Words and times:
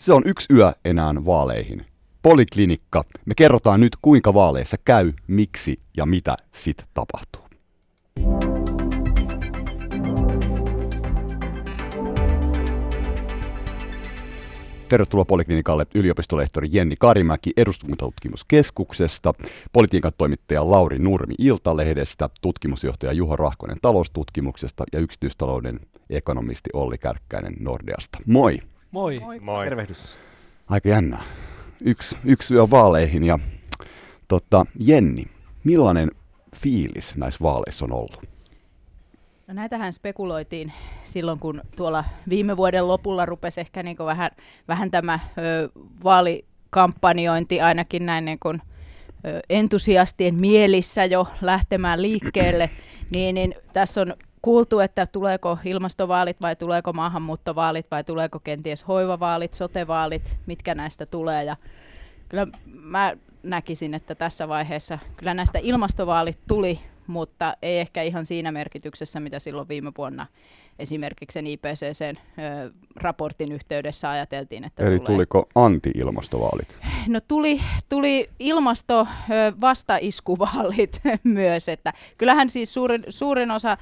Se 0.00 0.12
on 0.12 0.22
yksi 0.26 0.54
yö 0.54 0.72
enää 0.84 1.14
vaaleihin. 1.26 1.86
Poliklinikka. 2.22 3.04
Me 3.24 3.34
kerrotaan 3.34 3.80
nyt, 3.80 3.96
kuinka 4.02 4.34
vaaleissa 4.34 4.76
käy, 4.84 5.12
miksi 5.26 5.76
ja 5.96 6.06
mitä 6.06 6.36
sit 6.52 6.84
tapahtuu. 6.94 7.42
Tervetuloa 14.88 15.24
Poliklinikalle 15.24 15.86
yliopistolehtori 15.94 16.68
Jenni 16.72 16.94
Karimäki 16.98 17.52
eduskuntatutkimuskeskuksesta, 17.56 19.34
politiikan 19.72 20.12
toimittaja 20.18 20.70
Lauri 20.70 20.98
Nurmi 20.98 21.34
Iltalehdestä, 21.38 22.30
tutkimusjohtaja 22.40 23.12
Juho 23.12 23.36
Rahkonen 23.36 23.76
taloustutkimuksesta 23.82 24.84
ja 24.92 25.00
yksityistalouden 25.00 25.80
ekonomisti 26.10 26.70
Olli 26.72 26.98
Kärkkäinen 26.98 27.54
Nordeasta. 27.60 28.18
Moi! 28.26 28.58
Moi! 28.90 29.16
Moi. 29.40 29.64
Tervehdys. 29.64 30.16
Aika 30.68 30.88
jännää. 30.88 31.22
Yksi, 31.84 32.16
yksi 32.24 32.54
yö 32.54 32.70
vaaleihin 32.70 33.24
ja 33.24 33.38
tota, 34.28 34.66
Jenni, 34.78 35.24
millainen 35.64 36.10
fiilis 36.56 37.16
näissä 37.16 37.38
vaaleissa 37.42 37.84
on 37.84 37.92
ollut? 37.92 38.20
No 39.46 39.54
näitähän 39.54 39.92
spekuloitiin 39.92 40.72
silloin, 41.02 41.38
kun 41.38 41.62
tuolla 41.76 42.04
viime 42.28 42.56
vuoden 42.56 42.88
lopulla 42.88 43.26
rupesi 43.26 43.60
ehkä 43.60 43.82
niin 43.82 43.96
vähän, 43.98 44.30
vähän 44.68 44.90
tämä 44.90 45.18
ö, 45.38 45.68
vaalikampanjointi 46.04 47.60
ainakin 47.60 48.06
näin 48.06 48.24
niin 48.24 48.38
kuin, 48.38 48.62
ö, 49.26 49.40
entusiastien 49.50 50.34
mielissä 50.34 51.04
jo 51.04 51.26
lähtemään 51.40 52.02
liikkeelle, 52.02 52.70
niin, 53.10 53.34
niin 53.34 53.54
tässä 53.72 54.00
on 54.00 54.14
kuultu, 54.42 54.80
että 54.80 55.06
tuleeko 55.06 55.58
ilmastovaalit 55.64 56.40
vai 56.40 56.56
tuleeko 56.56 56.92
maahanmuuttovaalit 56.92 57.86
vai 57.90 58.04
tuleeko 58.04 58.40
kenties 58.40 58.88
hoivavaalit, 58.88 59.54
sotevaalit, 59.54 60.38
mitkä 60.46 60.74
näistä 60.74 61.06
tulee. 61.06 61.44
Ja 61.44 61.56
kyllä 62.28 62.46
mä 62.66 63.16
näkisin, 63.42 63.94
että 63.94 64.14
tässä 64.14 64.48
vaiheessa 64.48 64.98
kyllä 65.16 65.34
näistä 65.34 65.58
ilmastovaalit 65.62 66.38
tuli 66.48 66.80
mutta 67.08 67.56
ei 67.62 67.78
ehkä 67.78 68.02
ihan 68.02 68.26
siinä 68.26 68.52
merkityksessä, 68.52 69.20
mitä 69.20 69.38
silloin 69.38 69.68
viime 69.68 69.92
vuonna 69.98 70.26
esimerkiksi 70.78 71.34
sen 71.34 71.46
IPCC-raportin 71.46 73.52
yhteydessä 73.52 74.10
ajateltiin, 74.10 74.64
että 74.64 74.82
Eli 74.82 74.98
tulee. 74.98 75.06
tuliko 75.06 75.48
anti-ilmastovaalit? 75.54 76.76
No 77.06 77.20
tuli, 77.28 77.60
tuli 77.88 78.30
ilmasto 78.38 79.06
vastaiskuvaalit 79.60 81.00
myös, 81.24 81.68
että 81.68 81.92
kyllähän 82.18 82.50
siis 82.50 82.74
suurin, 82.74 83.04
suurin 83.08 83.50
osa 83.50 83.76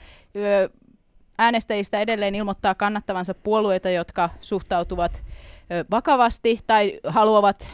äänestäjistä 1.38 2.00
edelleen 2.00 2.34
ilmoittaa 2.34 2.74
kannattavansa 2.74 3.34
puolueita, 3.34 3.90
jotka 3.90 4.30
suhtautuvat 4.40 5.22
vakavasti 5.90 6.60
tai 6.66 7.00
haluavat 7.06 7.68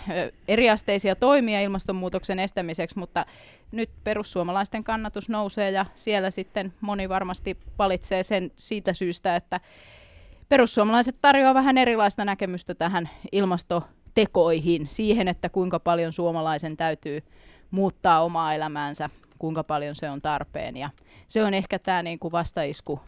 eriasteisia 0.49 1.17
toimia 1.17 1.61
ilmastonmuutoksen 1.61 2.39
estämiseksi, 2.39 2.99
mutta 2.99 3.27
nyt 3.73 3.91
perussuomalaisten 4.05 4.85
kannatus 4.85 5.29
nousee 5.29 5.71
ja 5.71 5.87
siellä 5.95 6.31
sitten 6.31 6.75
moni 6.81 7.09
varmasti 7.09 7.59
valitsee 7.79 8.23
sen 8.23 8.51
siitä 8.57 8.93
syystä, 8.93 9.37
että 9.37 9.61
perussuomalaiset 10.49 11.17
tarjoaa 11.21 11.55
vähän 11.55 11.79
erilaista 11.79 12.25
näkemystä 12.25 12.75
tähän 12.75 13.11
ilmastotekoihin, 13.33 14.87
siihen, 14.87 15.29
että 15.29 15.49
kuinka 15.49 15.81
paljon 15.81 16.13
suomalaisen 16.13 16.77
täytyy 16.77 17.23
muuttaa 17.71 18.25
omaa 18.25 18.55
elämäänsä, 18.55 19.11
kuinka 19.39 19.65
paljon 19.65 19.97
se 19.97 20.11
on 20.11 20.23
tarpeen. 20.23 20.77
Ja 20.77 20.91
se 21.29 21.45
on 21.45 21.55
ehkä 21.55 21.79
tämä 21.79 22.03
niin 22.03 22.19
kuin 22.19 22.33
vastaisku 22.33 23.01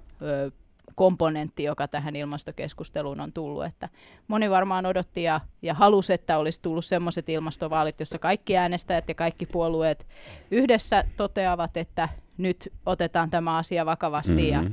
komponentti, 0.94 1.62
joka 1.62 1.88
tähän 1.88 2.16
ilmastokeskusteluun 2.16 3.20
on 3.20 3.32
tullut. 3.32 3.64
Että 3.64 3.88
moni 4.28 4.50
varmaan 4.50 4.86
odotti 4.86 5.22
ja, 5.22 5.40
ja 5.62 5.74
halusi, 5.74 6.12
että 6.12 6.38
olisi 6.38 6.62
tullut 6.62 6.84
sellaiset 6.84 7.28
ilmastovaalit, 7.28 8.00
jossa 8.00 8.18
kaikki 8.18 8.56
äänestäjät 8.56 9.08
ja 9.08 9.14
kaikki 9.14 9.46
puolueet 9.46 10.06
yhdessä 10.50 11.04
toteavat, 11.16 11.76
että 11.76 12.08
nyt 12.38 12.72
otetaan 12.86 13.30
tämä 13.30 13.56
asia 13.56 13.86
vakavasti 13.86 14.52
mm-hmm. 14.52 14.66
ja, 14.66 14.70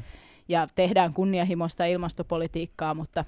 ja 0.48 0.68
tehdään 0.76 1.14
kunnianhimoista 1.14 1.86
ilmastopolitiikkaa, 1.86 2.94
mutta 2.94 3.26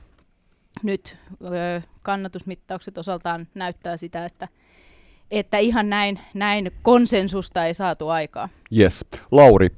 nyt 0.84 1.18
ö, 1.32 1.82
kannatusmittaukset 2.02 2.98
osaltaan 2.98 3.48
näyttää 3.56 3.98
sitä, 3.98 4.26
että 4.26 4.48
että 5.40 5.58
ihan 5.58 5.90
näin, 5.90 6.20
näin 6.34 6.72
konsensusta 6.82 7.66
ei 7.66 7.74
saatu 7.74 8.10
aikaa. 8.10 8.50
Yes. 8.78 9.06
Lauri, 9.32 9.70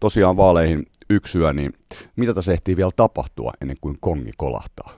tosiaan 0.00 0.36
vaaleihin 0.36 0.86
yksyä, 1.10 1.52
niin 1.52 1.72
mitä 2.16 2.34
tässä 2.34 2.52
ehtii 2.52 2.76
vielä 2.76 2.90
tapahtua 2.96 3.52
ennen 3.60 3.76
kuin 3.80 3.96
kongi 4.00 4.32
kolahtaa? 4.36 4.92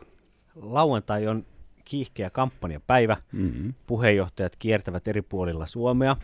Lauantai 0.55 1.27
on 1.27 1.47
kiihkeä 1.85 2.31
kampanjapäivä. 2.31 3.17
Mm-hmm. 3.33 3.75
Puheenjohtajat 3.87 4.57
kiertävät 4.57 5.09
eri 5.09 5.23
puolilla 5.23 5.67
Suomea. 5.67 6.17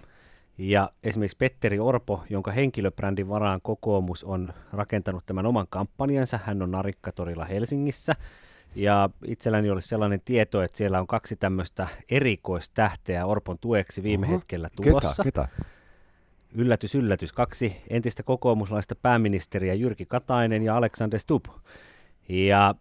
Ja 0.58 0.90
esimerkiksi 1.02 1.36
Petteri 1.36 1.78
Orpo, 1.78 2.24
jonka 2.30 2.50
henkilöbrändin 2.50 3.28
varaan 3.28 3.60
kokoomus 3.62 4.24
on 4.24 4.52
rakentanut 4.72 5.26
tämän 5.26 5.46
oman 5.46 5.66
kampanjansa, 5.70 6.38
hän 6.44 6.62
on 6.62 6.70
Narikkatorilla 6.70 7.44
Helsingissä. 7.44 8.14
Ja 8.74 9.10
itselläni 9.26 9.70
oli 9.70 9.82
sellainen 9.82 10.20
tieto, 10.24 10.62
että 10.62 10.76
siellä 10.76 11.00
on 11.00 11.06
kaksi 11.06 11.36
tämmöistä 11.36 11.88
erikoistähteä 12.10 13.26
Orpon 13.26 13.58
tueksi 13.58 14.02
viime 14.02 14.26
Oho, 14.26 14.34
hetkellä 14.34 14.68
tulossa. 14.76 15.22
Ketä, 15.24 15.48
ketä? 15.54 15.64
yllätys, 16.54 16.94
yllätys, 16.94 17.32
kaksi 17.32 17.76
entistä 17.90 18.22
kokoomuslaista 18.22 18.94
pääministeriä, 18.94 19.74
Jyrki 19.74 20.06
Katainen 20.06 20.62
ja 20.62 20.76
Alexander 20.76 21.20
Stubb. 21.20 21.46
Ja 22.28 22.74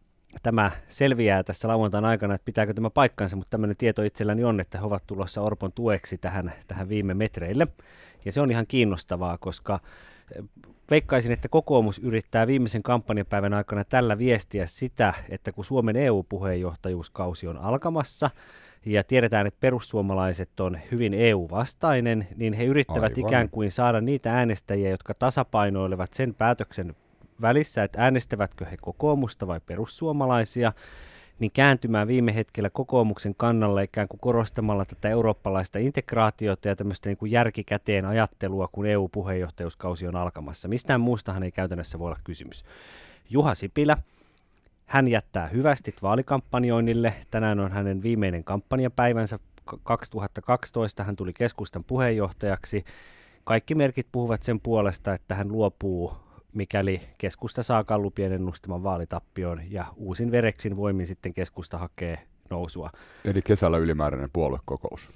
tämä 0.44 0.72
selviää 0.88 1.44
tässä 1.44 1.68
lauantain 1.68 2.06
aikana, 2.06 2.36
että 2.36 2.46
pitääkö 2.46 2.74
tämä 2.74 2.90
paikkansa, 2.90 3.36
mutta 3.36 3.50
tämmöinen 3.50 3.78
tieto 3.78 4.04
itselläni 4.04 4.44
on, 4.44 4.60
että 4.60 4.78
he 4.78 4.86
ovat 4.86 5.04
tulossa 5.08 5.42
Orpon 5.42 5.72
tueksi 5.72 6.18
tähän, 6.18 6.52
tähän 6.68 6.90
viime 6.90 7.14
metreille. 7.14 7.68
Ja 8.26 8.32
se 8.32 8.42
on 8.42 8.52
ihan 8.52 8.68
kiinnostavaa, 8.68 9.38
koska 9.38 9.80
veikkaisin, 10.90 11.32
että 11.32 11.50
kokoomus 11.50 12.00
yrittää 12.00 12.48
viimeisen 12.48 12.84
kampanjapäivän 12.84 13.54
aikana 13.54 13.84
tällä 13.90 14.18
viestiä 14.18 14.68
sitä, 14.68 15.14
että 15.30 15.52
kun 15.52 15.66
Suomen 15.66 15.96
EU-puheenjohtajuuskausi 15.96 17.48
on 17.48 17.58
alkamassa, 17.58 18.30
ja 18.86 19.04
tiedetään, 19.04 19.48
että 19.48 19.60
perussuomalaiset 19.60 20.60
on 20.60 20.78
hyvin 20.92 21.14
EU-vastainen, 21.14 22.28
niin 22.36 22.54
he 22.54 22.64
yrittävät 22.64 23.18
Aivan. 23.18 23.30
ikään 23.30 23.50
kuin 23.50 23.72
saada 23.72 24.02
niitä 24.02 24.34
äänestäjiä, 24.34 24.90
jotka 24.90 25.14
tasapainoilevat 25.20 26.14
sen 26.14 26.36
päätöksen 26.36 26.96
välissä, 27.42 27.84
että 27.84 28.02
äänestävätkö 28.02 28.66
he 28.66 28.78
kokoomusta 28.82 29.48
vai 29.48 29.60
perussuomalaisia, 29.66 30.74
niin 31.44 31.52
kääntymään 31.52 32.08
viime 32.08 32.36
hetkellä 32.36 32.70
kokoomuksen 32.70 33.36
kannalle 33.38 33.84
ikään 33.84 34.08
kuin 34.08 34.20
korostamalla 34.20 34.86
tätä 34.86 35.10
eurooppalaista 35.10 35.80
integraatiota 35.80 36.68
ja 36.68 36.76
tämmöistä 36.76 37.10
niin 37.10 37.18
kuin 37.18 37.32
järkikäteen 37.32 38.06
ajattelua, 38.06 38.70
kun 38.72 38.86
EU-puheenjohtajuuskausi 38.86 40.08
on 40.08 40.16
alkamassa. 40.16 40.68
Mistään 40.68 41.02
muustahan 41.02 41.44
ei 41.44 41.52
käytännössä 41.52 42.00
voi 42.00 42.06
olla 42.06 42.20
kysymys. 42.24 42.66
Juha 43.30 43.56
Sipilä, 43.56 43.98
hän 44.86 45.08
jättää 45.08 45.48
hyvästit 45.48 46.02
vaalikampanjoinnille. 46.02 47.14
Tänään 47.32 47.60
on 47.60 47.72
hänen 47.72 48.04
viimeinen 48.04 48.44
kampanjapäivänsä 48.44 49.40
2012. 49.84 51.04
Hän 51.04 51.16
tuli 51.16 51.34
keskustan 51.34 51.84
puheenjohtajaksi. 51.84 52.86
Kaikki 53.44 53.76
merkit 53.76 54.08
puhuvat 54.12 54.44
sen 54.44 54.60
puolesta, 54.60 55.14
että 55.14 55.36
hän 55.36 55.52
luopuu, 55.52 56.14
mikäli 56.54 57.02
keskusta 57.18 57.64
saa 57.64 57.84
kallupien 57.84 58.34
ennustaman 58.34 58.84
vaalitappioon 58.84 59.62
ja 59.72 59.86
uusin 59.96 60.32
vereksin 60.32 60.76
voimin 60.76 61.08
sitten 61.08 61.34
keskusta 61.34 61.78
hakee 61.78 62.18
nousua. 62.50 62.90
Eli 63.26 63.42
kesällä 63.42 63.78
ylimääräinen 63.78 64.30
puoluekokous 64.34 65.10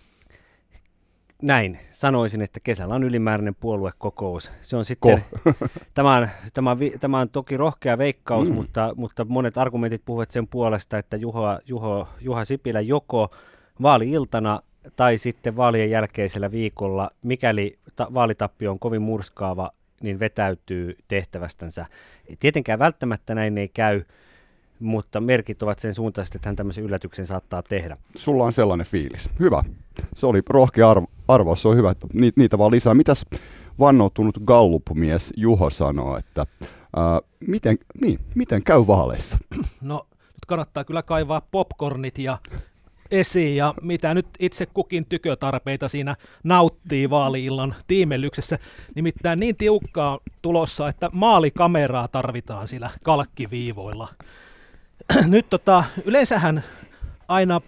näin 1.42 1.80
sanoisin, 1.92 2.42
että 2.42 2.60
kesällä 2.60 2.96
on 2.96 3.04
ylimääräinen 3.04 3.56
puoluekokous. 3.56 4.52
Se 4.62 4.78
on 4.78 4.86
sitten, 4.86 5.24
tämä, 5.94 6.16
on, 6.16 6.28
tämä, 6.54 6.72
on, 6.72 6.80
tämä 7.00 7.20
on 7.20 7.30
toki 7.30 7.58
rohkea 7.58 7.98
veikkaus, 7.98 8.50
mm. 8.50 8.56
mutta, 8.56 8.94
mutta 8.96 9.26
monet 9.26 9.58
argumentit 9.58 10.02
puhuvat 10.06 10.32
sen 10.32 10.48
puolesta, 10.48 10.98
että 10.98 11.18
Juha, 11.18 11.60
Juho, 11.66 12.08
Juha 12.22 12.46
Sipilä 12.46 12.82
joko 12.82 13.30
vaali-iltana 13.82 14.62
tai 14.96 15.18
sitten 15.18 15.56
vaalien 15.56 15.90
jälkeisellä 15.90 16.52
viikolla, 16.52 17.10
mikäli 17.24 17.80
ta- 17.96 18.08
vaalitappio 18.14 18.72
on 18.72 18.80
kovin 18.80 19.02
murskaava, 19.02 19.72
niin 20.02 20.20
vetäytyy 20.20 20.98
tehtävästänsä. 21.08 21.86
Tietenkään 22.40 22.80
välttämättä 22.80 23.36
näin 23.36 23.58
ei 23.58 23.68
käy, 23.68 24.04
mutta 24.80 25.22
merkit 25.22 25.64
ovat 25.64 25.80
sen 25.80 25.94
suuntaiset, 25.94 26.36
että 26.36 26.50
hän 26.50 26.56
tämmöisen 26.56 26.84
yllätyksen 26.84 27.28
saattaa 27.28 27.64
tehdä. 27.64 27.98
Sulla 28.16 28.44
on 28.44 28.54
sellainen 28.54 28.88
fiilis. 28.88 29.30
Hyvä. 29.40 29.64
Se 30.16 30.26
oli 30.26 30.42
rohkea 30.50 30.90
arvo, 30.90 31.08
arvaus, 31.28 31.62
se 31.62 31.68
on 31.68 31.78
hyvä, 31.78 31.92
että 31.92 32.08
niitä, 32.14 32.42
niitä 32.42 32.58
vaan 32.58 32.72
lisää. 32.72 32.94
Mitäs 32.94 33.26
vannoutunut 33.80 34.38
Gallup-mies 34.46 35.34
Juho 35.38 35.70
sanoo, 35.70 36.18
että 36.18 36.46
ää, 36.96 37.20
miten, 37.40 37.78
niin, 38.02 38.20
miten 38.36 38.64
käy 38.64 38.88
vaaleissa? 38.88 39.38
No, 39.82 40.08
nyt 40.12 40.46
kannattaa 40.48 40.84
kyllä 40.84 41.04
kaivaa 41.04 41.42
popcornit 41.52 42.20
ja 42.20 42.38
esiin 43.12 43.56
ja 43.56 43.74
mitä 43.82 44.14
nyt 44.14 44.28
itse 44.40 44.66
kukin 44.66 45.06
tykötarpeita 45.06 45.90
siinä 45.90 46.16
nauttii 46.44 47.10
vaaliillan 47.10 47.76
tiimellyksessä. 47.88 48.60
Nimittäin 48.96 49.40
niin 49.40 49.56
tiukkaa 49.56 50.20
tulossa, 50.42 50.88
että 50.88 51.10
maalikameraa 51.14 52.08
tarvitaan 52.08 52.68
sillä 52.68 52.90
kalkkiviivoilla. 53.04 54.08
nyt 55.28 55.50
tota, 55.50 55.84
yleensähän 56.06 56.64
aina 57.28 57.62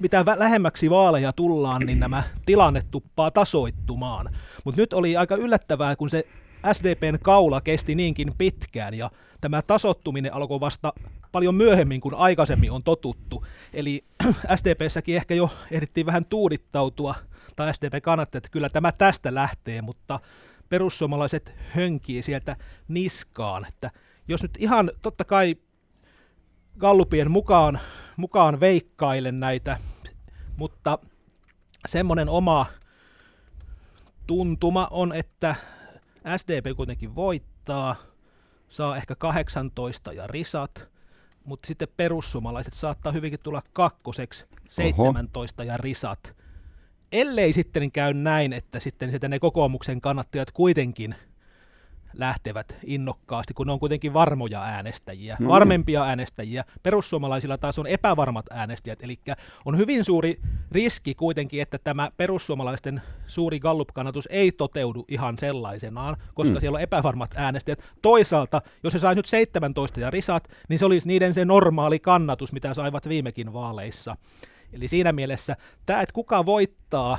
mitä 0.00 0.24
lähemmäksi 0.36 0.90
vaaleja 0.90 1.32
tullaan, 1.32 1.82
niin 1.86 2.00
nämä 2.00 2.22
tilanne 2.46 2.82
tuppaa 2.90 3.30
tasoittumaan. 3.30 4.36
Mutta 4.64 4.80
nyt 4.80 4.92
oli 4.92 5.16
aika 5.16 5.36
yllättävää, 5.36 5.96
kun 5.96 6.10
se 6.10 6.26
SDPn 6.72 7.18
kaula 7.22 7.60
kesti 7.60 7.94
niinkin 7.94 8.32
pitkään 8.38 8.98
ja 8.98 9.10
tämä 9.40 9.62
tasottuminen 9.62 10.34
alkoi 10.34 10.60
vasta 10.60 10.92
paljon 11.32 11.54
myöhemmin 11.54 12.00
kuin 12.00 12.14
aikaisemmin 12.14 12.70
on 12.70 12.82
totuttu. 12.82 13.46
Eli 13.74 14.04
SDPssäkin 14.56 15.16
ehkä 15.16 15.34
jo 15.34 15.50
ehdittiin 15.70 16.06
vähän 16.06 16.24
tuudittautua, 16.24 17.14
tai 17.56 17.74
SDP 17.74 18.02
kannatti, 18.02 18.38
että 18.38 18.50
kyllä 18.50 18.68
tämä 18.68 18.92
tästä 18.92 19.34
lähtee, 19.34 19.82
mutta 19.82 20.20
perussuomalaiset 20.68 21.54
hönkii 21.74 22.22
sieltä 22.22 22.56
niskaan. 22.88 23.66
Että 23.68 23.90
jos 24.28 24.42
nyt 24.42 24.56
ihan 24.58 24.90
totta 25.02 25.24
kai 25.24 25.56
Gallupien 26.78 27.30
mukaan, 27.30 27.80
mukaan 28.16 28.60
veikkailen 28.60 29.40
näitä, 29.40 29.76
mutta 30.58 30.98
semmoinen 31.88 32.28
oma 32.28 32.66
tuntuma 34.26 34.88
on, 34.90 35.12
että 35.14 35.54
SDP 36.36 36.76
kuitenkin 36.76 37.14
voittaa, 37.14 37.96
saa 38.68 38.96
ehkä 38.96 39.14
18 39.14 40.12
ja 40.12 40.26
risat, 40.26 40.88
mutta 41.44 41.66
sitten 41.66 41.88
perussuomalaiset 41.96 42.72
saattaa 42.72 43.12
hyvinkin 43.12 43.40
tulla 43.42 43.62
kakkoseksi 43.72 44.44
17 44.68 45.62
Oho. 45.62 45.68
ja 45.68 45.76
risat. 45.76 46.36
Ellei 47.12 47.52
sitten 47.52 47.92
käy 47.92 48.14
näin, 48.14 48.52
että 48.52 48.80
sitten 48.80 49.10
ne 49.28 49.38
kokoomuksen 49.38 50.00
kannattajat 50.00 50.50
kuitenkin– 50.50 51.14
lähtevät 52.14 52.76
innokkaasti, 52.84 53.54
kun 53.54 53.66
ne 53.66 53.72
on 53.72 53.78
kuitenkin 53.78 54.12
varmoja 54.12 54.62
äänestäjiä. 54.62 55.36
Niin. 55.38 55.48
varmempia 55.48 56.04
äänestäjiä. 56.04 56.64
Perussuomalaisilla 56.82 57.58
taas 57.58 57.78
on 57.78 57.86
epävarmat 57.86 58.46
äänestäjät, 58.50 59.02
eli 59.02 59.20
on 59.64 59.78
hyvin 59.78 60.04
suuri 60.04 60.40
riski 60.72 61.14
kuitenkin, 61.14 61.62
että 61.62 61.78
tämä 61.78 62.10
perussuomalaisten 62.16 63.02
suuri 63.26 63.60
Gallup-kannatus 63.60 64.28
ei 64.30 64.52
toteudu 64.52 65.04
ihan 65.08 65.38
sellaisenaan, 65.38 66.16
koska 66.34 66.54
mm. 66.54 66.60
siellä 66.60 66.76
on 66.76 66.82
epävarmat 66.82 67.30
äänestäjät. 67.36 67.80
Toisaalta, 68.02 68.62
jos 68.82 68.92
se 68.92 68.98
saisi 68.98 69.18
nyt 69.18 69.26
17 69.26 70.00
ja 70.00 70.10
risat, 70.10 70.48
niin 70.68 70.78
se 70.78 70.84
olisi 70.84 71.08
niiden 71.08 71.34
se 71.34 71.44
normaali 71.44 71.98
kannatus, 71.98 72.52
mitä 72.52 72.74
saivat 72.74 73.08
viimekin 73.08 73.52
vaaleissa. 73.52 74.16
Eli 74.72 74.88
siinä 74.88 75.12
mielessä 75.12 75.56
tämä, 75.86 76.00
että 76.00 76.12
kuka 76.12 76.46
voittaa, 76.46 77.18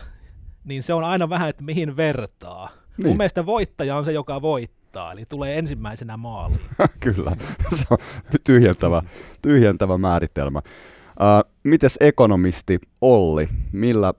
niin 0.64 0.84
se 0.84 0.94
on 0.94 1.04
aina 1.04 1.30
vähän, 1.30 1.50
että 1.50 1.64
mihin 1.64 1.98
vertaa. 1.98 2.70
Niin. 2.98 3.08
Mun 3.08 3.18
mielestä 3.18 3.46
voittaja 3.46 3.96
on 3.96 4.06
se, 4.06 4.12
joka 4.12 4.42
voittaa 4.42 4.81
voittaa, 4.92 5.12
eli 5.12 5.26
tulee 5.26 5.58
ensimmäisenä 5.58 6.18
maaliin. 6.18 6.60
Kyllä, 7.00 7.32
se 7.76 7.86
on 7.90 7.98
tyhjentävä, 8.44 9.04
tyhjentävä 9.42 9.98
määritelmä. 9.98 10.60
Uh, 10.60 11.52
mites 11.64 11.98
ekonomisti 12.02 12.80
Olli, 13.02 13.48
millä 13.72 14.14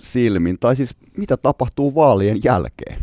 silmin, 0.00 0.58
tai 0.58 0.76
siis 0.76 0.96
mitä 1.16 1.36
tapahtuu 1.36 1.94
vaalien 1.94 2.36
jälkeen? 2.44 2.98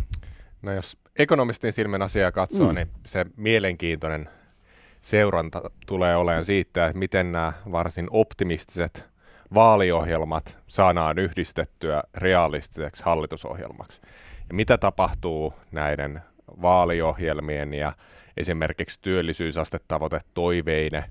No 0.61 0.73
jos 0.73 0.97
ekonomistin 1.19 1.73
silmin 1.73 2.01
asiaa 2.01 2.31
katsoo, 2.31 2.69
mm. 2.69 2.75
niin 2.75 2.87
se 3.05 3.25
mielenkiintoinen 3.37 4.29
seuranta 5.01 5.71
tulee 5.87 6.15
olemaan 6.15 6.45
siitä, 6.45 6.85
että 6.85 6.99
miten 6.99 7.31
nämä 7.31 7.53
varsin 7.71 8.07
optimistiset 8.09 9.05
vaaliohjelmat 9.53 10.57
saadaan 10.67 11.19
yhdistettyä 11.19 12.03
realistiseksi 12.13 13.03
hallitusohjelmaksi. 13.03 14.01
Ja 14.49 14.55
mitä 14.55 14.77
tapahtuu 14.77 15.53
näiden 15.71 16.21
vaaliohjelmien 16.61 17.73
ja 17.73 17.93
esimerkiksi 18.37 18.99
työllisyysastetavoite 19.01 20.19
toiveine 20.33 21.03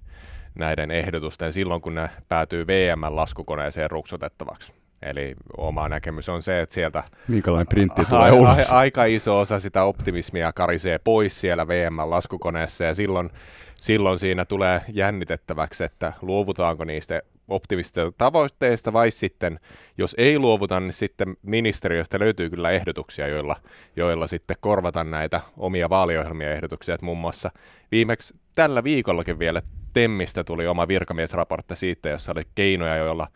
näiden 0.54 0.90
ehdotusten 0.90 1.52
silloin, 1.52 1.80
kun 1.80 1.94
ne 1.94 2.10
päätyy 2.28 2.66
VM-laskukoneeseen 2.66 3.90
ruksotettavaksi. 3.90 4.72
Eli 5.02 5.34
oma 5.56 5.88
näkemys 5.88 6.28
on 6.28 6.42
se, 6.42 6.60
että 6.60 6.74
sieltä 6.74 7.02
Minkälainen 7.28 7.66
printti 7.66 8.04
tulee 8.04 8.30
a- 8.30 8.50
a- 8.50 8.78
aika 8.78 9.04
iso 9.04 9.40
osa 9.40 9.60
sitä 9.60 9.84
optimismia 9.84 10.52
karisee 10.52 10.98
pois 10.98 11.40
siellä 11.40 11.68
VM-laskukoneessa 11.68 12.84
ja 12.84 12.94
silloin, 12.94 13.30
silloin 13.76 14.18
siinä 14.18 14.44
tulee 14.44 14.80
jännitettäväksi, 14.92 15.84
että 15.84 16.12
luovutaanko 16.22 16.84
niistä 16.84 17.22
optimistisista 17.48 18.12
tavoitteista, 18.18 18.92
vai 18.92 19.10
sitten, 19.10 19.60
jos 19.98 20.14
ei 20.18 20.38
luovuta, 20.38 20.80
niin 20.80 20.92
sitten 20.92 21.36
ministeriöstä 21.42 22.18
löytyy 22.18 22.50
kyllä 22.50 22.70
ehdotuksia, 22.70 23.28
joilla, 23.28 23.56
joilla 23.96 24.26
sitten 24.26 24.56
korvata 24.60 25.04
näitä 25.04 25.40
omia 25.56 25.88
vaaliohjelmia 25.88 26.50
ehdotuksia. 26.50 26.94
Että 26.94 27.04
muun 27.04 27.18
muassa 27.18 27.50
viimeksi 27.90 28.34
tällä 28.54 28.84
viikollakin 28.84 29.38
vielä 29.38 29.62
Temmistä 29.92 30.44
tuli 30.44 30.66
oma 30.66 30.88
virkamiesraportti 30.88 31.76
siitä, 31.76 32.08
jossa 32.08 32.32
oli 32.32 32.42
keinoja, 32.54 32.96
joilla 32.96 33.28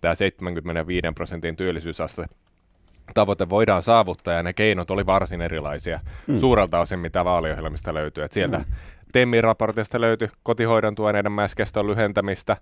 tämä 0.00 0.14
75 0.14 1.06
prosentin 1.14 1.56
työllisyysaste 1.56 2.24
tavoite 3.14 3.48
voidaan 3.48 3.82
saavuttaa, 3.82 4.34
ja 4.34 4.42
ne 4.42 4.52
keinot 4.52 4.90
oli 4.90 5.06
varsin 5.06 5.40
erilaisia 5.40 6.00
mm. 6.26 6.38
suurelta 6.38 6.80
osin, 6.80 6.98
mitä 6.98 7.24
vaaliohjelmista 7.24 7.94
löytyy. 7.94 8.24
Et 8.24 8.32
sieltä 8.32 8.58
mm. 8.58 8.64
Temmin 9.12 9.44
raportista 9.44 10.00
löytyi 10.00 10.28
kotihoidon 10.42 10.94
tuen 10.94 11.16
enemmänskeston 11.16 11.86
lyhentämistä, 11.86 12.56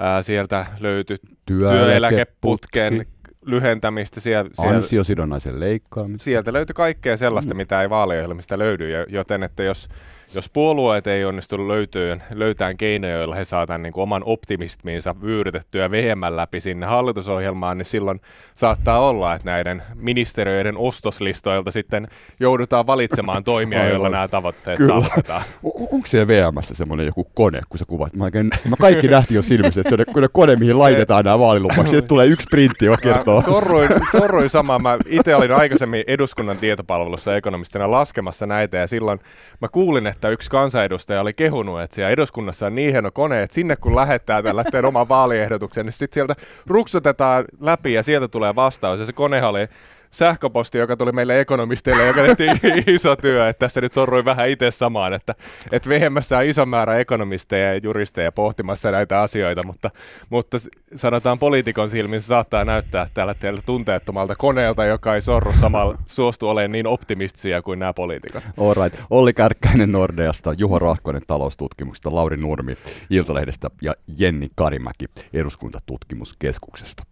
Ää, 0.00 0.22
sieltä 0.22 0.66
löytyi 0.80 1.16
työeläkeputken 1.46 3.06
lyhentämistä. 3.46 4.20
Siellä, 4.20 4.50
Ansiosidonnaisen 4.58 5.60
leikkaamista. 5.60 6.24
Sieltä 6.24 6.52
löytyi 6.52 6.74
kaikkea 6.74 7.16
sellaista, 7.16 7.54
mm. 7.54 7.56
mitä 7.56 7.82
ei 7.82 7.90
vaaliohjelmista 7.90 8.58
löydy, 8.58 8.90
joten 9.08 9.42
että 9.42 9.62
jos 9.62 9.88
jos 10.34 10.50
puolueet 10.52 11.06
ei 11.06 11.24
onnistu 11.24 11.68
löytyyn, 11.68 12.22
löytään 12.30 12.76
keinoja, 12.76 13.14
joilla 13.14 13.34
he 13.34 13.44
saavat 13.44 13.82
niin 13.82 13.92
oman 13.96 14.22
optimismiinsa 14.26 15.14
vyyrytettyä 15.22 15.90
vähemmän 15.90 16.36
läpi 16.36 16.60
sinne 16.60 16.86
hallitusohjelmaan, 16.86 17.78
niin 17.78 17.86
silloin 17.86 18.20
saattaa 18.54 18.98
olla, 18.98 19.34
että 19.34 19.50
näiden 19.50 19.82
ministeriöiden 19.94 20.76
ostoslistoilta 20.76 21.70
sitten 21.70 22.08
joudutaan 22.40 22.86
valitsemaan 22.86 23.44
toimia, 23.44 23.88
joilla 23.88 24.08
nämä 24.08 24.28
tavoitteet 24.28 24.76
Kyllä. 24.76 24.92
saavutetaan. 24.92 25.42
onko 25.92 26.06
siellä 26.06 26.28
VMssä 26.28 26.74
semmoinen 26.74 27.06
joku 27.06 27.24
kone, 27.34 27.60
kun 27.68 27.78
sä 27.78 27.84
kuvat? 27.84 28.14
Mä, 28.16 28.24
oikein, 28.24 28.50
mä 28.68 28.76
kaikki 28.80 29.08
nähtiin 29.08 29.36
jo 29.36 29.42
silmissä, 29.42 29.80
että 29.80 29.96
se 29.96 30.20
on 30.20 30.28
kone, 30.32 30.56
mihin 30.56 30.78
laitetaan 30.78 31.24
nämä 31.24 31.38
vaalilupaukset. 31.38 31.90
Sieltä 31.90 32.08
tulee 32.08 32.26
yksi 32.26 32.46
printti, 32.50 32.84
joka 32.84 33.02
kertoo. 33.02 33.42
sorruin, 33.42 33.88
sorruin 34.12 34.50
samaa. 34.50 34.78
Mä 34.78 34.98
itse 35.06 35.36
olin 35.36 35.52
aikaisemmin 35.52 36.04
eduskunnan 36.06 36.56
tietopalvelussa 36.56 37.36
ekonomistina 37.36 37.90
laskemassa 37.90 38.46
näitä 38.46 38.76
ja 38.76 38.86
silloin 38.86 39.20
mä 39.60 39.68
kuulin, 39.68 40.06
että 40.06 40.19
että 40.20 40.28
yksi 40.28 40.50
kansanedustaja 40.50 41.20
oli 41.20 41.32
kehunut, 41.32 41.80
että 41.80 41.94
siellä 41.94 42.10
eduskunnassa 42.10 42.66
on 42.66 42.74
niin 42.74 42.92
hieno 42.92 43.10
kone, 43.10 43.42
että 43.42 43.54
sinne 43.54 43.76
kun 43.76 43.96
lähettää 43.96 44.42
tällä 44.42 44.88
oman 44.88 45.08
vaaliehdotuksen, 45.08 45.86
niin 45.86 45.92
sitten 45.92 46.14
sieltä 46.14 46.34
ruksutetaan 46.66 47.44
läpi 47.60 47.92
ja 47.92 48.02
sieltä 48.02 48.28
tulee 48.28 48.54
vastaus. 48.54 49.00
Ja 49.00 49.06
se 49.06 49.12
kone 49.12 49.44
oli 49.44 49.68
sähköposti, 50.10 50.78
joka 50.78 50.96
tuli 50.96 51.12
meille 51.12 51.40
ekonomisteille, 51.40 52.06
joka 52.06 52.22
tehtiin 52.22 52.84
iso 52.96 53.16
työ, 53.16 53.48
että 53.48 53.58
tässä 53.58 53.80
nyt 53.80 53.92
sorruin 53.92 54.24
vähän 54.24 54.48
itse 54.48 54.70
samaan, 54.70 55.12
että, 55.12 55.34
että 55.72 55.88
VMssä 55.88 56.38
on 56.38 56.44
iso 56.44 56.66
määrä 56.66 56.98
ekonomisteja 56.98 57.74
ja 57.74 57.80
juristeja 57.82 58.32
pohtimassa 58.32 58.90
näitä 58.90 59.22
asioita, 59.22 59.62
mutta, 59.62 59.90
mutta 60.30 60.56
sanotaan 60.96 61.38
poliitikon 61.38 61.90
silmin 61.90 62.22
se 62.22 62.26
saattaa 62.26 62.64
näyttää 62.64 63.06
tällä 63.14 63.34
teillä 63.34 63.62
tunteettomalta 63.66 64.34
koneelta, 64.38 64.84
joka 64.84 65.14
ei 65.14 65.22
sorru 65.22 65.52
samalla 65.60 65.98
suostu 66.06 66.48
olemaan 66.48 66.72
niin 66.72 66.86
optimistisia 66.86 67.62
kuin 67.62 67.78
nämä 67.78 67.92
poliitikot. 67.92 68.44
All 68.58 68.74
right. 68.84 69.00
Olli 69.10 69.32
Kärkkäinen 69.32 69.92
Nordeasta, 69.92 70.54
Juho 70.58 70.78
Rahkonen 70.78 71.22
taloustutkimuksesta, 71.26 72.14
Lauri 72.14 72.36
Nurmi 72.36 72.76
Iltalehdestä 73.10 73.70
ja 73.82 73.94
Jenni 74.18 74.48
Karimäki 74.54 75.06
eduskuntatutkimuskeskuksesta. 75.32 77.09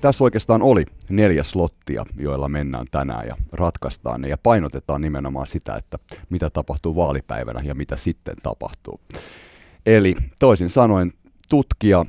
Tässä 0.00 0.24
oikeastaan 0.24 0.62
oli 0.62 0.86
neljä 1.08 1.42
slottia, 1.42 2.04
joilla 2.18 2.48
mennään 2.48 2.86
tänään 2.90 3.26
ja 3.26 3.36
ratkaistaan 3.52 4.20
ne 4.20 4.28
ja 4.28 4.38
painotetaan 4.38 5.00
nimenomaan 5.00 5.46
sitä, 5.46 5.74
että 5.74 5.98
mitä 6.30 6.50
tapahtuu 6.50 6.96
vaalipäivänä 6.96 7.60
ja 7.64 7.74
mitä 7.74 7.96
sitten 7.96 8.36
tapahtuu. 8.42 9.00
Eli 9.86 10.14
toisin 10.38 10.70
sanoen 10.70 11.12
tutkija, 11.48 12.04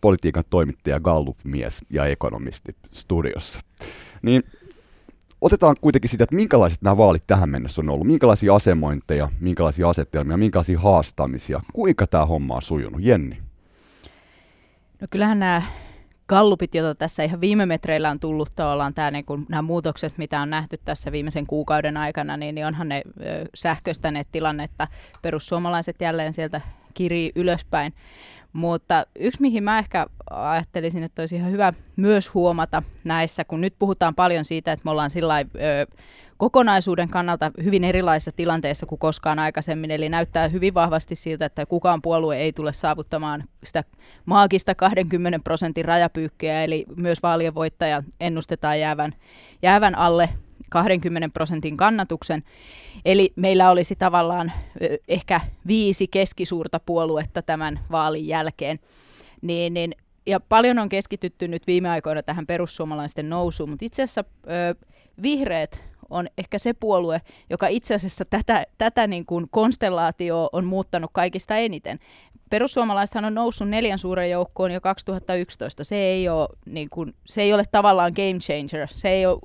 politiikan 0.00 0.44
toimittaja, 0.50 1.00
Gallup-mies 1.00 1.80
ja 1.90 2.06
ekonomisti 2.06 2.76
studiossa. 2.92 3.60
Niin 4.22 4.42
otetaan 5.40 5.76
kuitenkin 5.80 6.10
sitä, 6.10 6.24
että 6.24 6.36
minkälaiset 6.36 6.82
nämä 6.82 6.96
vaalit 6.96 7.26
tähän 7.26 7.48
mennessä 7.48 7.80
on 7.80 7.90
ollut, 7.90 8.06
minkälaisia 8.06 8.54
asemointeja, 8.54 9.28
minkälaisia 9.40 9.88
asetelmia, 9.88 10.36
minkälaisia 10.36 10.80
haastamisia, 10.80 11.60
kuinka 11.72 12.06
tämä 12.06 12.26
homma 12.26 12.54
on 12.54 12.62
sujunut. 12.62 13.02
Jenni? 13.02 13.38
No 15.00 15.06
kyllähän 15.10 15.38
nämä 15.38 15.62
gallupit, 16.28 16.74
joita 16.74 16.94
tässä 16.94 17.22
ihan 17.22 17.40
viime 17.40 17.66
metreillä 17.66 18.10
on 18.10 18.20
tullut 18.20 18.50
tavallaan 18.56 18.94
tämä, 18.94 19.10
niin 19.10 19.24
kun, 19.24 19.46
nämä 19.48 19.62
muutokset, 19.62 20.18
mitä 20.18 20.40
on 20.40 20.50
nähty 20.50 20.80
tässä 20.84 21.12
viimeisen 21.12 21.46
kuukauden 21.46 21.96
aikana, 21.96 22.36
niin, 22.36 22.54
niin 22.54 22.66
onhan 22.66 22.88
ne 22.88 23.02
sähköistäneet 23.54 24.28
tilannetta. 24.32 24.88
Perussuomalaiset 25.22 26.00
jälleen 26.00 26.32
sieltä 26.32 26.60
kirii 26.94 27.32
ylöspäin. 27.34 27.92
Mutta 28.56 29.06
yksi, 29.18 29.40
mihin 29.42 29.64
mä 29.64 29.78
ehkä 29.78 30.06
ajattelisin, 30.30 31.02
että 31.02 31.22
olisi 31.22 31.36
ihan 31.36 31.50
hyvä 31.50 31.72
myös 31.96 32.34
huomata 32.34 32.82
näissä, 33.04 33.44
kun 33.44 33.60
nyt 33.60 33.74
puhutaan 33.78 34.14
paljon 34.14 34.44
siitä, 34.44 34.72
että 34.72 34.84
me 34.84 34.90
ollaan 34.90 35.10
sillä 35.10 35.34
kokonaisuuden 36.36 37.08
kannalta 37.08 37.50
hyvin 37.64 37.84
erilaisissa 37.84 38.32
tilanteissa 38.32 38.86
kuin 38.86 38.98
koskaan 38.98 39.38
aikaisemmin, 39.38 39.90
eli 39.90 40.08
näyttää 40.08 40.48
hyvin 40.48 40.74
vahvasti 40.74 41.14
siltä, 41.14 41.46
että 41.46 41.66
kukaan 41.66 42.02
puolue 42.02 42.36
ei 42.36 42.52
tule 42.52 42.72
saavuttamaan 42.72 43.44
sitä 43.64 43.84
maagista 44.24 44.74
20 44.74 45.38
prosentin 45.38 45.84
rajapyykkiä, 45.84 46.64
eli 46.64 46.86
myös 46.96 47.22
vaalien 47.22 47.54
voittaja 47.54 48.02
ennustetaan 48.20 48.80
jäävän, 48.80 49.12
jäävän 49.62 49.94
alle 49.94 50.28
20 50.70 51.28
prosentin 51.28 51.76
kannatuksen. 51.76 52.42
Eli 53.04 53.32
meillä 53.36 53.70
olisi 53.70 53.96
tavallaan 53.96 54.52
ehkä 55.08 55.40
viisi 55.66 56.06
keskisuurta 56.08 56.80
puoluetta 56.80 57.42
tämän 57.42 57.80
vaalin 57.90 58.26
jälkeen. 58.26 58.78
Niin, 59.42 59.74
niin, 59.74 59.94
ja 60.26 60.40
paljon 60.40 60.78
on 60.78 60.88
keskitytty 60.88 61.48
nyt 61.48 61.66
viime 61.66 61.90
aikoina 61.90 62.22
tähän 62.22 62.46
perussuomalaisten 62.46 63.28
nousuun, 63.28 63.70
mutta 63.70 63.84
itse 63.84 64.02
asiassa 64.02 64.24
ö, 64.46 64.86
vihreät 65.22 65.84
on 66.10 66.28
ehkä 66.38 66.58
se 66.58 66.72
puolue, 66.72 67.20
joka 67.50 67.68
itse 67.68 67.94
asiassa 67.94 68.24
tätä, 68.24 68.64
tätä 68.78 69.06
niin 69.06 69.26
kuin 69.26 69.46
konstellaatioa 69.50 70.48
on 70.52 70.64
muuttanut 70.64 71.10
kaikista 71.12 71.56
eniten. 71.56 71.98
Perussuomalaisethan 72.50 73.24
on 73.24 73.34
noussut 73.34 73.68
neljän 73.68 73.98
suuren 73.98 74.30
joukkoon 74.30 74.70
jo 74.70 74.80
2011. 74.80 75.84
Se 75.84 75.96
ei 75.96 76.28
ole, 76.28 76.48
niin 76.66 76.90
kuin, 76.90 77.14
se 77.24 77.42
ei 77.42 77.52
ole 77.52 77.64
tavallaan 77.72 78.12
game 78.16 78.38
changer. 78.38 78.88
Se 78.90 79.08
ei 79.08 79.26
ole, 79.26 79.38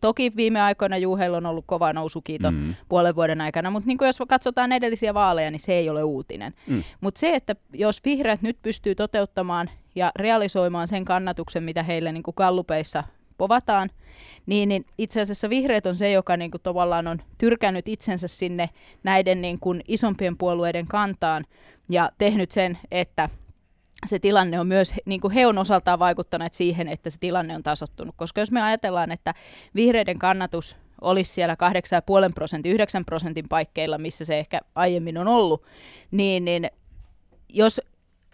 toki 0.00 0.32
viime 0.36 0.60
aikoina 0.60 0.96
Juheilla 0.96 1.36
on 1.36 1.46
ollut 1.46 1.64
kova 1.66 1.92
nousukiito 1.92 2.50
mm. 2.50 2.74
puolen 2.88 3.16
vuoden 3.16 3.40
aikana, 3.40 3.70
mutta 3.70 3.86
niin 3.86 3.98
kuin 3.98 4.06
jos 4.06 4.22
katsotaan 4.28 4.72
edellisiä 4.72 5.14
vaaleja, 5.14 5.50
niin 5.50 5.60
se 5.60 5.72
ei 5.72 5.90
ole 5.90 6.02
uutinen. 6.02 6.54
Mm. 6.66 6.84
Mutta 7.00 7.20
se, 7.20 7.34
että 7.34 7.56
jos 7.72 8.04
vihreät 8.04 8.42
nyt 8.42 8.58
pystyy 8.62 8.94
toteuttamaan 8.94 9.70
ja 9.94 10.12
realisoimaan 10.16 10.88
sen 10.88 11.04
kannatuksen, 11.04 11.62
mitä 11.62 11.82
heille 11.82 12.12
niin 12.12 12.22
kuin 12.22 12.34
gallupeissa 12.36 13.04
povataan, 13.38 13.90
niin, 14.46 14.68
niin 14.68 14.84
itse 14.98 15.20
asiassa 15.20 15.50
vihreät 15.50 15.86
on 15.86 15.96
se, 15.96 16.12
joka 16.12 16.36
niin 16.36 16.50
kuin, 16.50 16.62
tavallaan 16.62 17.06
on 17.06 17.18
tyrkännyt 17.38 17.88
itsensä 17.88 18.28
sinne 18.28 18.70
näiden 19.02 19.42
niin 19.42 19.60
kuin, 19.60 19.82
isompien 19.88 20.36
puolueiden 20.36 20.86
kantaan 20.86 21.44
ja 21.88 22.10
tehnyt 22.18 22.50
sen, 22.50 22.78
että 22.90 23.28
se 24.06 24.18
tilanne 24.18 24.60
on 24.60 24.66
myös, 24.66 24.94
niin 25.04 25.20
kuin 25.20 25.32
he 25.32 25.46
on 25.46 25.58
osaltaan 25.58 25.98
vaikuttaneet 25.98 26.54
siihen, 26.54 26.88
että 26.88 27.10
se 27.10 27.18
tilanne 27.20 27.54
on 27.54 27.62
tasottunut. 27.62 28.14
Koska 28.18 28.40
jos 28.40 28.52
me 28.52 28.62
ajatellaan, 28.62 29.12
että 29.12 29.34
vihreiden 29.74 30.18
kannatus 30.18 30.76
olisi 31.00 31.32
siellä 31.32 31.56
8,5 32.28 32.32
prosentin, 32.34 32.72
9 32.72 33.04
prosentin 33.04 33.48
paikkeilla, 33.48 33.98
missä 33.98 34.24
se 34.24 34.38
ehkä 34.38 34.60
aiemmin 34.74 35.18
on 35.18 35.28
ollut, 35.28 35.62
niin, 36.10 36.44
niin 36.44 36.70
jos 37.48 37.80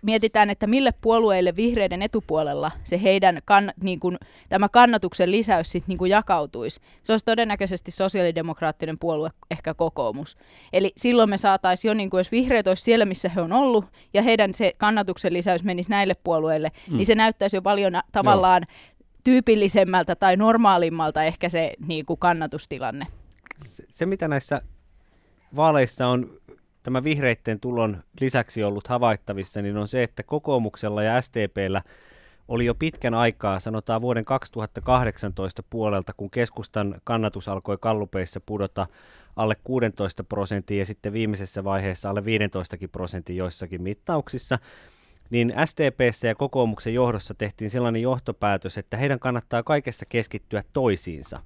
mietitään, 0.05 0.51
että 0.51 0.67
mille 0.67 0.91
puolueille 1.01 1.57
vihreiden 1.57 2.03
etupuolella 2.03 2.71
se 2.85 3.03
heidän 3.03 3.39
kann, 3.45 3.71
niin 3.83 4.01
kuin, 4.01 4.19
tämä 4.49 4.69
kannatuksen 4.69 5.31
lisäys 5.31 5.73
sit, 5.73 5.89
niin 5.89 5.99
kuin 5.99 6.11
jakautuisi. 6.11 6.81
Se 7.03 7.13
olisi 7.13 7.25
todennäköisesti 7.25 7.91
sosiaalidemokraattinen 7.91 8.99
puolue, 8.99 9.31
ehkä 9.51 9.75
kokoomus. 9.75 10.37
Eli 10.73 10.93
silloin 10.97 11.31
me 11.31 11.37
saataisiin 11.37 11.89
jo, 11.89 11.95
niin 11.95 12.11
kuin, 12.11 12.19
jos 12.19 12.33
vihreät 12.33 12.67
olisi 12.67 12.83
siellä, 12.83 13.05
missä 13.05 13.29
he 13.29 13.41
on 13.41 13.53
ollut, 13.53 13.85
ja 14.15 14.23
heidän 14.23 14.55
se 14.55 14.73
kannatuksen 14.79 15.33
lisäys 15.33 15.65
menisi 15.65 15.91
näille 15.91 16.15
puolueille, 16.25 16.71
mm. 16.91 16.97
niin 16.97 17.07
se 17.07 17.15
näyttäisi 17.15 17.57
jo 17.57 17.63
paljon 17.63 17.93
tavallaan 18.13 18.63
Joo. 18.69 18.95
tyypillisemmältä 19.25 20.17
tai 20.17 20.37
normaalimmalta 20.37 21.25
ehkä 21.25 21.49
se 21.49 21.73
niin 21.87 22.07
kuin 22.07 22.19
kannatustilanne. 22.19 23.07
Se, 23.67 23.85
se, 23.91 24.07
mitä 24.07 24.29
näissä 24.29 24.63
vaaleissa 25.57 26.07
on 26.07 26.31
tämä 26.85 27.05
vihreitten 27.05 27.61
tulon 27.61 28.03
lisäksi 28.21 28.65
ollut 28.65 28.89
havaittavissa, 28.89 29.63
niin 29.63 29.77
on 29.77 29.89
se, 29.89 30.03
että 30.03 30.23
kokoomuksella 30.23 31.03
ja 31.03 31.23
STPllä 31.23 31.83
oli 32.49 32.65
jo 32.65 32.75
pitkän 32.75 33.15
aikaa, 33.15 33.61
sanotaan 33.61 34.01
vuoden 34.01 34.25
2018 34.25 35.63
puolelta, 35.71 36.13
kun 36.17 36.31
keskustan 36.31 37.01
kannatus 37.05 37.49
alkoi 37.49 37.79
kallupeissa 37.81 38.41
pudota 38.47 38.87
alle 39.37 39.57
16 39.65 40.25
prosenttia 40.25 40.79
ja 40.79 40.87
sitten 40.87 41.13
viimeisessä 41.13 41.65
vaiheessa 41.65 42.11
alle 42.11 42.25
15 42.25 42.77
prosentin 42.93 43.37
joissakin 43.37 43.83
mittauksissa, 43.83 44.59
niin 45.31 45.55
SDPssä 45.65 46.29
ja 46.29 46.35
kokoomuksen 46.35 46.95
johdossa 46.95 47.35
tehtiin 47.35 47.71
sellainen 47.71 48.03
johtopäätös, 48.03 48.79
että 48.79 48.97
heidän 48.97 49.19
kannattaa 49.19 49.63
kaikessa 49.63 50.07
keskittyä 50.07 50.63
toisiinsa. 50.73 51.41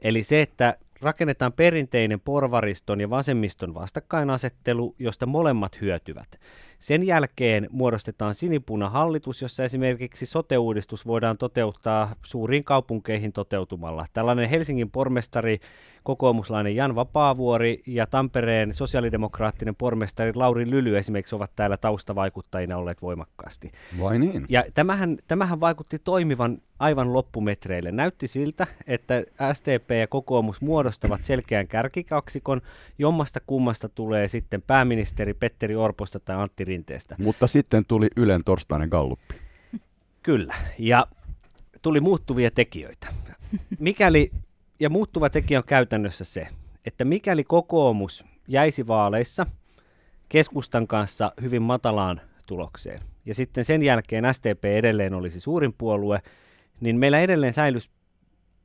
Eli 0.00 0.22
se, 0.22 0.42
että 0.42 0.76
rakennetaan 1.00 1.52
perinteinen 1.52 2.20
porvariston 2.20 3.00
ja 3.00 3.10
vasemmiston 3.10 3.74
vastakkainasettelu, 3.74 4.94
josta 4.98 5.26
molemmat 5.26 5.80
hyötyvät. 5.80 6.40
Sen 6.78 7.06
jälkeen 7.06 7.68
muodostetaan 7.70 8.34
sinipuna 8.34 8.90
hallitus, 8.90 9.42
jossa 9.42 9.64
esimerkiksi 9.64 10.26
sote-uudistus 10.26 11.06
voidaan 11.06 11.38
toteuttaa 11.38 12.14
suuriin 12.22 12.64
kaupunkeihin 12.64 13.32
toteutumalla. 13.32 14.04
Tällainen 14.12 14.48
Helsingin 14.48 14.90
pormestari, 14.90 15.58
kokoomuslainen 16.02 16.76
Jan 16.76 16.94
Vapaavuori 16.94 17.80
ja 17.86 18.06
Tampereen 18.06 18.74
sosiaalidemokraattinen 18.74 19.76
pormestari 19.76 20.32
Lauri 20.34 20.70
Lyly 20.70 20.98
esimerkiksi 20.98 21.34
ovat 21.34 21.50
täällä 21.56 21.76
taustavaikuttajina 21.76 22.76
olleet 22.76 23.02
voimakkaasti. 23.02 23.72
Vai 24.00 24.18
niin? 24.18 24.46
Ja 24.48 24.64
tämähän, 24.74 25.18
tämähän 25.28 25.60
vaikutti 25.60 25.98
toimivan 25.98 26.58
aivan 26.78 27.12
loppumetreille. 27.12 27.92
Näytti 27.92 28.28
siltä, 28.28 28.66
että 28.86 29.24
STP 29.52 29.90
ja 30.00 30.06
kokoomus 30.06 30.60
muodostavat 30.60 31.24
selkeän 31.24 31.68
kärkikaksikon, 31.68 32.60
jommasta 32.98 33.40
kummasta 33.46 33.88
tulee 33.88 34.28
sitten 34.28 34.62
pääministeri 34.62 35.34
Petteri 35.34 35.76
Orposta 35.76 36.20
tai 36.20 36.36
Antti 36.36 36.64
Rinteestä. 36.68 37.16
Mutta 37.18 37.46
sitten 37.46 37.84
tuli 37.84 38.08
Ylen 38.16 38.44
torstainen 38.44 38.88
galluppi. 38.88 39.34
Kyllä, 40.22 40.54
ja 40.78 41.06
tuli 41.82 42.00
muuttuvia 42.00 42.50
tekijöitä. 42.50 43.06
Mikäli, 43.78 44.30
ja 44.80 44.90
muuttuva 44.90 45.30
tekijä 45.30 45.58
on 45.58 45.64
käytännössä 45.64 46.24
se, 46.24 46.48
että 46.86 47.04
mikäli 47.04 47.44
kokoomus 47.44 48.24
jäisi 48.48 48.86
vaaleissa 48.86 49.46
keskustan 50.28 50.86
kanssa 50.86 51.32
hyvin 51.42 51.62
matalaan 51.62 52.20
tulokseen, 52.46 53.00
ja 53.26 53.34
sitten 53.34 53.64
sen 53.64 53.82
jälkeen 53.82 54.34
STP 54.34 54.64
edelleen 54.64 55.14
olisi 55.14 55.40
suurin 55.40 55.72
puolue, 55.78 56.22
niin 56.80 56.96
meillä 56.98 57.20
edelleen 57.20 57.52
säilyisi 57.52 57.90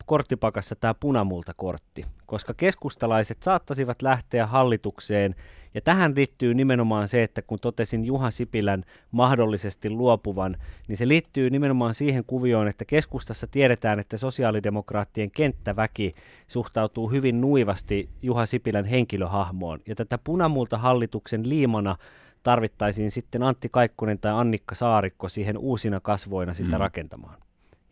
korttipakassa 0.06 0.76
tämä 0.76 0.94
punamultakortti, 0.94 2.06
koska 2.26 2.54
keskustalaiset 2.54 3.44
saattaisivat 3.44 4.02
lähteä 4.02 4.48
hallitukseen, 4.48 5.36
ja 5.74 5.82
tähän 5.82 6.14
liittyy 6.16 6.54
nimenomaan 6.54 7.08
se, 7.08 7.24
että 7.24 7.42
kun 7.42 7.60
totesin 7.62 8.06
Juha 8.06 8.32
Sipilän 8.32 8.84
mahdollisesti 9.12 9.90
luopuvan, 9.90 10.58
niin 10.88 10.98
se 10.98 11.08
liittyy 11.08 11.50
nimenomaan 11.50 11.94
siihen 11.94 12.24
kuvioon, 12.28 12.68
että 12.68 12.86
keskustassa 12.86 13.48
tiedetään, 13.48 14.00
että 14.00 14.18
sosiaalidemokraattien 14.18 15.32
kenttäväki 15.32 16.12
suhtautuu 16.48 17.10
hyvin 17.10 17.42
nuivasti 17.42 18.10
Juha 18.22 18.46
Sipilän 18.46 18.86
henkilöhahmoon, 18.86 19.80
ja 19.88 19.96
tätä 19.96 20.18
punamulta 20.18 20.78
hallituksen 20.78 21.50
liimana 21.50 21.96
tarvittaisiin 22.44 23.12
sitten 23.12 23.44
Antti 23.44 23.70
Kaikkonen 23.72 24.20
tai 24.20 24.32
Annikka 24.32 24.76
Saarikko 24.76 25.30
siihen 25.30 25.58
uusina 25.58 26.00
kasvoina 26.00 26.54
sitä 26.54 26.76
mm. 26.76 26.80
rakentamaan. 26.80 27.43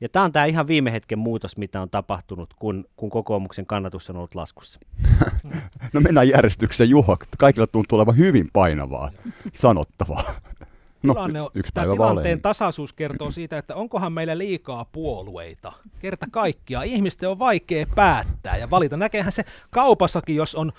Ja 0.01 0.09
tämä 0.09 0.25
on 0.25 0.31
tämä 0.31 0.45
ihan 0.45 0.67
viime 0.67 0.91
hetken 0.91 1.19
muutos, 1.19 1.57
mitä 1.57 1.81
on 1.81 1.89
tapahtunut, 1.89 2.53
kun, 2.53 2.85
kun 2.95 3.09
kokoomuksen 3.09 3.65
kannatus 3.65 4.09
on 4.09 4.15
ollut 4.15 4.35
laskussa. 4.35 4.79
no 5.93 6.01
mennään 6.01 6.29
järjestykseen, 6.29 6.89
Juho. 6.89 7.17
Kaikilla 7.37 7.67
tuntuu 7.67 7.95
olevan 7.97 8.17
hyvin 8.17 8.49
painavaa 8.53 9.11
sanottavaa. 9.53 10.23
No, 11.03 11.13
Tilanne 11.13 11.41
on, 11.41 11.49
yksi 11.53 11.71
päivä 11.75 11.93
tilanteen 11.93 12.23
valeen. 12.23 12.41
tasaisuus 12.41 12.93
kertoo 12.93 13.31
siitä, 13.31 13.57
että 13.57 13.75
onkohan 13.75 14.13
meillä 14.13 14.37
liikaa 14.37 14.85
puolueita. 14.91 15.71
Kerta 15.99 16.25
kaikkia. 16.31 16.81
Ihmisten 16.81 17.29
on 17.29 17.39
vaikea 17.39 17.85
päättää 17.95 18.57
ja 18.57 18.69
valita. 18.69 18.97
Näkehän 18.97 19.31
se 19.31 19.43
kaupassakin, 19.69 20.35
jos 20.35 20.55
on 20.55 20.71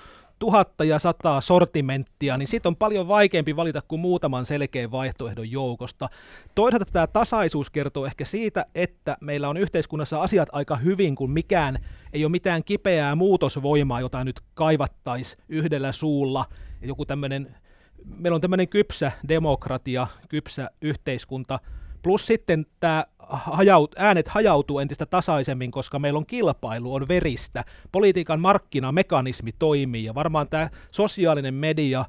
tuhatta 0.43 0.85
ja 0.85 0.99
sataa 0.99 1.41
sortimenttia, 1.41 2.37
niin 2.37 2.49
siitä 2.49 2.69
on 2.69 2.77
paljon 2.77 3.09
vaikeampi 3.09 3.57
valita 3.57 3.83
kuin 3.89 4.01
muutaman 4.01 4.47
selkeän 4.47 4.91
vaihtoehdon 4.91 5.51
joukosta. 5.51 6.09
Toisaalta 6.55 6.85
tämä 6.93 7.07
tasaisuus 7.07 7.71
kertoo 7.71 8.07
ehkä 8.07 8.25
siitä, 8.25 8.67
että 8.75 9.17
meillä 9.21 9.49
on 9.49 9.57
yhteiskunnassa 9.57 10.23
asiat 10.23 10.49
aika 10.53 10.77
hyvin, 10.77 11.15
kun 11.15 11.31
mikään 11.31 11.79
ei 12.13 12.25
ole 12.25 12.31
mitään 12.31 12.65
kipeää 12.65 13.15
muutosvoimaa, 13.15 14.01
jota 14.01 14.25
nyt 14.25 14.41
kaivattaisiin 14.55 15.43
yhdellä 15.49 15.93
suulla. 15.93 16.45
Joku 16.81 17.05
tämmöinen, 17.05 17.57
meillä 18.05 18.35
on 18.35 18.41
tämmöinen 18.41 18.69
kypsä 18.69 19.13
demokratia, 19.29 20.07
kypsä 20.29 20.71
yhteiskunta, 20.81 21.59
Plus 22.03 22.27
sitten 22.27 22.67
tämä 22.81 23.05
hajaut, 23.33 23.95
äänet 23.99 24.29
hajautuu 24.29 24.79
entistä 24.79 25.07
tasaisemmin, 25.07 25.71
koska 25.71 25.99
meillä 25.99 26.19
on 26.19 26.27
kilpailu, 26.27 26.95
on 26.95 27.09
veristä. 27.09 27.65
Politiikan 27.93 28.41
markkinamekanismi 28.41 29.53
toimii 29.59 30.05
ja 30.05 30.15
varmaan 30.15 30.49
tämä 30.49 30.69
sosiaalinen 30.91 31.55
media 31.55 32.05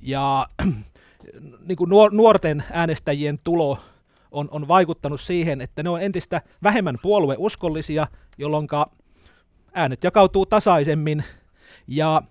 ja 0.00 0.46
niin 1.68 1.76
kuin 1.76 1.90
nuorten 2.12 2.64
äänestäjien 2.72 3.38
tulo 3.44 3.78
on, 4.30 4.48
on 4.50 4.68
vaikuttanut 4.68 5.20
siihen, 5.20 5.60
että 5.60 5.82
ne 5.82 5.90
on 5.90 6.02
entistä 6.02 6.40
vähemmän 6.62 6.98
puolueuskollisia, 7.02 8.06
jolloin 8.38 8.68
äänet 9.72 10.04
jakautuu 10.04 10.46
tasaisemmin 10.46 11.24
ja 11.86 12.22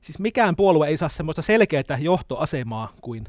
siis 0.00 0.18
mikään 0.18 0.56
puolue 0.56 0.88
ei 0.88 0.96
saa 0.96 1.08
semmoista 1.08 1.42
selkeää 1.42 1.98
johtoasemaa 2.00 2.88
kuin 3.00 3.24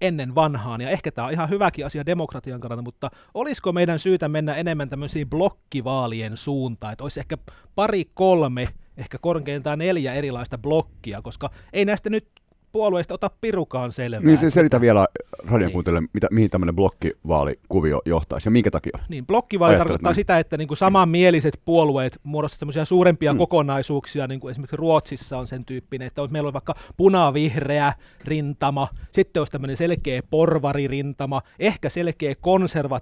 ennen 0.00 0.34
vanhaan, 0.34 0.80
ja 0.80 0.90
ehkä 0.90 1.12
tämä 1.12 1.26
on 1.26 1.32
ihan 1.32 1.50
hyväkin 1.50 1.86
asia 1.86 2.06
demokratian 2.06 2.60
kannalta, 2.60 2.82
mutta 2.82 3.10
olisiko 3.34 3.72
meidän 3.72 3.98
syytä 3.98 4.28
mennä 4.28 4.54
enemmän 4.54 4.88
tämmöisiin 4.88 5.30
blokkivaalien 5.30 6.36
suuntaan, 6.36 6.92
että 6.92 7.04
olisi 7.04 7.20
ehkä 7.20 7.38
pari, 7.74 8.04
kolme, 8.14 8.68
ehkä 8.96 9.18
korkeintaan 9.18 9.78
neljä 9.78 10.14
erilaista 10.14 10.58
blokkia, 10.58 11.22
koska 11.22 11.50
ei 11.72 11.84
näistä 11.84 12.10
nyt 12.10 12.28
puolueista 12.72 13.14
ota 13.14 13.30
pirukaan 13.40 13.92
selvää. 13.92 14.20
Niin 14.20 14.38
se 14.38 14.50
selitä 14.50 14.80
vielä 14.80 15.06
radion 15.50 15.72
kuuntelijoille, 15.72 16.08
mitä, 16.12 16.26
mihin 16.30 16.50
tämmöinen 16.50 16.76
blokkivaalikuvio 16.76 18.02
johtaisi 18.04 18.46
ja 18.46 18.50
minkä 18.50 18.70
takia? 18.70 18.98
Niin, 19.08 19.26
blokkivaali 19.26 19.70
Ajattelet 19.74 19.88
tarkoittaa 19.88 20.08
näin. 20.10 20.14
sitä, 20.14 20.38
että 20.38 20.56
niin 20.56 20.68
kuin 20.68 20.78
samanmieliset 20.78 21.60
puolueet 21.64 22.18
muodostavat 22.22 22.58
semmoisia 22.58 22.84
suurempia 22.84 23.32
Mm. 23.32 23.38
kokonaisuuksia, 23.38 24.26
niin 24.26 24.40
kuin 24.40 24.50
esimerkiksi 24.50 24.76
Ruotsissa 24.76 25.38
on 25.38 25.46
sen 25.46 25.64
tyyppinen, 25.64 26.06
että 26.06 26.22
on- 26.22 26.32
meillä 26.32 26.46
on 26.46 26.52
vaikka 26.52 26.74
punavihreä 26.96 27.92
rintama, 28.24 28.88
sitten 29.10 29.40
olisi 29.40 29.52
tämmöinen 29.52 29.76
selkeä 29.76 30.22
porvaririntama, 30.30 31.42
ehkä 31.58 31.88
selkeä 31.88 32.34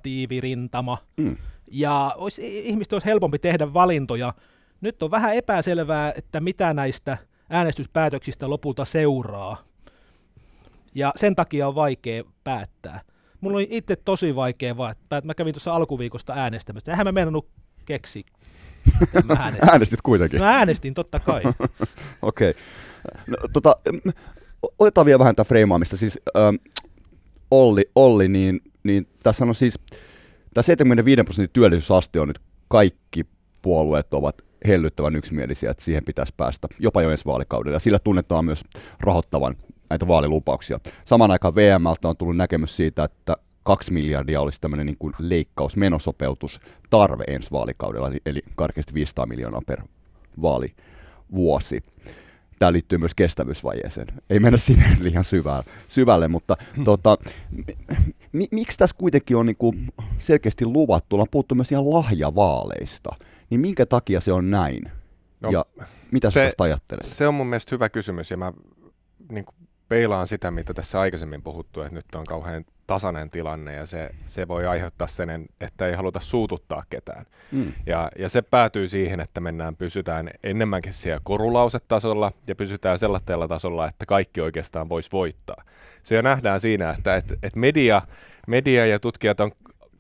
konservatiivirintama, 0.07 0.99
Mm. 1.17 1.37
ja 1.71 2.15
olisi, 2.17 2.69
ihmiset 2.69 2.93
olisi 2.93 3.07
helpompi 3.07 3.39
tehdä 3.39 3.75
valintoja. 3.75 4.35
Nyt 4.81 5.03
on 5.03 5.11
vähän 5.11 5.35
epäselvää, 5.35 6.13
että 6.17 6.41
mitä 6.41 6.75
näistä 6.75 7.19
äänestyspäätöksistä 7.51 8.51
lopulta 8.51 8.85
seuraa. 8.85 9.57
Ja 10.95 11.13
sen 11.17 11.37
takia 11.37 11.69
on 11.69 11.75
vaikea 11.75 12.25
päättää. 12.45 13.01
Mulla 13.41 13.57
oli 13.57 13.67
itse 13.71 13.97
tosi 13.97 14.37
vaikea 14.37 14.77
vaan, 14.77 14.93
että 14.93 15.23
mä 15.25 15.35
kävin 15.35 15.55
tuossa 15.55 15.75
alkuviikosta 15.75 16.33
äänestämässä. 16.33 16.93
Eihän 16.93 17.07
mä 17.07 17.13
meinannut 17.13 17.49
keksi. 17.85 18.25
Mä 19.25 19.35
äänestin. 19.41 19.71
Äänestit 19.71 20.03
kuitenkin. 20.03 20.41
mä 20.41 20.51
äänestin 20.51 20.95
totta 20.95 21.21
kai. 21.21 21.43
Okei. 22.23 22.55
No, 23.27 23.37
tota, 23.53 23.77
otetaan 24.79 25.05
vielä 25.05 25.19
vähän 25.19 25.37
tätä 25.37 25.49
freimaamista. 25.49 25.97
Siis 25.97 26.21
ähm, 26.37 26.55
Olli, 27.51 27.91
Olli 27.95 28.29
niin, 28.29 28.61
niin 28.83 29.09
tässä 29.23 29.45
on 29.45 29.55
siis, 29.55 29.79
tämä 30.55 30.63
75 30.63 31.25
prosentin 31.25 31.53
työllisyysaste 31.53 32.21
on 32.21 32.29
nyt 32.29 32.41
kaikki 32.69 33.27
puolueet 33.63 34.15
ovat 34.15 34.46
hellyttävän 34.67 35.17
yksimielisiä, 35.17 35.71
että 35.71 35.85
siihen 35.85 36.05
pitäisi 36.05 36.35
päästä 36.37 36.69
jopa 36.79 37.03
jo 37.03 37.11
ensi 37.11 37.25
vaalikaudella. 37.25 37.79
Sillä 37.79 37.99
tunnetaan 37.99 38.45
myös 38.45 38.65
rahoittavan 39.01 39.57
näitä 39.91 40.09
vaalilupauksia. 40.09 40.79
Samaan 41.05 41.31
aikaan 41.31 41.55
VMLtä 41.55 42.09
on 42.09 42.17
tullut 42.17 42.37
näkemys 42.37 42.77
siitä, 42.77 43.05
että 43.05 43.37
kaksi 43.63 43.93
miljardia 43.93 44.41
olisi 44.41 44.61
tämmöinen 44.61 44.87
niin 44.87 44.97
kuin 44.99 45.15
leikkaus, 45.19 45.77
menosopeutus, 45.77 46.61
tarve 46.91 47.25
ensi 47.29 47.51
vaalikaudella, 47.51 48.11
eli- 48.27 48.43
karkeasti 48.57 48.95
500 48.95 49.27
miljoonaa 49.27 49.63
per 49.67 49.83
vaalivuosi. 50.43 51.83
Tämä 52.59 52.73
liittyy 52.73 52.99
myös 52.99 53.15
kestävyysvajeeseen. 53.15 54.07
Ei 54.31 54.41
mennä 54.41 54.59
sinne 54.59 54.97
liian 55.01 55.25
syvälle, 55.25 55.65
syvälle 55.89 56.29
mutta 56.29 56.57
tota, 56.85 57.19
mi, 58.33 58.49
miksi 58.51 58.79
tässä 58.79 58.97
kuitenkin 58.99 59.37
on 59.37 59.47
niinku 59.47 59.75
selkeästi 60.19 60.67
luvattu, 60.67 61.17
ollaan 61.17 61.29
puhuttu 61.31 61.55
myös 61.55 61.73
ihan 61.73 61.91
lahjavaaleista, 61.91 63.11
niin 63.51 63.61
minkä 63.61 63.87
takia 63.87 64.21
se 64.21 64.33
on 64.33 64.51
näin? 64.51 64.93
No, 65.41 65.51
ja 65.51 65.65
mitä 66.11 66.31
sä 66.31 66.35
se- 66.35 66.45
tästä 66.45 66.65
ajattelet? 66.65 67.07
Se 67.07 67.29
on 67.29 67.35
mun 67.35 67.47
mielestä 67.47 67.75
hyvä 67.75 67.89
kysymys 67.89 68.31
ja 68.31 68.37
mä 68.37 68.53
niin 69.31 69.45
kuin 69.45 69.55
peilaan 69.89 70.29
sitä, 70.29 70.51
mitä 70.51 70.75
tässä 70.75 71.01
aikaisemmin 71.01 71.43
puhuttu, 71.43 71.81
että 71.81 71.95
nyt 71.95 72.15
on 72.15 72.25
kauhean 72.25 72.65
tasainen 72.87 73.31
tilanne 73.31 73.75
ja 73.75 73.87
se, 73.87 74.11
se 74.27 74.49
voi 74.49 74.67
aiheuttaa 74.67 75.07
sen, 75.07 75.47
että 75.61 75.87
ei 75.87 75.95
haluta 75.95 76.21
suututtaa 76.21 76.83
ketään. 76.91 77.25
Mm. 77.53 77.73
Ja, 77.87 78.11
ja 78.19 78.29
se 78.29 78.43
päätyy 78.43 78.89
siihen, 78.89 79.21
että 79.21 79.41
mennään, 79.41 79.77
pysytään 79.77 80.31
enemmänkin 80.43 80.93
siellä 80.93 81.21
korulausetasolla 81.25 82.33
ja 82.47 82.55
pysytään 82.55 82.99
sellaisella 82.99 83.49
tasolla, 83.49 83.89
että 83.89 84.07
kaikki 84.07 84.41
oikeastaan 84.41 84.89
voisi 84.89 85.13
voittaa. 85.13 85.65
Se 86.03 86.15
jo 86.15 86.23
nähdään 86.23 86.61
siinä, 86.61 86.91
että 86.91 87.17
et, 87.17 87.33
et 87.43 87.57
media, 87.57 88.03
media 88.47 88.87
ja 88.87 88.99
tutkijat 88.99 89.41
on 89.41 89.53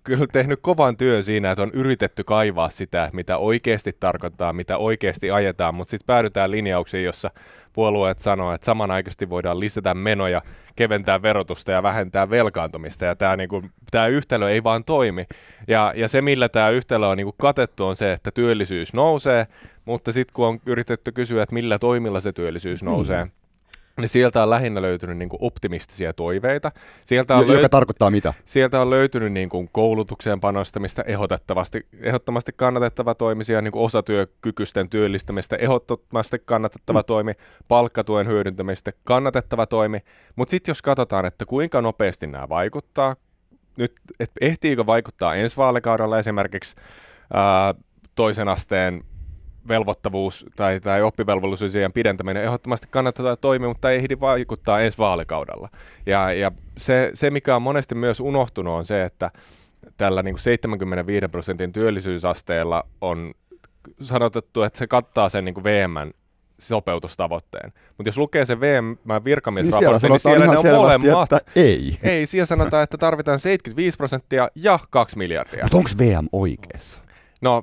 kyllä 0.06 0.26
tehnyt 0.32 0.58
kovan 0.62 0.96
työn 0.96 1.24
siinä, 1.24 1.50
että 1.50 1.62
on 1.62 1.70
yritetty 1.72 2.24
kaivaa 2.24 2.68
sitä, 2.68 3.10
mitä 3.12 3.38
oikeasti 3.38 3.92
tarkoittaa, 4.00 4.52
mitä 4.52 4.78
oikeasti 4.78 5.30
ajetaan, 5.30 5.74
mutta 5.74 5.90
sitten 5.90 6.06
päädytään 6.06 6.50
linjauksiin, 6.50 7.04
jossa 7.04 7.30
puolueet 7.72 8.18
sanoo, 8.18 8.52
että 8.52 8.64
samanaikaisesti 8.64 9.30
voidaan 9.30 9.60
lisätä 9.60 9.94
menoja, 9.94 10.42
keventää 10.76 11.22
verotusta 11.22 11.72
ja 11.72 11.82
vähentää 11.82 12.30
velkaantumista, 12.30 13.04
ja 13.04 13.16
tämä 13.16 13.36
niinku, 13.36 13.62
tää 13.90 14.06
yhtälö 14.06 14.50
ei 14.50 14.64
vaan 14.64 14.84
toimi. 14.84 15.26
Ja, 15.68 15.92
ja 15.96 16.08
se, 16.08 16.22
millä 16.22 16.48
tämä 16.48 16.70
yhtälö 16.70 17.06
on 17.06 17.16
niinku 17.16 17.34
katettu, 17.38 17.86
on 17.86 17.96
se, 17.96 18.12
että 18.12 18.30
työllisyys 18.30 18.94
nousee, 18.94 19.46
mutta 19.84 20.12
sitten 20.12 20.32
kun 20.34 20.46
on 20.46 20.58
yritetty 20.66 21.12
kysyä, 21.12 21.42
että 21.42 21.54
millä 21.54 21.78
toimilla 21.78 22.20
se 22.20 22.32
työllisyys 22.32 22.82
nousee, 22.82 23.26
niin 23.96 24.08
sieltä 24.08 24.42
on 24.42 24.50
lähinnä 24.50 24.82
löytynyt 24.82 25.18
niinku 25.18 25.38
optimistisia 25.40 26.12
toiveita. 26.12 26.72
Sieltä 27.04 27.34
on 27.34 27.38
Jo- 27.40 27.42
Joka 27.42 27.52
löytynyt 27.52 27.70
tarkoittaa 27.70 28.10
mitä? 28.10 28.34
Sieltä 28.44 28.80
on 28.80 28.90
löytynyt 28.90 29.32
niin 29.32 29.48
kuin 29.48 29.68
koulutukseen 29.72 30.40
panostamista, 30.40 31.02
ehdotettavasti, 31.02 31.86
ehdottomasti 32.00 32.52
kannatettava 32.56 33.14
toimisia, 33.14 33.62
niin 33.62 33.72
kuin 33.72 33.84
osatyökykyisten 33.84 34.88
työllistämistä, 34.88 35.56
ehdottomasti 35.56 36.38
kannatettava 36.44 37.00
Mm. 37.00 37.04
toimi, 37.06 37.32
palkkatuen 37.68 38.26
hyödyntämistä, 38.26 38.92
kannatettava 39.04 39.66
toimi. 39.66 39.98
Mutta 40.36 40.50
sitten 40.50 40.70
jos 40.70 40.82
katsotaan, 40.82 41.26
että 41.26 41.46
kuinka 41.46 41.80
nopeasti 41.82 42.26
nämä 42.26 42.48
vaikuttaa, 42.48 43.16
nyt, 43.76 43.92
et 44.20 44.30
ehtiikö 44.40 44.86
vaikuttaa 44.86 45.34
ensi 45.34 45.56
vaalikaudella 45.56 46.18
esimerkiksi 46.18 46.76
ää, 47.34 47.74
toisen 48.14 48.48
asteen 48.48 49.04
velvoittavuus 49.68 50.46
tai, 50.56 50.80
tai 50.80 51.02
oppivelvollisuusien 51.02 51.92
pidentäminen 51.92 52.44
ehdottomasti 52.44 52.86
kannattaa 52.90 53.36
toimia, 53.36 53.68
mutta 53.68 53.90
ei 53.90 53.98
ehdi 53.98 54.20
vaikuttaa 54.20 54.80
ensi 54.80 54.98
vaalikaudella. 54.98 55.68
Ja, 56.06 56.32
ja 56.32 56.52
se, 56.78 57.10
se, 57.14 57.30
mikä 57.30 57.56
on 57.56 57.62
monesti 57.62 57.94
myös 57.94 58.20
unohtunut, 58.20 58.78
on 58.78 58.86
se, 58.86 59.02
että 59.02 59.30
tällä 59.96 60.22
niin 60.22 60.34
kuin 60.34 60.42
75 60.42 61.28
prosentin 61.28 61.72
työllisyysasteella 61.72 62.86
on 63.00 63.34
sanotettu, 64.02 64.62
että 64.62 64.78
se 64.78 64.86
kattaa 64.86 65.28
sen 65.28 65.44
niin 65.44 65.54
kuin 65.54 65.64
VMn 65.64 66.10
sopeutustavoitteen. 66.58 67.72
Mutta 67.96 68.08
jos 68.08 68.18
lukee 68.18 68.46
se 68.46 68.60
VM 68.60 68.84
Niin 68.84 69.72
siellä 69.78 69.98
niin 70.02 70.20
siellä 70.20 70.46
ne 70.46 70.58
on 70.58 70.66
molemmat. 70.66 71.32
että 71.32 71.50
ei. 71.60 71.98
Ei, 72.02 72.26
siellä 72.26 72.46
sanotaan, 72.46 72.82
että 72.82 72.98
tarvitaan 72.98 73.40
75 73.40 73.96
prosenttia 73.96 74.48
ja 74.54 74.78
2 74.90 75.18
miljardia. 75.18 75.64
Mutta 75.64 75.76
onko 75.76 75.90
VM 75.98 76.26
oikeassa? 76.32 77.02
No, 77.40 77.62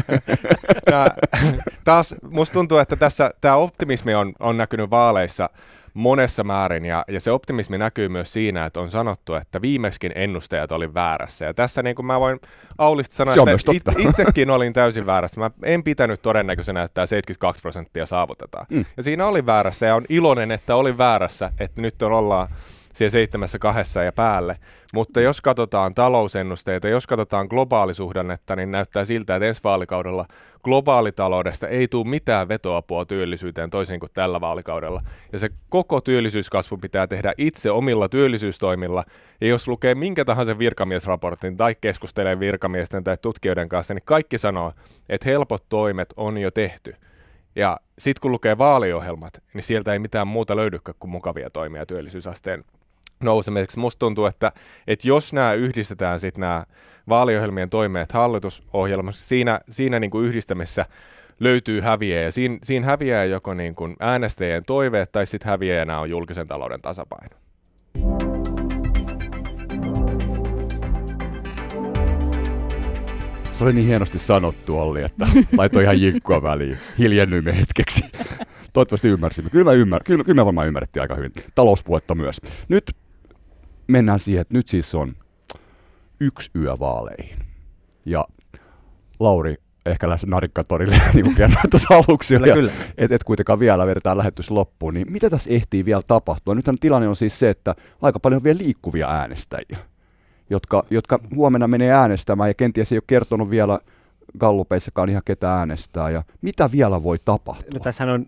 tää, 0.90 1.14
taas 1.84 2.14
musta 2.30 2.52
tuntuu, 2.52 2.78
että 2.78 2.96
tässä 2.96 3.30
tämä 3.40 3.54
optimismi 3.56 4.14
on, 4.14 4.32
on 4.40 4.56
näkynyt 4.56 4.90
vaaleissa 4.90 5.50
monessa 5.94 6.44
määrin, 6.44 6.84
ja, 6.84 7.04
ja 7.08 7.20
se 7.20 7.30
optimismi 7.30 7.78
näkyy 7.78 8.08
myös 8.08 8.32
siinä, 8.32 8.66
että 8.66 8.80
on 8.80 8.90
sanottu, 8.90 9.34
että 9.34 9.62
viimeksikin 9.62 10.12
ennustajat 10.14 10.72
oli 10.72 10.94
väärässä. 10.94 11.44
Ja 11.44 11.54
tässä 11.54 11.82
niin 11.82 11.96
kuin 11.96 12.06
mä 12.06 12.20
voin 12.20 12.40
Aulista 12.78 13.14
sanoa, 13.14 13.34
että 13.34 13.64
totta. 13.64 13.92
itsekin 14.08 14.50
olin 14.50 14.72
täysin 14.72 15.06
väärässä. 15.06 15.40
Mä 15.40 15.50
en 15.64 15.84
pitänyt 15.84 16.22
todennäköisenä, 16.22 16.82
että 16.82 16.94
tämä 16.94 17.06
72 17.06 17.62
prosenttia 17.62 18.06
saavutetaan. 18.06 18.66
Mm. 18.70 18.84
Ja 18.96 19.02
siinä 19.02 19.26
oli 19.26 19.46
väärässä, 19.46 19.86
ja 19.86 19.94
on 19.94 20.04
iloinen, 20.08 20.50
että 20.50 20.76
oli 20.76 20.98
väärässä, 20.98 21.52
että 21.60 21.80
nyt 21.80 22.02
on 22.02 22.12
ollaan 22.12 22.48
siellä 22.94 23.10
seitsemässä 23.10 23.58
kahdessa 23.58 24.02
ja 24.02 24.12
päälle. 24.12 24.56
Mutta 24.94 25.20
jos 25.20 25.40
katsotaan 25.40 25.94
talousennusteita, 25.94 26.88
jos 26.88 27.06
katsotaan 27.06 27.46
globaalisuhdannetta, 27.50 28.56
niin 28.56 28.70
näyttää 28.70 29.04
siltä, 29.04 29.36
että 29.36 29.46
ensi 29.46 29.60
vaalikaudella 29.64 30.26
globaalitaloudesta 30.64 31.68
ei 31.68 31.88
tule 31.88 32.08
mitään 32.08 32.48
vetoapua 32.48 33.04
työllisyyteen 33.04 33.70
toisin 33.70 34.00
kuin 34.00 34.10
tällä 34.14 34.40
vaalikaudella. 34.40 35.02
Ja 35.32 35.38
se 35.38 35.48
koko 35.68 36.00
työllisyyskasvu 36.00 36.76
pitää 36.76 37.06
tehdä 37.06 37.32
itse 37.38 37.70
omilla 37.70 38.08
työllisyystoimilla. 38.08 39.04
Ja 39.40 39.48
jos 39.48 39.68
lukee 39.68 39.94
minkä 39.94 40.24
tahansa 40.24 40.58
virkamiesraportin 40.58 41.56
tai 41.56 41.74
keskustelee 41.80 42.40
virkamiesten 42.40 43.04
tai 43.04 43.16
tutkijoiden 43.22 43.68
kanssa, 43.68 43.94
niin 43.94 44.04
kaikki 44.04 44.38
sanoo, 44.38 44.72
että 45.08 45.28
helpot 45.28 45.64
toimet 45.68 46.14
on 46.16 46.38
jo 46.38 46.50
tehty. 46.50 46.94
Ja 47.56 47.80
sitten 47.98 48.20
kun 48.20 48.32
lukee 48.32 48.58
vaaliohjelmat, 48.58 49.42
niin 49.54 49.62
sieltä 49.62 49.92
ei 49.92 49.98
mitään 49.98 50.26
muuta 50.26 50.56
löydykään 50.56 50.94
kuin 50.98 51.10
mukavia 51.10 51.50
toimia 51.50 51.86
työllisyysasteen 51.86 52.64
nousemiseksi. 53.22 53.78
Musta 53.78 53.98
tuntuu, 53.98 54.26
että, 54.26 54.52
että 54.86 55.08
jos 55.08 55.32
nämä 55.32 55.52
yhdistetään 55.52 56.20
sitten 56.20 56.40
nämä 56.40 56.64
vaaliohjelmien 57.08 57.70
toimeet 57.70 58.12
hallitusohjelmassa, 58.12 59.28
siinä, 59.28 59.60
siinä 59.70 60.00
niin 60.00 60.10
kuin 60.10 60.26
yhdistämisessä 60.26 60.86
löytyy 61.40 61.80
häviäjä. 61.80 62.22
Ja 62.22 62.32
siinä, 62.32 62.58
siinä 62.62 62.86
häviää 62.86 63.24
joko 63.24 63.54
niin 63.54 63.74
kuin 63.74 63.96
äänestäjien 64.00 64.64
toiveet 64.64 65.12
tai 65.12 65.26
sitten 65.26 65.50
häviäjänä 65.50 66.00
on 66.00 66.10
julkisen 66.10 66.48
talouden 66.48 66.82
tasapaino. 66.82 67.36
Se 73.52 73.64
oli 73.64 73.72
niin 73.72 73.86
hienosti 73.86 74.18
sanottu, 74.18 74.78
Olli, 74.78 75.02
että 75.02 75.26
laitoi 75.58 75.82
ihan 75.82 76.00
jinkkua 76.00 76.42
väliin. 76.42 76.78
Hiljennyimme 76.98 77.58
hetkeksi. 77.60 78.04
Toivottavasti 78.72 79.08
ymmärsimme. 79.08 79.50
Kyllä, 79.50 79.64
mä 79.64 79.72
ymmär, 79.72 80.04
kyllä, 80.04 80.24
kyllä 80.24 80.42
me 80.42 80.46
varmaan 80.46 80.66
ymmärrettiin 80.66 81.00
aika 81.00 81.14
hyvin. 81.14 81.32
Talouspuetta 81.54 82.14
myös. 82.14 82.40
Nyt 82.68 82.96
mennään 83.90 84.18
siihen, 84.18 84.40
että 84.40 84.54
nyt 84.54 84.68
siis 84.68 84.94
on 84.94 85.16
yksi 86.20 86.50
yö 86.56 86.76
vaaleihin. 86.78 87.38
Ja 88.06 88.24
Lauri, 89.20 89.56
ehkä 89.86 90.08
lähes 90.08 90.26
narikkatorille, 90.26 90.96
niin 91.14 91.24
kuin 91.24 91.36
kerroin 91.36 91.70
tuossa 91.70 91.94
aluksi. 91.94 92.34
Kyllä, 92.34 92.54
kyllä. 92.54 92.72
Et, 92.98 93.12
et 93.12 93.24
kuitenkaan 93.24 93.58
vielä 93.58 93.86
vedetään 93.86 94.18
lähetys 94.18 94.50
loppuun. 94.50 94.94
Niin 94.94 95.12
mitä 95.12 95.30
tässä 95.30 95.50
ehtii 95.50 95.84
vielä 95.84 96.02
tapahtua? 96.06 96.54
Nythän 96.54 96.76
tilanne 96.80 97.08
on 97.08 97.16
siis 97.16 97.38
se, 97.38 97.50
että 97.50 97.74
aika 98.02 98.20
paljon 98.20 98.38
on 98.38 98.44
vielä 98.44 98.58
liikkuvia 98.58 99.08
äänestäjiä, 99.08 99.78
jotka, 100.50 100.84
jotka 100.90 101.18
huomenna 101.34 101.68
menee 101.68 101.90
äänestämään 101.92 102.50
ja 102.50 102.54
kenties 102.54 102.92
ei 102.92 102.96
ole 102.96 103.04
kertonut 103.06 103.50
vielä 103.50 103.78
gallupeissakaan 104.38 105.08
ihan 105.08 105.22
ketä 105.24 105.54
äänestää. 105.54 106.10
Ja 106.10 106.22
mitä 106.42 106.72
vielä 106.72 107.02
voi 107.02 107.18
tapahtua? 107.24 107.74
No, 107.74 107.80
tässä 107.80 108.04
on 108.04 108.26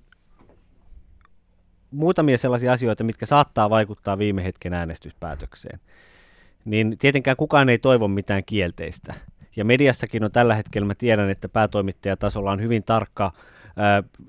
muutamia 1.93 2.39
sellaisia 2.39 2.73
asioita, 2.73 3.05
mitkä 3.05 3.27
saattaa 3.27 3.71
vaikuttaa 3.71 4.19
viime 4.19 4.45
hetken 4.45 4.75
äänestyspäätökseen. 4.75 5.81
Niin 6.65 6.99
tietenkään 6.99 7.37
kukaan 7.37 7.69
ei 7.69 7.79
toivo 7.79 8.09
mitään 8.09 8.43
kielteistä. 8.47 9.15
Ja 9.57 9.65
mediassakin 9.65 10.25
on 10.25 10.33
tällä 10.33 10.55
hetkellä, 10.55 10.87
mä 10.87 10.95
tiedän, 10.95 11.31
että 11.31 11.49
päätoimittajatasolla 11.49 12.51
on 12.51 12.61
hyvin 12.63 12.83
tarkka 12.83 13.33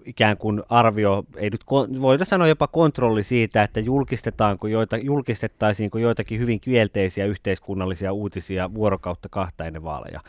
ikään 0.05 0.37
kuin 0.37 0.63
arvio, 0.69 1.23
ei 1.35 1.49
nyt 1.49 1.61
voida 2.01 2.25
sanoa 2.25 2.47
jopa 2.47 2.67
kontrolli 2.67 3.23
siitä, 3.23 3.63
että 3.63 3.79
julkistetaanko 3.79 4.67
joita, 4.67 4.97
julkistettaisiinko 4.97 5.97
joitakin 5.97 6.39
hyvin 6.39 6.61
kielteisiä 6.61 7.25
yhteiskunnallisia 7.25 8.13
uutisia 8.13 8.73
vuorokautta 8.73 9.29
kahta 9.29 9.65
ennen 9.65 9.83
vaaleja. 9.83 10.19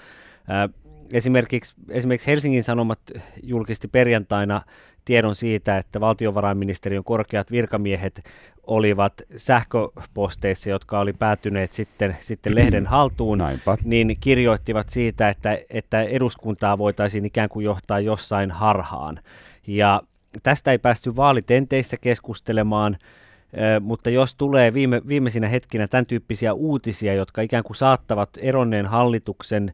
Esimerkiksi, 1.13 1.75
esimerkiksi 1.89 2.31
Helsingin 2.31 2.63
Sanomat 2.63 3.01
julkisti 3.43 3.89
perjantaina 3.89 4.63
tiedon 5.05 5.37
siitä, 5.37 5.79
että 5.79 6.01
valtiovarainministeriön 6.01 7.05
korkeat 7.05 7.51
virkamiehet 7.51 8.25
olivat 8.67 9.13
sähköposteissa, 9.37 10.71
jotka 10.71 11.01
oli 11.01 11.13
päätyneet 11.13 11.73
sitten, 11.73 12.17
sitten 12.21 12.55
lehden 12.55 12.87
haltuun, 12.87 13.39
Näinpä. 13.39 13.79
niin 13.85 14.17
kirjoittivat 14.21 14.89
siitä, 14.89 15.29
että, 15.29 15.59
että 15.71 16.03
eduskuntaa 16.03 16.79
voitaisiin 16.79 17.25
ikään 17.25 17.49
kuin 17.49 17.65
johtaa 17.65 18.01
jossain 18.01 18.51
harhaan. 18.51 19.21
Ja 19.67 20.03
tästä 20.43 20.71
ei 20.71 20.79
päästy 20.79 21.17
vaalitenteissä 21.17 21.97
keskustelemaan, 22.01 22.97
mutta 23.81 24.11
jos 24.11 24.35
tulee 24.35 24.75
viime, 24.75 25.03
viimeisinä 25.09 25.49
hetkinä 25.49 25.89
tämän 25.89 26.07
tyyppisiä 26.07 26.55
uutisia, 26.55 27.15
jotka 27.15 27.43
ikään 27.43 27.65
kuin 27.65 27.77
saattavat 27.77 28.31
eronneen 28.39 28.87
hallituksen 28.87 29.73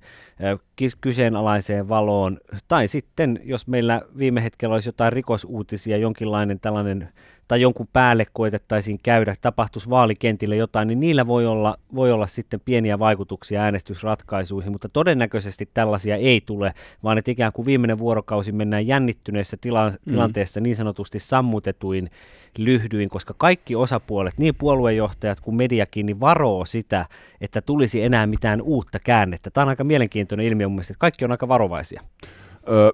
kyseenalaiseen 1.00 1.88
valoon, 1.88 2.38
tai 2.68 2.88
sitten 2.88 3.40
jos 3.44 3.66
meillä 3.66 4.02
viime 4.18 4.42
hetkellä 4.42 4.74
olisi 4.74 4.88
jotain 4.88 5.12
rikosuutisia, 5.12 5.96
jonkinlainen 5.96 6.60
tällainen 6.60 7.08
tai 7.50 7.60
jonkun 7.60 7.88
päälle 7.92 8.26
koitettaisiin 8.32 8.98
käydä, 9.02 9.34
tapahtuisi 9.40 9.90
vaalikentille 9.90 10.56
jotain, 10.56 10.88
niin 10.88 11.00
niillä 11.00 11.26
voi 11.26 11.46
olla, 11.46 11.76
voi 11.94 12.12
olla 12.12 12.26
sitten 12.26 12.60
pieniä 12.64 12.98
vaikutuksia 12.98 13.62
äänestysratkaisuihin, 13.62 14.72
mutta 14.72 14.88
todennäköisesti 14.92 15.68
tällaisia 15.74 16.16
ei 16.16 16.40
tule, 16.40 16.74
vaan 17.04 17.18
että 17.18 17.30
ikään 17.30 17.52
kuin 17.52 17.66
viimeinen 17.66 17.98
vuorokausi 17.98 18.52
mennään 18.52 18.86
jännittyneessä 18.86 19.56
tila- 19.56 19.90
mm. 19.90 19.96
tilanteessa 20.08 20.60
niin 20.60 20.76
sanotusti 20.76 21.18
sammutetuin 21.18 22.10
lyhdyin, 22.58 23.08
koska 23.08 23.34
kaikki 23.36 23.76
osapuolet, 23.76 24.38
niin 24.38 24.54
puoluejohtajat 24.54 25.40
kuin 25.40 25.54
mediakin, 25.54 26.06
niin 26.06 26.20
varoo 26.20 26.64
sitä, 26.64 27.06
että 27.40 27.60
tulisi 27.60 28.02
enää 28.02 28.26
mitään 28.26 28.62
uutta 28.62 28.98
käännettä. 28.98 29.50
Tämä 29.50 29.62
on 29.62 29.68
aika 29.68 29.84
mielenkiintoinen 29.84 30.46
ilmiö 30.46 30.68
mun 30.68 30.74
mielestä, 30.74 30.92
että 30.92 31.00
kaikki 31.00 31.24
on 31.24 31.30
aika 31.30 31.48
varovaisia. 31.48 32.02
Ö, 32.68 32.92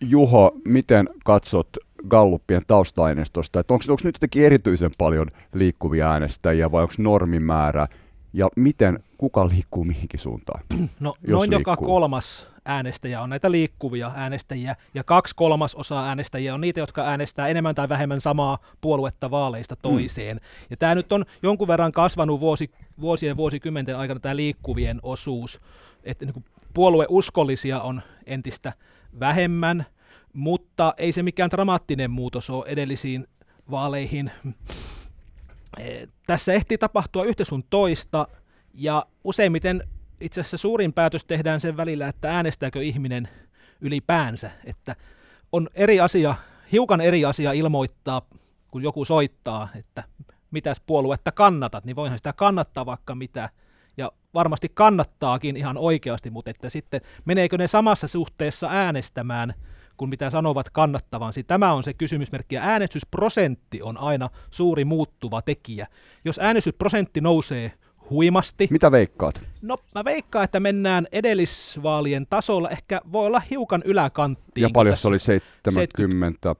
Juho, 0.00 0.52
miten 0.64 1.08
katsot 1.24 1.68
Galluppien 2.08 2.62
tausta-aineistosta, 2.66 3.60
että 3.60 3.74
onko, 3.74 3.84
onko 3.88 4.00
nyt 4.04 4.14
jotenkin 4.14 4.44
erityisen 4.44 4.90
paljon 4.98 5.26
liikkuvia 5.54 6.10
äänestäjiä 6.10 6.72
vai 6.72 6.82
onko 6.82 6.94
normimäärä 6.98 7.88
ja 8.32 8.48
miten, 8.56 8.98
kuka 9.18 9.48
liikkuu 9.48 9.84
mihinkin 9.84 10.20
suuntaan? 10.20 10.64
No 11.00 11.14
noin 11.26 11.50
liikkuu. 11.50 11.60
joka 11.72 11.76
kolmas 11.76 12.48
äänestäjä 12.64 13.20
on 13.20 13.30
näitä 13.30 13.50
liikkuvia 13.50 14.12
äänestäjiä, 14.14 14.76
ja 14.94 15.04
kaksi 15.04 15.34
kolmasosaa 15.36 16.08
äänestäjiä 16.08 16.54
on 16.54 16.60
niitä, 16.60 16.80
jotka 16.80 17.04
äänestää 17.04 17.48
enemmän 17.48 17.74
tai 17.74 17.88
vähemmän 17.88 18.20
samaa 18.20 18.58
puoluetta 18.80 19.30
vaaleista 19.30 19.74
mm. 19.74 19.80
toiseen. 19.82 20.36
Mm. 20.36 20.66
Ja 20.70 20.76
tämä 20.76 20.94
nyt 20.94 21.12
on 21.12 21.24
jonkun 21.42 21.68
verran 21.68 21.92
kasvanut 21.92 22.40
vuosi, 22.40 22.70
vuosien 23.00 23.36
vuosikymmenten 23.36 23.96
aikana 23.96 24.20
tämä 24.20 24.36
liikkuvien 24.36 25.00
osuus, 25.02 25.60
että 26.04 26.24
niin 26.24 26.44
puolueuskollisia 26.74 27.80
on 27.80 28.02
entistä 28.26 28.72
vähemmän, 29.20 29.86
mutta 30.38 30.94
ei 30.96 31.12
se 31.12 31.22
mikään 31.22 31.50
dramaattinen 31.50 32.10
muutos 32.10 32.50
ole 32.50 32.64
edellisiin 32.68 33.26
vaaleihin. 33.70 34.30
Eh, 35.78 36.08
tässä 36.26 36.52
ehtii 36.52 36.78
tapahtua 36.78 37.24
yhtä 37.24 37.44
sun 37.44 37.64
toista, 37.70 38.28
ja 38.74 39.06
useimmiten 39.24 39.88
itse 40.20 40.40
asiassa 40.40 40.56
suurin 40.56 40.92
päätös 40.92 41.24
tehdään 41.24 41.60
sen 41.60 41.76
välillä, 41.76 42.08
että 42.08 42.30
äänestääkö 42.30 42.82
ihminen 42.82 43.28
ylipäänsä. 43.80 44.50
Että 44.64 44.96
on 45.52 45.68
eri 45.74 46.00
asia, 46.00 46.34
hiukan 46.72 47.00
eri 47.00 47.24
asia 47.24 47.52
ilmoittaa, 47.52 48.22
kun 48.70 48.82
joku 48.82 49.04
soittaa, 49.04 49.68
että 49.74 50.04
mitäs 50.50 50.80
puoluetta 50.86 51.32
kannatat, 51.32 51.84
niin 51.84 51.96
voihan 51.96 52.18
sitä 52.18 52.32
kannattaa 52.32 52.86
vaikka 52.86 53.14
mitä, 53.14 53.50
ja 53.96 54.12
varmasti 54.34 54.68
kannattaakin 54.74 55.56
ihan 55.56 55.78
oikeasti, 55.78 56.30
mutta 56.30 56.50
että 56.50 56.70
sitten 56.70 57.00
meneekö 57.24 57.58
ne 57.58 57.68
samassa 57.68 58.08
suhteessa 58.08 58.68
äänestämään– 58.70 59.54
kuin 59.98 60.08
mitä 60.08 60.30
sanovat 60.30 60.70
kannattavansi. 60.70 61.44
Tämä 61.44 61.72
on 61.72 61.84
se 61.84 61.94
kysymysmerkki, 61.94 62.54
ja 62.54 62.62
äänestysprosentti 62.62 63.82
on 63.82 63.98
aina 63.98 64.30
suuri 64.50 64.84
muuttuva 64.84 65.42
tekijä. 65.42 65.86
Jos 66.24 66.38
äänestysprosentti 66.38 67.20
nousee 67.20 67.72
huimasti. 68.10 68.68
Mitä 68.70 68.92
veikkaat? 68.92 69.42
No 69.62 69.78
mä 69.94 70.04
veikkaan, 70.04 70.44
että 70.44 70.60
mennään 70.60 71.06
edellisvaalien 71.12 72.26
tasolla. 72.30 72.70
Ehkä 72.70 73.00
voi 73.12 73.26
olla 73.26 73.42
hiukan 73.50 73.82
yläkanttiin. 73.84 74.62
Ja 74.62 74.70
paljon 74.72 74.96
se 74.96 75.08
oli 75.08 75.18
70? 75.18 76.56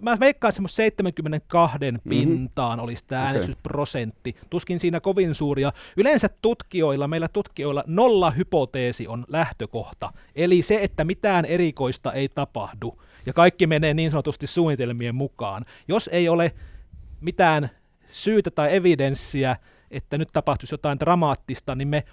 Mä 0.00 0.20
veikkaan, 0.20 0.48
että 0.48 0.56
semmoista 0.56 0.76
72 0.76 1.78
mm-hmm. 1.78 2.00
pintaan 2.08 2.80
olisi 2.80 3.04
tämä 3.06 3.22
okay. 3.22 3.26
äänestysprosentti. 3.26 4.36
Tuskin 4.50 4.80
siinä 4.80 5.00
kovin 5.00 5.34
suuria. 5.34 5.72
Yleensä 5.96 6.30
tutkijoilla, 6.42 7.08
meillä 7.08 7.28
tutkijoilla 7.28 7.84
nolla 7.86 8.30
hypoteesi 8.30 9.08
on 9.08 9.24
lähtökohta. 9.28 10.12
Eli 10.34 10.62
se, 10.62 10.78
että 10.82 11.04
mitään 11.04 11.44
erikoista 11.44 12.12
ei 12.12 12.28
tapahdu. 12.28 13.02
Ja 13.26 13.32
kaikki 13.32 13.66
menee 13.66 13.94
niin 13.94 14.10
sanotusti 14.10 14.46
suunnitelmien 14.46 15.14
mukaan. 15.14 15.64
Jos 15.88 16.10
ei 16.12 16.28
ole 16.28 16.52
mitään 17.20 17.70
syytä 18.10 18.50
tai 18.50 18.76
evidenssiä, 18.76 19.56
että 19.90 20.18
nyt 20.18 20.28
tapahtuisi 20.32 20.74
jotain 20.74 21.00
dramaattista, 21.00 21.74
niin 21.74 21.88
me 21.88 22.04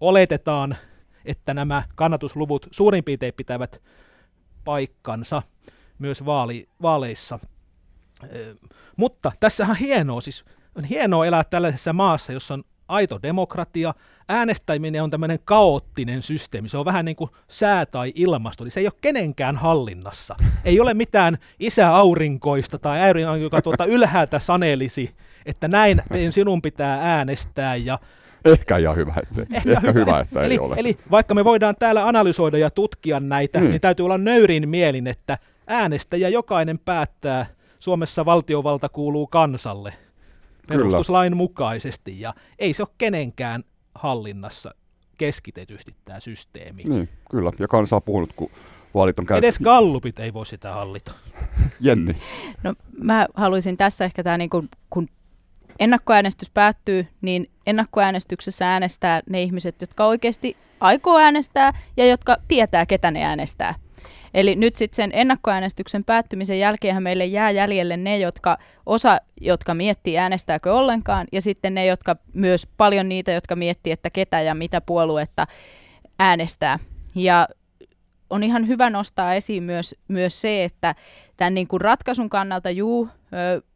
oletetaan, 0.00 0.76
että 1.24 1.54
nämä 1.54 1.82
kannatusluvut 1.94 2.66
suurin 2.70 3.04
piirtein 3.04 3.34
pitävät 3.36 3.82
paikkansa 4.64 5.42
myös 5.98 6.24
vaali, 6.24 6.68
vaaleissa. 6.82 7.38
Mutta 8.96 9.32
tässä 9.40 9.66
on 9.66 9.76
hienoa, 9.76 10.20
siis 10.20 10.44
on 10.74 10.84
hienoa 10.84 11.26
elää 11.26 11.44
tällaisessa 11.44 11.92
maassa, 11.92 12.32
jossa 12.32 12.54
on 12.54 12.64
aito 12.88 13.18
demokratia. 13.22 13.94
Äänestäminen 14.28 15.02
on 15.02 15.10
tämmöinen 15.10 15.38
kaoottinen 15.44 16.22
systeemi. 16.22 16.68
Se 16.68 16.78
on 16.78 16.84
vähän 16.84 17.04
niin 17.04 17.16
kuin 17.16 17.30
sää 17.48 17.86
tai 17.86 18.12
ilmasto, 18.14 18.64
eli 18.64 18.70
se 18.70 18.80
ei 18.80 18.86
ole 18.86 18.92
kenenkään 19.00 19.56
hallinnassa. 19.56 20.36
Ei 20.64 20.80
ole 20.80 20.94
mitään 20.94 21.38
isäaurinkoista 21.60 22.78
tai 22.78 23.00
äyrin, 23.00 23.26
joka 23.42 23.62
tuota 23.62 23.84
ylhäältä 23.96 24.38
sanelisi, 24.38 25.14
että 25.46 25.68
näin 25.68 26.02
sinun 26.30 26.62
pitää 26.62 26.98
äänestää 27.02 27.76
ja 27.76 27.98
Ehkä 28.44 28.76
ihan 28.76 28.96
hyvä, 28.96 29.14
että, 29.22 29.42
ehkä, 29.42 29.70
ehkä 29.72 29.80
hyvä. 29.80 29.92
hyvä, 29.92 30.20
että 30.20 30.42
eli, 30.42 30.54
ei 30.54 30.58
ole. 30.58 30.74
Eli 30.78 30.98
vaikka 31.10 31.34
me 31.34 31.44
voidaan 31.44 31.74
täällä 31.78 32.08
analysoida 32.08 32.58
ja 32.58 32.70
tutkia 32.70 33.20
näitä, 33.20 33.58
hmm. 33.58 33.68
niin 33.68 33.80
täytyy 33.80 34.04
olla 34.04 34.18
nöyrin 34.18 34.68
mielin, 34.68 35.06
että 35.06 35.38
äänestäjä 35.66 36.28
jokainen 36.28 36.78
päättää, 36.78 37.46
Suomessa 37.80 38.24
valtiovalta 38.24 38.88
kuuluu 38.88 39.26
kansalle 39.26 39.92
perustuslain 40.68 41.30
kyllä. 41.30 41.36
mukaisesti, 41.36 42.20
ja 42.20 42.34
ei 42.58 42.72
se 42.72 42.82
ole 42.82 42.88
kenenkään 42.98 43.64
hallinnassa 43.94 44.74
keskitetysti 45.18 45.94
tämä 46.04 46.20
systeemi. 46.20 46.82
Niin, 46.82 47.08
kyllä, 47.30 47.52
ja 47.58 47.68
kansa 47.68 47.96
on 47.96 48.02
puhunut, 48.02 48.32
kun 48.32 48.50
vaalit 48.94 49.18
on 49.18 49.26
käyty. 49.26 49.46
Edes 49.46 49.58
gallupit 49.58 50.18
ei 50.18 50.32
voi 50.32 50.46
sitä 50.46 50.72
hallita. 50.72 51.12
Jenni. 51.80 52.16
No 52.62 52.74
mä 53.02 53.26
haluaisin 53.34 53.76
tässä 53.76 54.04
ehkä 54.04 54.22
tämä, 54.22 54.38
niin 54.38 54.50
kun, 54.50 54.68
kun 54.90 55.08
ennakkoäänestys 55.78 56.50
päättyy, 56.50 57.06
niin 57.20 57.50
ennakkoäänestyksessä 57.66 58.72
äänestää 58.72 59.20
ne 59.30 59.42
ihmiset, 59.42 59.80
jotka 59.80 60.06
oikeasti 60.06 60.56
aikoo 60.80 61.18
äänestää 61.18 61.72
ja 61.96 62.06
jotka 62.06 62.36
tietää, 62.48 62.86
ketä 62.86 63.10
ne 63.10 63.24
äänestää. 63.24 63.74
Eli 64.36 64.56
nyt 64.56 64.76
sitten 64.76 64.96
sen 64.96 65.10
ennakkoäänestyksen 65.14 66.04
päättymisen 66.04 66.58
jälkeen 66.58 67.02
meille 67.02 67.26
jää 67.26 67.50
jäljelle 67.50 67.96
ne, 67.96 68.18
jotka 68.18 68.58
osa, 68.86 69.20
jotka 69.40 69.74
miettii 69.74 70.18
äänestääkö 70.18 70.74
ollenkaan, 70.74 71.26
ja 71.32 71.42
sitten 71.42 71.74
ne, 71.74 71.86
jotka 71.86 72.16
myös 72.32 72.68
paljon 72.76 73.08
niitä, 73.08 73.32
jotka 73.32 73.56
miettii, 73.56 73.92
että 73.92 74.10
ketä 74.10 74.40
ja 74.40 74.54
mitä 74.54 74.80
puoluetta 74.80 75.46
äänestää. 76.18 76.78
Ja 77.14 77.48
on 78.30 78.42
ihan 78.42 78.68
hyvä 78.68 78.90
nostaa 78.90 79.34
esiin 79.34 79.62
myös, 79.62 79.94
myös 80.08 80.40
se, 80.40 80.64
että 80.64 80.94
tämän 81.36 81.54
niin 81.54 81.68
kuin 81.68 81.80
ratkaisun 81.80 82.30
kannalta, 82.30 82.70
juu, 82.70 83.08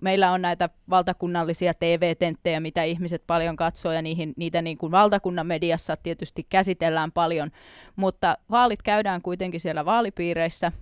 meillä 0.01 0.33
on 0.33 0.43
näitä 0.43 0.69
valtakunnallisia 0.91 1.75
TV-tenttejä, 1.75 2.61
mitä 2.61 2.83
ihmiset 2.83 3.23
paljon 3.27 3.57
katsoo, 3.57 3.93
ja 3.93 4.03
niihin, 4.03 4.33
niitä 4.37 4.63
niin 4.63 4.79
kuin 4.79 4.93
valtakunnan 4.93 5.47
mediassa 5.47 5.97
tietysti 5.97 6.47
käsitellään 6.49 7.13
paljon, 7.13 7.51
mutta 7.97 8.39
vaalit 8.51 8.83
käydään 8.83 9.23
kuitenkin 9.23 9.61
siellä 9.61 9.85
vaalipiireissä, 9.85 10.73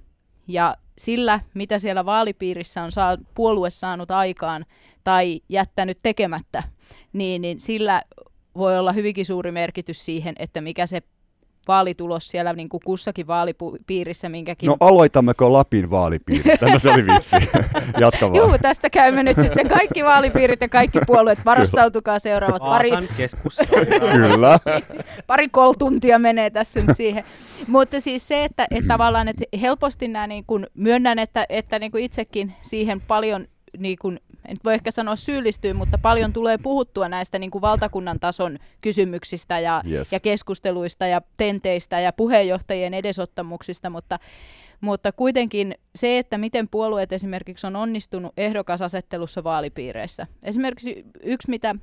ja 0.48 0.76
sillä, 0.98 1.40
mitä 1.54 1.78
siellä 1.78 2.04
vaalipiirissä 2.04 2.82
on 2.82 2.92
saa, 2.92 3.16
puolue 3.34 3.70
saanut 3.70 4.10
aikaan 4.10 4.66
tai 5.04 5.40
jättänyt 5.48 5.98
tekemättä, 6.02 6.62
niin, 7.12 7.42
niin 7.42 7.60
sillä 7.60 8.02
voi 8.56 8.78
olla 8.78 8.92
hyvinkin 8.92 9.26
suuri 9.26 9.52
merkitys 9.52 10.04
siihen, 10.04 10.34
että 10.38 10.60
mikä 10.60 10.86
se 10.86 11.02
vaalitulos 11.68 12.28
siellä 12.28 12.52
niin 12.52 12.68
kuin 12.68 12.80
kussakin 12.84 13.26
vaalipiirissä, 13.26 14.28
minkäkin... 14.28 14.66
No 14.66 14.76
aloitammeko 14.80 15.52
Lapin 15.52 15.90
vaalipiiristä? 15.90 16.66
No 16.66 16.78
se 16.78 16.90
oli 16.90 17.06
vitsi. 17.06 17.36
Jatka 18.00 18.30
vaan. 18.30 18.36
Juu, 18.36 18.58
tästä 18.62 18.90
käymme 18.90 19.22
nyt 19.22 19.40
sitten 19.40 19.68
kaikki 19.68 20.04
vaalipiirit 20.04 20.60
ja 20.60 20.68
kaikki 20.68 20.98
puolueet. 21.06 21.38
Varustautukaa 21.44 22.18
seuraavat 22.18 22.62
pari, 22.62 22.90
keskus. 23.16 23.58
Kyllä. 24.12 24.60
pari 25.26 25.48
kol 25.48 25.72
tuntia 25.72 26.18
menee 26.18 26.50
tässä 26.50 26.80
nyt 26.80 26.96
siihen. 26.96 27.24
Mutta 27.66 28.00
siis 28.00 28.28
se, 28.28 28.44
että, 28.44 28.66
että 28.70 28.88
tavallaan 28.94 29.28
että 29.28 29.44
helposti 29.60 30.08
nämä 30.08 30.26
niin 30.26 30.44
kuin, 30.46 30.66
myönnän, 30.74 31.18
että, 31.18 31.46
että 31.48 31.78
niin 31.78 31.92
kuin 31.92 32.04
itsekin 32.04 32.52
siihen 32.62 33.00
paljon 33.00 33.46
niin 33.78 33.96
kuin, 34.00 34.20
en 34.48 34.56
voi 34.64 34.74
ehkä 34.74 34.90
sanoa 34.90 35.16
syyllistyä, 35.16 35.74
mutta 35.74 35.98
paljon 35.98 36.32
tulee 36.32 36.58
puhuttua 36.58 37.08
näistä 37.08 37.38
niin 37.38 37.50
kuin 37.50 37.62
valtakunnan 37.62 38.20
tason 38.20 38.58
kysymyksistä 38.80 39.58
ja, 39.58 39.82
Yes. 39.90 40.12
ja 40.12 40.20
keskusteluista 40.20 41.06
ja 41.06 41.22
tenteistä 41.36 42.00
ja 42.00 42.12
puheenjohtajien 42.12 42.94
edesottamuksista, 42.94 43.90
mutta, 43.90 44.18
mutta 44.80 45.12
kuitenkin 45.12 45.74
se, 45.94 46.18
että 46.18 46.38
miten 46.38 46.68
puolueet 46.68 47.12
esimerkiksi 47.12 47.66
on 47.66 47.76
onnistunut 47.76 48.32
ehdokasasettelussa 48.36 49.44
vaalipiireissä. 49.44 50.26
Esimerkiksi 50.42 51.04
yksi, 51.22 51.50
mitä 51.50 51.74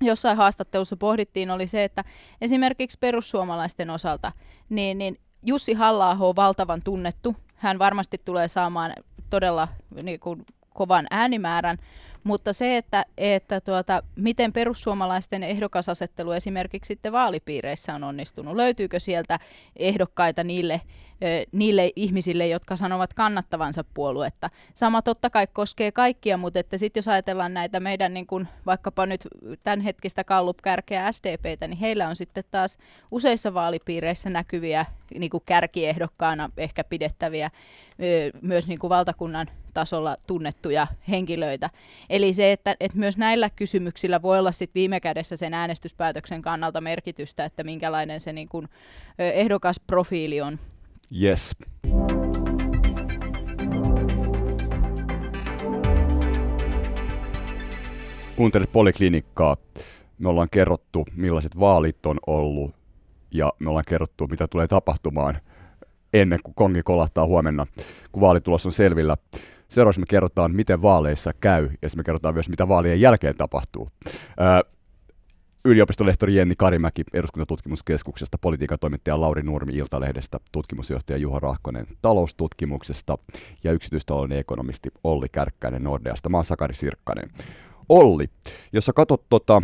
jossain 0.00 0.36
haastattelussa 0.36 0.96
pohdittiin, 0.96 1.50
oli 1.50 1.66
se, 1.66 1.84
että 1.84 2.04
esimerkiksi 2.40 2.98
perussuomalaisten 3.00 3.90
osalta, 3.90 4.32
niin, 4.68 4.98
niin 4.98 5.18
Jussi 5.42 5.72
halla 5.72 6.16
on 6.20 6.36
valtavan 6.36 6.82
tunnettu. 6.82 7.36
Hän 7.54 7.78
varmasti 7.78 8.20
tulee 8.24 8.48
saamaan 8.48 8.92
todella 9.30 9.68
niin 10.02 10.20
kuin, 10.20 10.44
kovan 10.78 11.06
äänimäärän, 11.10 11.78
mutta 12.24 12.52
se, 12.52 12.76
että, 12.76 13.04
että 13.16 13.60
tuota, 13.60 14.02
miten 14.16 14.52
perussuomalaisten 14.52 15.42
ehdokasasettelu 15.42 16.32
esimerkiksi 16.32 16.88
sitten 16.88 17.12
vaalipiireissä 17.12 17.94
on 17.94 18.04
onnistunut, 18.04 18.56
löytyykö 18.56 19.00
sieltä 19.00 19.38
ehdokkaita 19.76 20.44
niille, 20.44 20.80
niille 21.52 21.90
ihmisille, 21.96 22.46
jotka 22.46 22.76
sanovat 22.76 23.14
kannattavansa 23.14 23.84
puoluetta. 23.94 24.50
Sama 24.74 25.02
totta 25.02 25.30
kai 25.30 25.46
koskee 25.46 25.92
kaikkia, 25.92 26.36
mutta 26.36 26.60
että 26.60 26.78
sitten 26.78 26.98
jos 26.98 27.08
ajatellaan 27.08 27.54
näitä 27.54 27.80
meidän 27.80 28.14
niin 28.14 28.26
kun, 28.26 28.46
vaikkapa 28.66 29.06
nyt 29.06 29.28
tämänhetkistä 29.62 30.24
Gallup-kärkeä 30.24 31.12
SDPtä, 31.12 31.68
niin 31.68 31.78
heillä 31.78 32.08
on 32.08 32.16
sitten 32.16 32.44
taas 32.50 32.78
useissa 33.10 33.54
vaalipiireissä 33.54 34.30
näkyviä 34.30 34.86
niin 35.18 35.30
kuin 35.30 35.42
kärkiehdokkaana 35.46 36.50
ehkä 36.56 36.84
pidettäviä 36.84 37.50
myös 38.42 38.66
niin 38.66 38.78
kuin 38.78 38.88
valtakunnan 38.88 39.46
tasolla 39.78 40.16
tunnettuja 40.26 40.86
henkilöitä. 41.08 41.70
Eli 42.10 42.32
se, 42.32 42.52
että, 42.52 42.76
että 42.80 42.98
myös 42.98 43.16
näillä 43.16 43.50
kysymyksillä 43.50 44.22
voi 44.22 44.38
olla 44.38 44.52
sit 44.52 44.70
viime 44.74 45.00
kädessä 45.00 45.36
sen 45.36 45.54
äänestyspäätöksen 45.54 46.42
kannalta 46.42 46.80
merkitystä, 46.80 47.44
että 47.44 47.64
minkälainen 47.64 48.20
se 48.20 48.32
niin 48.32 48.48
kuin, 48.48 48.68
ö, 49.20 49.30
ehdokasprofiili 49.30 50.40
on. 50.40 50.58
Yes. 51.22 51.56
Kuuntelet 58.36 58.72
Poliklinikkaa. 58.72 59.56
Me 60.18 60.28
ollaan 60.28 60.48
kerrottu, 60.50 61.06
millaiset 61.16 61.60
vaalit 61.60 62.06
on 62.06 62.18
ollut 62.26 62.74
ja 63.30 63.52
me 63.58 63.68
ollaan 63.70 63.84
kerrottu, 63.88 64.26
mitä 64.26 64.48
tulee 64.48 64.66
tapahtumaan 64.66 65.38
ennen 66.14 66.40
kuin 66.42 66.54
kongi 66.54 66.82
kolahtaa 66.82 67.26
huomenna, 67.26 67.66
kun 68.12 68.20
vaalitulos 68.20 68.66
on 68.66 68.72
selvillä. 68.72 69.16
Seuraavaksi 69.68 70.00
me 70.00 70.06
kerrotaan, 70.08 70.54
miten 70.54 70.82
vaaleissa 70.82 71.32
käy 71.40 71.68
ja 71.82 71.88
sitten 71.88 72.00
me 72.00 72.04
kerrotaan 72.04 72.34
myös, 72.34 72.48
mitä 72.48 72.68
vaalien 72.68 73.00
jälkeen 73.00 73.36
tapahtuu. 73.36 73.88
Ää, 74.38 74.62
Yliopistolehtori 75.64 76.34
Jenni 76.34 76.54
Karimäki 76.56 77.04
eduskuntatutkimuskeskuksesta, 77.12 78.38
politiikan 78.40 78.78
toimittaja 78.78 79.20
Lauri 79.20 79.42
Nurmi 79.42 79.72
Iltalehdestä, 79.72 80.38
tutkimusjohtaja 80.52 81.18
Juha 81.18 81.40
Rahkonen 81.40 81.86
taloustutkimuksesta 82.02 83.18
ja 83.64 83.72
yksityistalouden 83.72 84.38
ekonomisti 84.38 84.88
Olli 85.04 85.28
Kärkkäinen 85.28 85.82
Nordeasta. 85.82 86.28
Mä 86.28 86.36
oon 86.36 86.44
Sakari 86.44 86.74
Sirkkanen. 86.74 87.30
Olli, 87.88 88.26
jos 88.72 88.86
sä 88.86 88.92
katsot 88.92 89.28
tota, 89.28 89.62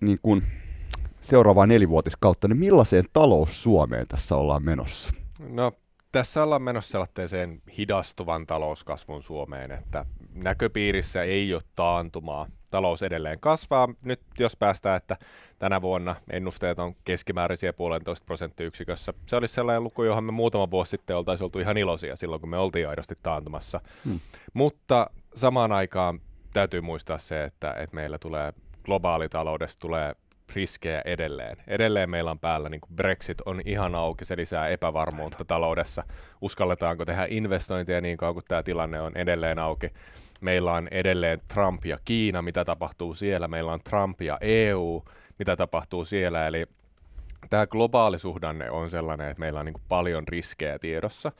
niin 0.00 0.18
kun 0.22 0.42
seuraavaa 1.20 1.66
nelivuotiskautta, 1.66 2.48
niin 2.48 2.58
millaiseen 2.58 3.04
talous 3.12 3.62
Suomeen 3.62 4.06
tässä 4.08 4.36
ollaan 4.36 4.64
menossa? 4.64 5.12
No 5.48 5.72
tässä 6.12 6.42
ollaan 6.42 6.62
menossa 6.62 6.90
sellaiseen 6.90 7.62
hidastuvan 7.78 8.46
talouskasvun 8.46 9.22
Suomeen, 9.22 9.72
että 9.72 10.06
näköpiirissä 10.34 11.22
ei 11.22 11.54
ole 11.54 11.62
taantumaa. 11.76 12.46
Talous 12.70 13.02
edelleen 13.02 13.40
kasvaa. 13.40 13.88
Nyt 14.02 14.20
jos 14.38 14.56
päästään, 14.56 14.96
että 14.96 15.16
tänä 15.58 15.82
vuonna 15.82 16.16
ennusteet 16.30 16.78
on 16.78 16.94
keskimääräisiä 17.04 17.72
puolentoista 17.72 18.24
prosenttiyksikössä. 18.24 19.14
Se 19.26 19.36
olisi 19.36 19.54
sellainen 19.54 19.82
luku, 19.82 20.02
johon 20.02 20.24
me 20.24 20.32
muutama 20.32 20.70
vuosi 20.70 20.90
sitten 20.90 21.16
oltaisiin 21.16 21.44
oltu 21.44 21.58
ihan 21.58 21.76
iloisia 21.76 22.16
silloin, 22.16 22.40
kun 22.40 22.50
me 22.50 22.58
oltiin 22.58 22.88
aidosti 22.88 23.14
taantumassa. 23.22 23.80
Hmm. 24.04 24.20
Mutta 24.54 25.10
samaan 25.34 25.72
aikaan 25.72 26.20
täytyy 26.52 26.80
muistaa 26.80 27.18
se, 27.18 27.44
että, 27.44 27.72
että 27.72 27.96
meillä 27.96 28.18
tulee 28.18 28.52
globaalitaloudesta 28.84 29.80
tulee 29.80 30.14
riskejä 30.54 31.02
edelleen. 31.04 31.56
Edelleen 31.66 32.10
meillä 32.10 32.30
on 32.30 32.38
päällä 32.38 32.68
niin 32.68 32.80
kuin 32.80 32.96
Brexit 32.96 33.40
on 33.40 33.60
ihan 33.64 33.94
auki, 33.94 34.24
se 34.24 34.36
lisää 34.36 34.68
epävarmuutta 34.68 35.44
taloudessa. 35.44 36.04
Uskalletaanko 36.40 37.04
tehdä 37.04 37.26
investointeja 37.28 38.00
niin 38.00 38.16
kauan 38.16 38.34
kuin 38.34 38.44
tämä 38.48 38.62
tilanne 38.62 39.00
on 39.00 39.16
edelleen 39.16 39.58
auki. 39.58 39.90
Meillä 40.40 40.72
on 40.72 40.88
edelleen 40.90 41.40
Trump 41.54 41.84
ja 41.84 41.98
Kiina, 42.04 42.42
mitä 42.42 42.64
tapahtuu 42.64 43.14
siellä. 43.14 43.48
Meillä 43.48 43.72
on 43.72 43.80
Trump 43.80 44.22
ja 44.22 44.38
EU, 44.40 45.04
mitä 45.38 45.56
tapahtuu 45.56 46.04
siellä. 46.04 46.46
Eli 46.46 46.66
tämä 47.50 47.66
globaali 47.66 48.18
suhdanne 48.18 48.70
on 48.70 48.90
sellainen, 48.90 49.28
että 49.28 49.40
meillä 49.40 49.60
on 49.60 49.66
niin 49.66 49.82
paljon 49.88 50.28
riskejä 50.28 50.78
tiedossa. 50.78 51.32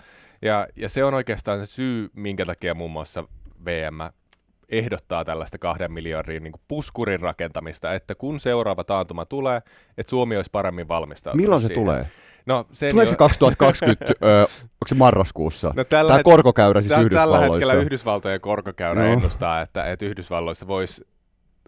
Ja, 0.43 0.69
ja 0.77 0.89
se 0.89 1.05
on 1.05 1.15
oikeastaan 1.15 1.67
se 1.67 1.67
syy, 1.67 2.11
minkä 2.15 2.47
takia 2.47 2.75
muun 2.75 2.91
muassa 2.91 3.25
VM 3.65 4.22
ehdottaa 4.69 5.25
tällaista 5.25 5.59
kahden 5.59 5.93
miljardin 5.93 6.43
niin 6.43 6.53
puskurin 6.69 7.21
rakentamista, 7.21 7.95
että 7.95 8.15
kun 8.15 8.41
seuraava 8.41 8.85
taantuma 8.85 9.25
tulee, 9.25 9.63
että 9.99 10.11
Suomi 10.11 10.37
olisi 10.37 10.51
paremmin 10.53 10.89
valmistautunut 10.89 11.43
Milloin 11.45 11.63
se 11.63 11.67
siihen. 11.69 11.85
tulee? 11.85 12.07
No, 12.47 12.67
sen 12.73 12.91
Tuleeko 12.91 13.11
se 13.11 13.17
2020, 13.17 14.05
ö, 14.27 14.43
onko 14.43 14.87
se 14.87 14.95
marraskuussa? 14.95 15.73
No 15.77 15.85
tällä 15.85 16.09
Tämä 16.09 16.19
het- 16.21 16.23
korkokäyrä 16.23 16.83
siis 16.83 16.89
Tä- 16.89 16.95
Tällä 16.95 17.07
Yhdysvalloissa. 17.07 17.53
hetkellä 17.53 17.75
Yhdysvaltojen 17.75 18.41
korkokäyrä 18.41 19.05
Joo. 19.05 19.13
ennustaa, 19.13 19.61
että, 19.61 19.85
että 19.93 20.05
Yhdysvalloissa 20.07 20.67
voisi 20.67 21.07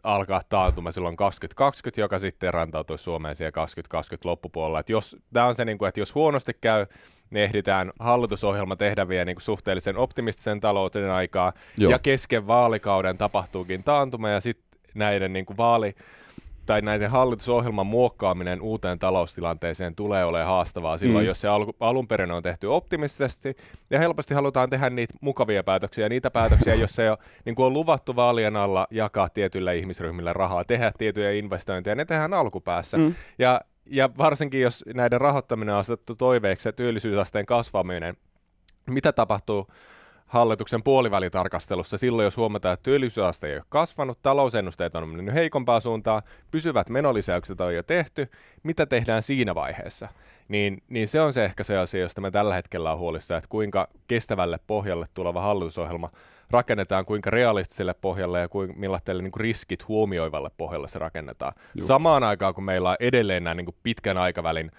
alkaa 0.04 0.40
taantuma 0.48 0.92
silloin 0.92 1.16
2020, 1.16 2.00
joka 2.00 2.18
sitten 2.18 2.54
rantautuisi 2.54 3.04
Suomeen 3.04 3.36
siihen 3.36 3.52
2020 3.52 4.28
loppupuolella. 4.28 4.80
Et 4.80 4.88
jos, 4.88 5.16
tämä 5.32 5.46
on 5.46 5.54
se, 5.54 5.64
niin 5.64 5.78
kuin, 5.78 5.88
että 5.88 6.00
jos 6.00 6.14
huonosti 6.14 6.52
käy, 6.60 6.86
niin 7.30 7.44
ehditään 7.44 7.92
hallitusohjelma 7.98 8.76
tehdä 8.76 9.08
vielä 9.08 9.24
niin 9.24 9.36
kuin 9.36 9.42
suhteellisen 9.42 9.96
optimistisen 9.96 10.60
talouden 10.60 11.10
aikaa, 11.10 11.52
Joo. 11.78 11.90
ja 11.90 11.98
kesken 11.98 12.46
vaalikauden 12.46 13.18
tapahtuukin 13.18 13.84
taantuma, 13.84 14.28
ja 14.28 14.40
sitten 14.40 14.80
näiden 14.94 15.32
niin 15.32 15.46
kuin 15.46 15.56
vaali, 15.56 15.94
tai 16.66 16.82
näiden 16.82 17.10
hallitusohjelman 17.10 17.86
muokkaaminen 17.86 18.60
uuteen 18.62 18.98
taloustilanteeseen 18.98 19.94
tulee 19.94 20.24
olemaan 20.24 20.48
haastavaa 20.48 20.98
silloin, 20.98 21.24
Mm. 21.24 21.28
jos 21.28 21.40
se 21.40 21.48
al- 21.48 21.72
alun 21.80 22.08
perin 22.08 22.30
on 22.30 22.42
tehty 22.42 22.66
optimistisesti, 22.66 23.56
ja 23.90 23.98
helposti 23.98 24.34
halutaan 24.34 24.70
tehdä 24.70 24.90
niitä 24.90 25.14
mukavia 25.20 25.64
päätöksiä, 25.64 26.08
niitä 26.08 26.30
päätöksiä, 26.30 26.74
jos 26.74 26.94
se 26.94 27.10
on, 27.10 27.16
niin 27.44 27.54
kuin 27.54 27.66
on 27.66 27.72
luvattu 27.72 28.16
vaalien 28.16 28.56
alla 28.56 28.86
jakaa 28.90 29.28
tietyille 29.28 29.76
ihmisryhmille 29.76 30.32
rahaa, 30.32 30.64
tehdä 30.64 30.92
tiettyjä 30.98 31.30
investointeja, 31.30 31.94
ne 31.94 32.04
tehdään 32.04 32.34
alkupäässä. 32.34 32.96
Mm. 32.96 33.14
Ja, 33.38 33.60
ja 33.86 34.10
varsinkin, 34.18 34.60
jos 34.60 34.84
näiden 34.94 35.20
rahoittaminen 35.20 35.74
on 35.74 35.80
asetettu 35.80 36.14
toiveeksi 36.14 36.68
ja 36.68 36.72
työllisyysasteen 36.72 37.46
kasvaminen, 37.46 38.16
mitä 38.86 39.12
tapahtuu 39.12 39.66
hallituksen 40.34 40.82
puolivälitarkastelussa 40.82 41.98
silloin, 41.98 42.24
jos 42.24 42.36
huomataan, 42.36 42.72
että 42.72 42.82
työllisyysaste 42.82 43.46
ei 43.46 43.56
ole 43.56 43.64
kasvanut, 43.68 44.18
talousennusteet 44.22 44.94
on 44.94 45.08
mennyt 45.08 45.34
heikompaa 45.34 45.80
suuntaan, 45.80 46.22
pysyvät 46.50 46.90
menolisäykset 46.90 47.60
on 47.60 47.74
jo 47.74 47.82
tehty, 47.82 48.30
mitä 48.62 48.86
tehdään 48.86 49.22
siinä 49.22 49.54
vaiheessa? 49.54 50.08
Niin, 50.48 50.82
niin 50.88 51.08
se 51.08 51.20
on 51.20 51.32
se 51.32 51.44
ehkä 51.44 51.64
se 51.64 51.78
asia, 51.78 52.00
josta 52.00 52.20
me 52.20 52.30
tällä 52.30 52.54
hetkellä 52.54 52.92
on 52.92 52.98
huolissa, 52.98 53.36
että 53.36 53.48
kuinka 53.48 53.88
kestävälle 54.08 54.58
pohjalle 54.66 55.06
tuleva 55.14 55.40
hallitusohjelma 55.40 56.10
rakennetaan, 56.50 57.04
kuinka 57.04 57.30
realistiselle 57.30 57.94
pohjalle 57.94 58.40
ja 58.40 58.48
kuinka, 58.48 58.74
millaiselle 58.76 59.22
niin 59.22 59.32
riskit 59.36 59.88
huomioivalle 59.88 60.50
pohjalle 60.56 60.88
se 60.88 60.98
rakennetaan. 60.98 61.52
Juu. 61.74 61.86
Samaan 61.86 62.24
aikaan, 62.24 62.54
kun 62.54 62.64
meillä 62.64 62.90
on 62.90 62.96
edelleen 63.00 63.44
nämä 63.44 63.54
niin 63.54 63.64
kuin 63.64 63.76
pitkän 63.82 64.18
aikavälin 64.18 64.70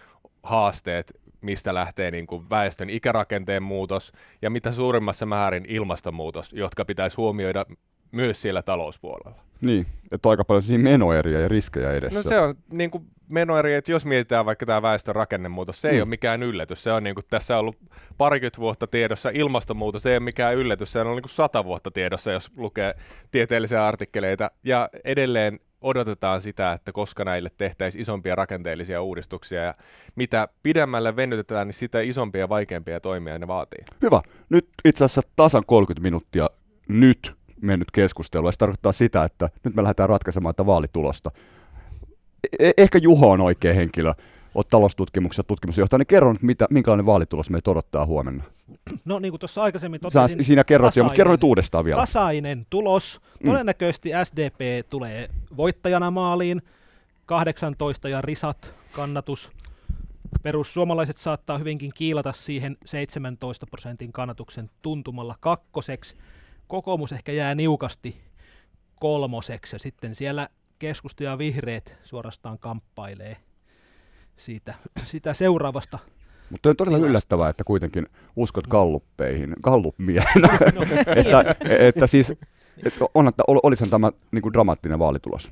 haasteet, 0.43 1.13
mistä 1.45 1.73
lähtee 1.73 2.11
niin 2.11 2.27
kuin 2.27 2.49
väestön 2.49 2.89
ikärakenteen 2.89 3.63
muutos 3.63 4.11
ja 4.41 4.49
mitä 4.49 4.71
suurimmassa 4.71 5.25
määrin 5.25 5.65
ilmastonmuutos, 5.67 6.53
jotka 6.53 6.85
pitäisi 6.85 7.17
huomioida 7.17 7.65
myös 8.11 8.41
siellä 8.41 8.61
talouspuolella. 8.61 9.45
Niin, 9.61 9.85
että 10.11 10.29
aika 10.29 10.45
paljon 10.45 10.63
siinä 10.63 10.83
menoeriä 10.83 11.39
ja 11.39 11.47
riskejä 11.47 11.91
edessä. 11.91 12.19
No 12.19 12.23
se 12.23 12.39
on 12.39 12.55
niin 12.71 12.91
kuin 12.91 13.05
menoeri, 13.29 13.73
että 13.73 13.91
jos 13.91 14.05
mietitään 14.05 14.45
vaikka 14.45 14.65
tämä 14.65 14.81
väestön 14.81 15.15
rakennemuutos, 15.15 15.81
se 15.81 15.89
ei 15.89 15.95
mm. 15.95 16.01
ole 16.01 16.09
mikään 16.09 16.43
yllätys. 16.43 16.83
Se 16.83 16.91
on 16.91 17.03
niin 17.03 17.15
kuin 17.15 17.25
tässä 17.29 17.55
on 17.55 17.59
ollut 17.59 17.77
parikymmentä 18.17 18.57
vuotta 18.57 18.87
tiedossa. 18.87 19.29
Ilmastonmuutos 19.33 20.03
se 20.03 20.09
ei 20.09 20.17
ole 20.17 20.23
mikään 20.23 20.55
yllätys. 20.55 20.91
Se 20.91 20.99
on 20.99 21.07
ollut 21.07 21.17
niin 21.17 21.23
kuin 21.23 21.31
sata 21.31 21.65
vuotta 21.65 21.91
tiedossa, 21.91 22.31
jos 22.31 22.51
lukee 22.57 22.95
tieteellisiä 23.31 23.85
artikkeleita. 23.85 24.51
Ja 24.63 24.89
edelleen 25.03 25.59
odotetaan 25.85 26.41
sitä, 26.41 26.71
että 26.71 26.91
koska 26.91 27.23
näille 27.23 27.49
tehtäisiin 27.57 28.01
isompia 28.01 28.35
rakenteellisia 28.35 29.01
uudistuksia 29.01 29.63
ja 29.63 29.73
mitä 30.15 30.47
pidemmälle 30.63 31.15
venytetään, 31.15 31.67
niin 31.67 31.73
sitä 31.73 32.01
isompia 32.01 32.41
ja 32.41 32.49
vaikeampia 32.49 32.99
toimia 32.99 33.39
ne 33.39 33.47
vaatii. 33.47 33.85
Hyvä. 34.01 34.21
Nyt 34.49 34.67
itse 34.85 35.05
asiassa 35.05 35.21
tasan 35.35 35.63
30 35.67 36.01
minuuttia 36.01 36.49
nyt 36.87 37.35
mennyt 37.61 37.91
keskustelua. 37.91 38.51
Se 38.51 38.57
tarkoittaa 38.57 38.91
sitä, 38.91 39.23
että 39.23 39.49
nyt 39.63 39.75
me 39.75 39.83
lähdetään 39.83 40.09
ratkaisemaan 40.09 40.55
tätä 40.55 40.65
vaalitulosta. 40.65 41.31
E- 42.59 42.71
ehkä 42.77 42.97
Juho 42.97 43.29
on 43.29 43.41
oikea 43.41 43.73
henkilö. 43.73 44.13
Olet 44.55 44.67
taloustutkimuksessa 44.67 45.43
tutkimusjohtaja, 45.43 45.97
niin 45.97 46.07
kerro 46.07 46.33
nyt, 46.33 46.41
mitä, 46.41 46.67
minkälainen 46.69 47.05
vaalitulos 47.05 47.49
meitä 47.49 47.71
odottaa 47.71 48.05
huomenna. 48.05 48.43
No 49.05 49.19
niin 49.19 49.31
kuin 49.31 49.39
tuossa 49.39 49.63
aikaisemmin 49.63 50.01
totesin, 50.01 50.37
Sä 50.37 50.43
siinä 50.43 50.63
kerrot 50.63 50.95
jo, 50.95 51.03
mutta 51.03 51.15
kerro 51.15 51.31
nyt 51.31 51.43
uudestaan 51.43 51.85
vielä. 51.85 51.99
Tasainen 51.99 52.67
tulos. 52.69 53.21
Mm. 53.43 53.49
Todennäköisesti 53.49 54.09
SDP 54.23 54.89
tulee 54.89 55.29
voittajana 55.57 56.11
maaliin. 56.11 56.61
18 57.25 58.09
ja 58.09 58.21
risat 58.21 58.73
kannatus. 58.91 59.51
Perussuomalaiset 60.43 61.17
saattaa 61.17 61.57
hyvinkin 61.57 61.91
kiilata 61.95 62.31
siihen 62.31 62.77
17 62.85 63.65
prosentin 63.65 64.11
kannatuksen 64.11 64.69
tuntumalla 64.81 65.35
kakkoseksi. 65.39 66.15
Kokoomus 66.67 67.11
ehkä 67.11 67.31
jää 67.31 67.55
niukasti 67.55 68.21
kolmoseksi 68.99 69.75
ja 69.75 69.79
sitten 69.79 70.15
siellä 70.15 70.47
keskusta 70.79 71.23
ja 71.23 71.37
vihreät 71.37 71.97
suorastaan 72.03 72.59
kamppailee 72.59 73.37
siitä, 74.37 74.73
sitä 74.97 75.33
seuraavasta 75.33 75.99
mutta 76.49 76.69
on 76.69 76.75
todella 76.75 76.97
yllättävää, 76.97 77.49
että 77.49 77.63
kuitenkin 77.63 78.07
uskot 78.35 78.67
galluppeihin, 78.67 79.55
galluppmiehenä, 79.63 80.47
no, 80.75 80.83
että, 81.15 81.55
että 81.69 82.07
siis 82.07 82.33
että 82.85 83.05
on, 83.13 83.27
että 83.27 83.43
olisi 83.47 83.89
tämä 83.89 84.11
niin 84.31 84.41
kuin 84.41 84.53
dramaattinen 84.53 84.99
vaalitulos. 84.99 85.51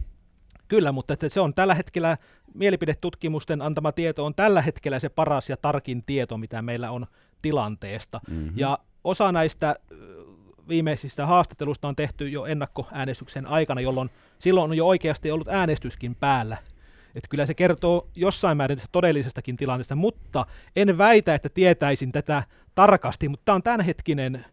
Kyllä, 0.68 0.92
mutta 0.92 1.14
että 1.14 1.30
se 1.30 1.40
on 1.40 1.54
tällä 1.54 1.76
hetkellä, 1.76 2.18
mielipidetutkimusten 2.54 3.62
antama 3.62 3.92
tieto 3.92 4.26
on 4.26 4.36
tällä 4.36 4.62
hetkellä 4.62 5.00
se 5.00 5.10
paras 5.10 5.50
ja 5.50 5.58
tarkin 5.58 6.04
tieto, 6.04 6.38
mitä 6.38 6.62
meillä 6.62 6.92
on 6.92 7.06
tilanteesta. 7.42 8.20
Mm-hmm. 8.30 8.52
Ja 8.56 8.80
osa 9.04 9.32
näistä 9.32 9.76
viimeisistä 10.68 11.26
haastattelusta 11.26 11.88
on 11.88 11.96
tehty 11.96 12.30
jo 12.30 12.46
ennakkoäänestyksen 12.46 13.48
aikana, 13.48 13.82
jolloin 13.82 14.10
silloin 14.40 14.72
on 14.72 14.78
jo 14.78 14.88
oikeasti 14.88 15.32
ollut 15.32 15.48
äänestyskin 15.48 16.16
päällä. 16.16 16.58
Että 17.16 17.28
kyllä 17.30 17.46
se 17.46 17.54
kertoo 17.54 18.08
jossain 18.16 18.58
määrin 18.58 18.78
tästä 18.78 18.90
todellisestakin 18.92 19.58
tilanteesta, 19.58 19.96
mutta 19.96 20.46
en 20.76 20.98
väitä, 20.98 21.36
että 21.36 21.50
tietäisin 21.50 22.12
tätä 22.12 22.44
tarkasti, 22.76 23.30
mutta 23.30 23.46
tämä 23.46 23.56
on 23.56 23.64
tämänhetkinen 23.64 24.32
niin 24.34 24.46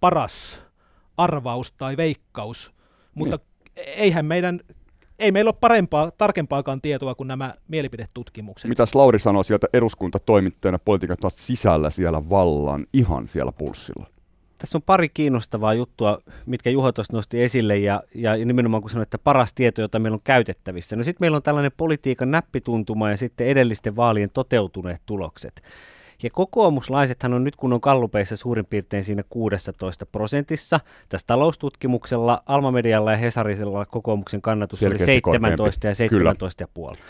paras 0.00 0.60
arvaus 1.16 1.72
tai 1.72 1.96
veikkaus. 1.96 2.72
Mutta 3.14 3.36
niin. 3.36 3.84
eihän 3.86 4.26
meidän 4.26 4.60
ei 5.18 5.32
meillä 5.32 5.48
ole 5.48 5.56
parempaa, 5.60 6.10
tarkempaakaan 6.10 6.80
tietoa 6.80 7.14
kuin 7.14 7.28
nämä 7.28 7.54
mielipidetutkimukset. 7.68 8.68
Mitäs 8.68 8.94
Lauri 8.94 9.18
sanoi 9.18 9.44
sieltä 9.44 9.66
eduskuntatoimittajana 9.72 10.78
politiikan 10.78 11.16
sisällä 11.28 11.90
siellä 11.90 12.30
vallan, 12.30 12.86
ihan 12.92 13.28
siellä 13.28 13.52
pulssilla? 13.52 14.13
Tässä 14.64 14.78
on 14.78 14.82
pari 14.82 15.08
kiinnostavaa 15.08 15.74
juttua, 15.74 16.18
mitkä 16.46 16.70
Juho 16.70 16.92
tuossa 16.92 17.16
nosti 17.16 17.42
esille, 17.42 17.78
ja, 17.78 18.02
ja 18.14 18.36
nimenomaan 18.36 18.80
kun 18.80 18.90
sanoit, 18.90 19.06
että 19.06 19.18
paras 19.18 19.52
tieto, 19.54 19.82
jota 19.82 19.98
meillä 19.98 20.14
on 20.14 20.20
käytettävissä. 20.24 20.96
No 20.96 21.02
sitten 21.02 21.18
meillä 21.20 21.36
on 21.36 21.42
tällainen 21.42 21.72
politiikan 21.76 22.30
näppituntuma 22.30 23.10
ja 23.10 23.16
sitten 23.16 23.46
edellisten 23.46 23.96
vaalien 23.96 24.30
toteutuneet 24.30 25.02
tulokset. 25.06 25.62
Ja 26.22 26.30
kokoomuslaisethan 26.32 27.34
on 27.34 27.44
nyt, 27.44 27.56
kun 27.56 27.72
on 27.72 27.80
kallupeissa 27.80 28.36
suurin 28.36 28.66
piirtein 28.66 29.04
siinä 29.04 29.22
16 29.28 30.06
prosentissa, 30.06 30.80
tässä 31.08 31.26
taloustutkimuksella, 31.26 32.42
Alma-medialla 32.46 33.10
ja 33.10 33.16
Hesarisella 33.16 33.86
kokoomuksen 33.86 34.42
kannatus 34.42 34.78
Selkeästi 34.78 35.04
oli 35.04 35.22
17 35.22 35.30
korkeampi. 35.30 36.82
ja 36.82 36.92
17,5. 36.94 37.00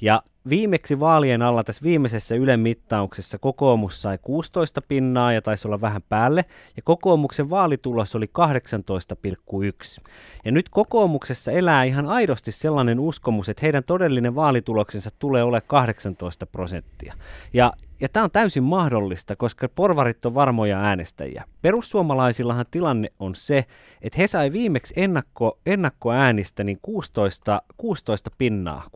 Ja 0.00 0.22
viimeksi 0.48 1.00
vaalien 1.00 1.42
alla 1.42 1.64
tässä 1.64 1.82
viimeisessä 1.82 2.34
Ylen 2.34 2.60
mittauksessa 2.60 3.38
kokoomus 3.38 4.02
sai 4.02 4.18
16 4.22 4.82
pinnaa 4.88 5.32
ja 5.32 5.42
taisi 5.42 5.68
olla 5.68 5.80
vähän 5.80 6.02
päälle, 6.08 6.44
ja 6.76 6.82
kokoomuksen 6.84 7.50
vaalitulos 7.50 8.14
oli 8.14 8.26
18,1. 8.26 10.04
Ja 10.44 10.52
nyt 10.52 10.68
kokoomuksessa 10.68 11.52
elää 11.52 11.84
ihan 11.84 12.06
aidosti 12.06 12.52
sellainen 12.52 13.00
uskomus, 13.00 13.48
että 13.48 13.60
heidän 13.62 13.84
todellinen 13.84 14.34
vaalituloksensa 14.34 15.10
tulee 15.18 15.42
ole 15.42 15.60
18 15.60 16.46
prosenttia. 16.46 17.14
Ja 17.52 17.72
ja 18.00 18.08
tämä 18.08 18.24
on 18.24 18.30
täysin 18.30 18.62
mahdollista, 18.62 19.36
koska 19.36 19.68
porvarit 19.68 20.26
on 20.26 20.34
varmoja 20.34 20.80
äänestäjiä. 20.80 21.44
Perussuomalaisillahan 21.62 22.64
tilanne 22.70 23.08
on 23.18 23.34
se, 23.34 23.64
että 24.02 24.18
he 24.18 24.26
sai 24.26 24.52
viimeksi 24.52 24.94
ennakko, 24.96 25.58
ennakkoäänistä 25.66 26.64
niin 26.64 26.78
16, 26.82 27.62
16 27.76 28.30
pinnaa, 28.38 28.88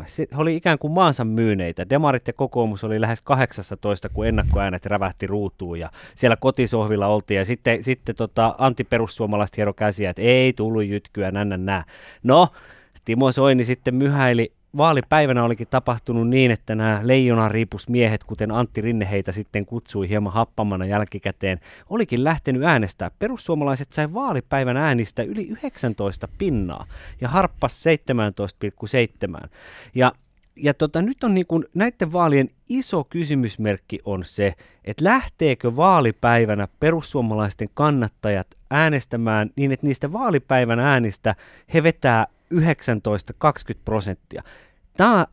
16,3. 0.00 0.04
Se 0.06 0.26
oli 0.36 0.56
ikään 0.56 0.78
kuin 0.78 0.92
maansa 0.92 1.24
myyneitä. 1.24 1.90
Demarit 1.90 2.26
ja 2.26 2.32
kokoomus 2.32 2.84
oli 2.84 3.00
lähes 3.00 3.20
18, 3.20 4.08
kun 4.08 4.26
ennakkoäänet 4.26 4.86
rävähti 4.86 5.26
ruutuun 5.26 5.80
ja 5.80 5.90
siellä 6.14 6.36
kotisohvilla 6.36 7.06
oltiin. 7.06 7.38
Ja 7.38 7.44
sitten, 7.44 7.84
sitten 7.84 8.14
tota, 8.14 8.54
antiperussuomalaiset 8.58 9.56
hiero 9.56 9.72
käsiä, 9.72 10.10
että 10.10 10.22
ei 10.22 10.52
tullut 10.52 10.84
jytkyä, 10.84 11.30
nännä 11.30 11.56
nää. 11.56 11.84
No, 12.22 12.48
Timo 13.04 13.32
Soini 13.32 13.64
sitten 13.64 13.94
myhäili 13.94 14.52
vaalipäivänä 14.76 15.44
olikin 15.44 15.66
tapahtunut 15.70 16.28
niin, 16.28 16.50
että 16.50 16.74
nämä 16.74 17.00
leijonariipusmiehet, 17.02 18.24
kuten 18.24 18.50
Antti 18.50 18.80
Rinne 18.80 19.10
heitä 19.10 19.32
sitten 19.32 19.66
kutsui 19.66 20.08
hieman 20.08 20.32
happamana 20.32 20.86
jälkikäteen, 20.86 21.60
olikin 21.90 22.24
lähtenyt 22.24 22.62
äänestää. 22.62 23.10
Perussuomalaiset 23.18 23.92
sai 23.92 24.14
vaalipäivän 24.14 24.76
äänistä 24.76 25.22
yli 25.22 25.46
19 25.48 26.28
pinnaa 26.38 26.86
ja 27.20 27.28
harppas 27.28 27.84
17,7. 29.42 29.48
Ja 29.94 30.12
ja 30.56 30.74
tota, 30.74 31.02
nyt 31.02 31.24
on 31.24 31.34
niin 31.34 31.46
kuin, 31.46 31.64
näiden 31.74 32.12
vaalien 32.12 32.50
iso 32.68 33.04
kysymysmerkki 33.04 33.98
on 34.04 34.24
se, 34.24 34.54
että 34.84 35.04
lähteekö 35.04 35.76
vaalipäivänä 35.76 36.68
perussuomalaisten 36.80 37.68
kannattajat 37.74 38.46
äänestämään 38.70 39.50
niin, 39.56 39.72
että 39.72 39.86
niistä 39.86 40.12
vaalipäivän 40.12 40.78
äänistä 40.80 41.34
he 41.74 41.82
vetää 41.82 42.26
19-20 42.52 42.58
prosenttia. 43.84 44.42
Tämä, 44.96 45.26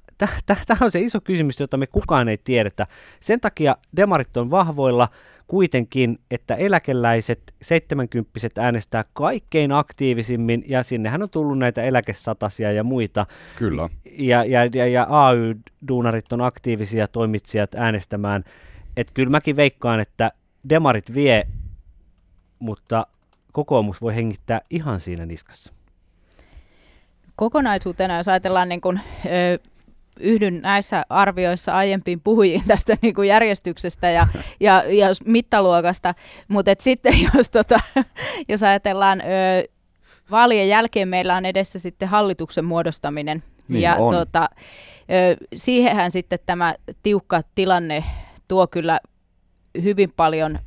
tämä 0.45 0.79
on 0.81 0.91
se 0.91 0.99
iso 0.99 1.21
kysymys, 1.21 1.59
jota 1.59 1.77
me 1.77 1.87
kukaan 1.87 2.29
ei 2.29 2.37
tiedetä. 2.37 2.87
Sen 3.19 3.39
takia 3.39 3.77
demarit 3.95 4.37
on 4.37 4.51
vahvoilla 4.51 5.07
kuitenkin, 5.47 6.19
että 6.31 6.55
eläkeläiset 6.55 7.53
70 7.61 8.31
äänestää 8.57 9.03
kaikkein 9.13 9.71
aktiivisimmin, 9.71 10.63
ja 10.67 10.83
sinnehän 10.83 11.21
on 11.21 11.29
tullut 11.29 11.57
näitä 11.57 11.83
eläkesatasia 11.83 12.71
ja 12.71 12.83
muita. 12.83 13.25
Kyllä. 13.55 13.89
Ja, 14.17 14.43
ja, 14.43 14.69
ja, 14.73 14.87
ja 14.87 15.07
AY-duunarit 15.09 16.33
on 16.33 16.41
aktiivisia 16.41 17.07
toimitsijat 17.07 17.75
äänestämään. 17.75 18.43
Että 18.97 19.13
kyllä 19.13 19.29
mäkin 19.29 19.55
veikkaan, 19.55 19.99
että 19.99 20.31
demarit 20.69 21.13
vie, 21.13 21.47
mutta 22.59 23.07
kokoomus 23.51 24.01
voi 24.01 24.15
hengittää 24.15 24.61
ihan 24.69 24.99
siinä 24.99 25.25
niskassa 25.25 25.73
kokonaisuutena, 27.39 28.17
jos 28.17 28.27
ajatellaan 28.27 28.69
niin 28.69 28.81
kuin, 28.81 28.99
ö, 29.25 29.59
yhdyn 30.19 30.61
näissä 30.61 31.05
arvioissa 31.09 31.71
aiempiin 31.73 32.21
puhujiin 32.21 32.63
tästä 32.67 32.97
niin 33.01 33.13
kuin 33.13 33.27
järjestyksestä 33.27 34.09
ja, 34.09 34.27
ja, 34.59 34.83
ja 34.87 35.07
mittaluokasta, 35.25 36.15
mutta 36.47 36.71
sitten 36.79 37.13
jos, 37.35 37.49
tota, 37.49 37.79
jos 38.49 38.63
ajatellaan 38.63 39.21
ö, 39.21 39.23
vaalien 40.31 40.69
jälkeen 40.69 41.07
meillä 41.07 41.35
on 41.35 41.45
edessä 41.45 41.79
sitten 41.79 42.07
hallituksen 42.07 42.65
muodostaminen 42.65 43.43
niin 43.67 43.81
ja 43.81 43.95
on. 43.95 44.15
Tota, 44.15 44.49
ö, 44.51 45.45
siihenhän 45.53 46.11
sitten 46.11 46.39
tämä 46.45 46.75
tiukka 47.03 47.41
tilanne 47.55 48.03
tuo 48.47 48.67
kyllä 48.67 48.99
hyvin 49.83 50.13
paljon 50.15 50.59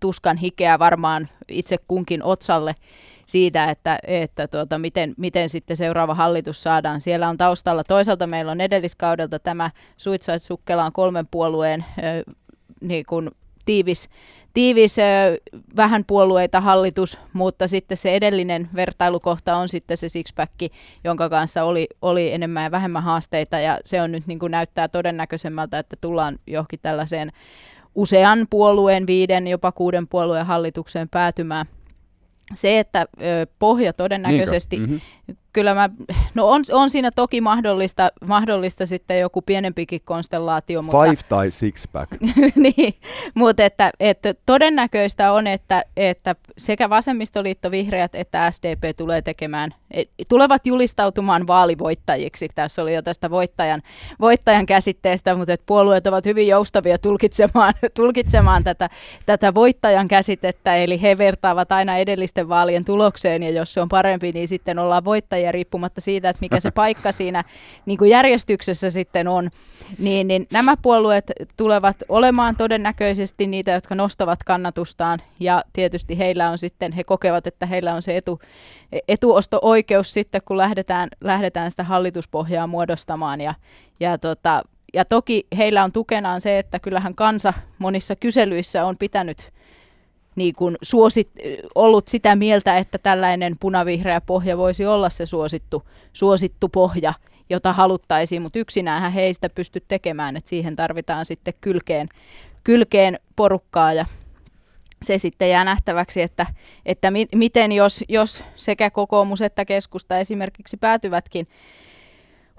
tuskan 0.00 0.36
hikeä 0.36 0.78
varmaan 0.78 1.28
itse 1.48 1.76
kunkin 1.88 2.22
otsalle 2.22 2.74
siitä, 3.32 3.70
että, 3.70 3.98
että 4.02 4.48
tuota, 4.48 4.78
miten, 4.78 5.14
miten 5.16 5.48
sitten 5.48 5.76
seuraava 5.76 6.14
hallitus 6.14 6.62
saadaan. 6.62 7.00
Siellä 7.00 7.28
on 7.28 7.38
taustalla, 7.38 7.84
toisaalta 7.84 8.26
meillä 8.26 8.52
on 8.52 8.60
edelliskaudelta 8.60 9.38
tämä 9.38 9.70
Suitsait 9.96 10.42
Sukkelaan 10.42 10.92
kolmen 10.92 11.26
puolueen 11.30 11.84
niin 12.80 13.06
kuin 13.08 13.30
tiivis, 13.64 14.08
tiivis 14.54 14.96
vähän 15.76 16.04
puolueita 16.04 16.60
hallitus, 16.60 17.18
mutta 17.32 17.68
sitten 17.68 17.96
se 17.96 18.14
edellinen 18.14 18.68
vertailukohta 18.74 19.56
on 19.56 19.68
sitten 19.68 19.96
se 19.96 20.08
sixpack, 20.08 20.52
jonka 21.04 21.28
kanssa 21.28 21.64
oli, 21.64 21.86
oli 22.02 22.32
enemmän 22.32 22.64
ja 22.64 22.70
vähemmän 22.70 23.02
haasteita 23.02 23.58
ja 23.58 23.78
se 23.84 24.02
on 24.02 24.12
nyt 24.12 24.26
niin 24.26 24.38
kuin 24.38 24.50
näyttää 24.50 24.88
todennäköisemmältä, 24.88 25.78
että 25.78 25.96
tullaan 26.00 26.38
johonkin 26.46 26.80
tällaiseen 26.82 27.32
usean 27.94 28.46
puolueen, 28.50 29.06
viiden, 29.06 29.46
jopa 29.46 29.72
kuuden 29.72 30.08
puolueen 30.08 30.46
hallitukseen 30.46 31.08
päätymään. 31.08 31.66
Se, 32.54 32.78
että 32.78 33.06
pohja 33.58 33.92
todennäköisesti, 33.92 34.76
Niinkö? 34.76 34.94
Mhm. 34.94 35.02
Kyllä 35.52 35.74
mä, 35.74 35.90
no 36.34 36.48
on, 36.48 36.62
on 36.72 36.90
siinä 36.90 37.10
toki 37.10 37.40
mahdollista, 37.40 38.10
mahdollista 38.28 38.86
sitten 38.86 39.20
joku 39.20 39.42
pienempikin 39.42 40.00
konstellaatio, 40.04 40.82
mutta 40.82 41.02
Five 41.02 41.22
tai 41.28 41.50
six 41.50 41.84
pack. 41.92 42.12
niin, 42.54 42.94
mutta 43.34 43.64
että, 43.64 43.90
että 44.00 44.34
todennäköistä 44.46 45.32
on, 45.32 45.46
että, 45.46 45.84
että 45.96 46.36
sekä 46.58 46.90
vasemmistoliitto, 46.90 47.70
vihreät 47.70 48.14
että 48.14 48.50
SDP 48.50 48.96
tulee 48.96 49.22
tekemään, 49.22 49.74
e, 49.90 50.02
tulevat 50.28 50.66
julistautumaan 50.66 51.46
vaalivoittajiksi. 51.46 52.48
Tässä 52.54 52.82
oli 52.82 52.94
jo 52.94 53.02
tästä 53.02 53.30
voittajan, 53.30 53.82
voittajan 54.20 54.66
käsitteestä, 54.66 55.34
mutta 55.34 55.52
että 55.52 55.66
puolueet 55.66 56.06
ovat 56.06 56.26
hyvin 56.26 56.48
joustavia 56.48 56.98
tulkitsemaan, 56.98 57.74
tulkitsemaan 57.94 58.64
tätä, 58.64 58.88
tätä 59.26 59.54
voittajan 59.54 60.08
käsitettä, 60.08 60.76
eli 60.76 61.02
he 61.02 61.18
vertaavat 61.18 61.72
aina 61.72 61.96
edellisten 61.96 62.48
vaalien 62.48 62.84
tulokseen, 62.84 63.42
ja 63.42 63.50
jos 63.50 63.74
se 63.74 63.80
on 63.80 63.88
parempi, 63.88 64.32
niin 64.32 64.48
sitten 64.48 64.78
ollaan 64.78 65.04
voittajia 65.04 65.21
riippumatta 65.50 66.00
siitä, 66.00 66.28
että 66.28 66.40
mikä 66.40 66.60
se 66.60 66.70
paikka 66.70 67.12
siinä 67.22 67.44
niin 67.86 67.98
kuin 67.98 68.10
järjestyksessä 68.10 68.90
sitten 68.90 69.28
on. 69.28 69.50
Niin, 69.98 70.28
niin 70.28 70.46
nämä 70.52 70.76
puolueet 70.76 71.32
tulevat 71.56 71.96
olemaan 72.08 72.56
todennäköisesti 72.56 73.46
niitä, 73.46 73.70
jotka 73.70 73.94
nostavat 73.94 74.44
kannatustaan 74.44 75.18
ja 75.40 75.64
tietysti 75.72 76.18
heillä 76.18 76.50
on 76.50 76.58
sitten, 76.58 76.92
he 76.92 77.04
kokevat, 77.04 77.46
että 77.46 77.66
heillä 77.66 77.94
on 77.94 78.02
se 78.02 78.16
etu, 78.16 78.40
etuosto-oikeus 79.08 80.14
sitten, 80.14 80.40
kun 80.44 80.56
lähdetään, 80.56 81.08
lähdetään 81.20 81.70
sitä 81.70 81.84
hallituspohjaa 81.84 82.66
muodostamaan 82.66 83.40
ja, 83.40 83.54
ja 84.00 84.18
tota, 84.18 84.62
ja 84.94 85.04
toki 85.04 85.46
heillä 85.56 85.84
on 85.84 85.92
tukenaan 85.92 86.40
se, 86.40 86.58
että 86.58 86.78
kyllähän 86.78 87.14
kansa 87.14 87.52
monissa 87.78 88.16
kyselyissä 88.16 88.84
on 88.84 88.96
pitänyt 88.98 89.52
niin 90.36 90.54
kuin 90.54 90.76
suosit, 90.82 91.30
ollut 91.74 92.08
sitä 92.08 92.36
mieltä, 92.36 92.78
että 92.78 92.98
tällainen 92.98 93.56
punavihreä 93.60 94.20
pohja 94.20 94.58
voisi 94.58 94.86
olla 94.86 95.10
se 95.10 95.26
suosittu, 95.26 95.82
suosittu 96.12 96.68
pohja, 96.68 97.14
jota 97.50 97.72
haluttaisiin, 97.72 98.42
mutta 98.42 98.58
yksinään 98.58 99.12
he 99.12 99.22
ei 99.22 99.34
sitä 99.34 99.48
pysty 99.48 99.82
tekemään, 99.88 100.36
että 100.36 100.50
siihen 100.50 100.76
tarvitaan 100.76 101.24
sitten 101.24 101.54
kylkeen, 101.60 102.08
kylkeen 102.64 103.18
porukkaa 103.36 103.92
ja 103.92 104.06
se 105.02 105.18
sitten 105.18 105.50
jää 105.50 105.64
nähtäväksi, 105.64 106.22
että, 106.22 106.46
että 106.86 107.10
mi, 107.10 107.26
miten 107.34 107.72
jos, 107.72 108.04
jos 108.08 108.44
sekä 108.56 108.90
kokoomus 108.90 109.42
että 109.42 109.64
keskusta 109.64 110.18
esimerkiksi 110.18 110.76
päätyvätkin 110.76 111.48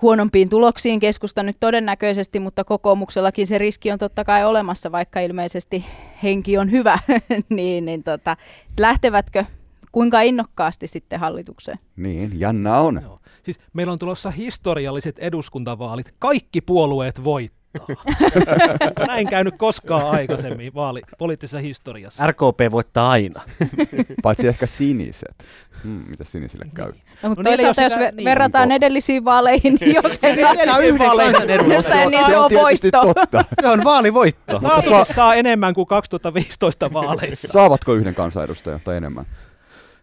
huonompiin 0.03 0.49
tuloksiin 0.49 0.99
keskusta 0.99 1.43
nyt 1.43 1.57
todennäköisesti, 1.59 2.39
mutta 2.39 2.63
kokoomuksellakin 2.63 3.47
se 3.47 3.57
riski 3.57 3.91
on 3.91 3.99
totta 3.99 4.23
kai 4.23 4.45
olemassa, 4.45 4.91
vaikka 4.91 5.19
ilmeisesti 5.19 5.85
henki 6.23 6.57
on 6.57 6.71
hyvä, 6.71 6.99
niin, 7.49 7.85
niin 7.85 8.03
tota, 8.03 8.37
lähtevätkö 8.79 9.45
kuinka 9.91 10.21
innokkaasti 10.21 10.87
sitten 10.87 11.19
hallitukseen? 11.19 11.79
Niin, 11.95 12.39
jännä 12.39 12.77
on. 12.79 12.99
Joo. 13.03 13.19
Siis 13.43 13.59
meillä 13.73 13.93
on 13.93 13.99
tulossa 13.99 14.31
historialliset 14.31 15.19
eduskuntavaalit. 15.19 16.13
Kaikki 16.19 16.61
puolueet 16.61 17.23
voittaa. 17.23 17.62
Onko 17.79 19.05
näin 19.07 19.27
käynyt 19.27 19.57
koskaan 19.57 20.09
aikaisemmin 20.09 20.73
vaali, 20.73 21.01
poliittisessa 21.17 21.59
historiassa? 21.59 22.27
RKP 22.27 22.71
voittaa 22.71 23.11
aina. 23.11 23.41
Paitsi 24.23 24.47
ehkä 24.47 24.67
siniset. 24.67 25.45
Hmm, 25.83 25.91
mitä 26.07 26.23
sinisille 26.23 26.65
käy? 26.73 26.91
No, 27.23 27.29
mutta 27.29 27.43
No 27.43 27.49
toisaalta 27.49 27.81
jos 27.81 27.93
sitä- 27.93 28.11
niin, 28.11 28.25
verrataan 28.25 28.63
onko- 28.63 28.75
edellisiin 28.75 29.25
vaaleihin, 29.25 29.77
niin 29.81 29.95
jos 30.03 30.23
he 30.23 30.33
saa 30.33 30.53
Edellisiin 30.53 30.99
vaaleihin 30.99 31.33
kansanedustajan, 31.33 32.11
niin 32.11 32.25
se 32.25 32.37
on 32.37 32.51
voitto. 32.53 33.13
totta. 33.13 33.45
Se 33.61 33.67
on 33.67 33.83
vaalivoitto. 33.83 34.59
Naapuri 34.59 35.05
saa 35.13 35.35
enemmän 35.35 35.73
kuin 35.73 35.87
2015 35.87 36.93
vaaleissa. 36.93 37.47
Saavatko 37.47 37.93
yhden 37.93 38.15
kansanedustajan 38.15 38.79
tai 38.83 38.97
enemmän? 38.97 39.25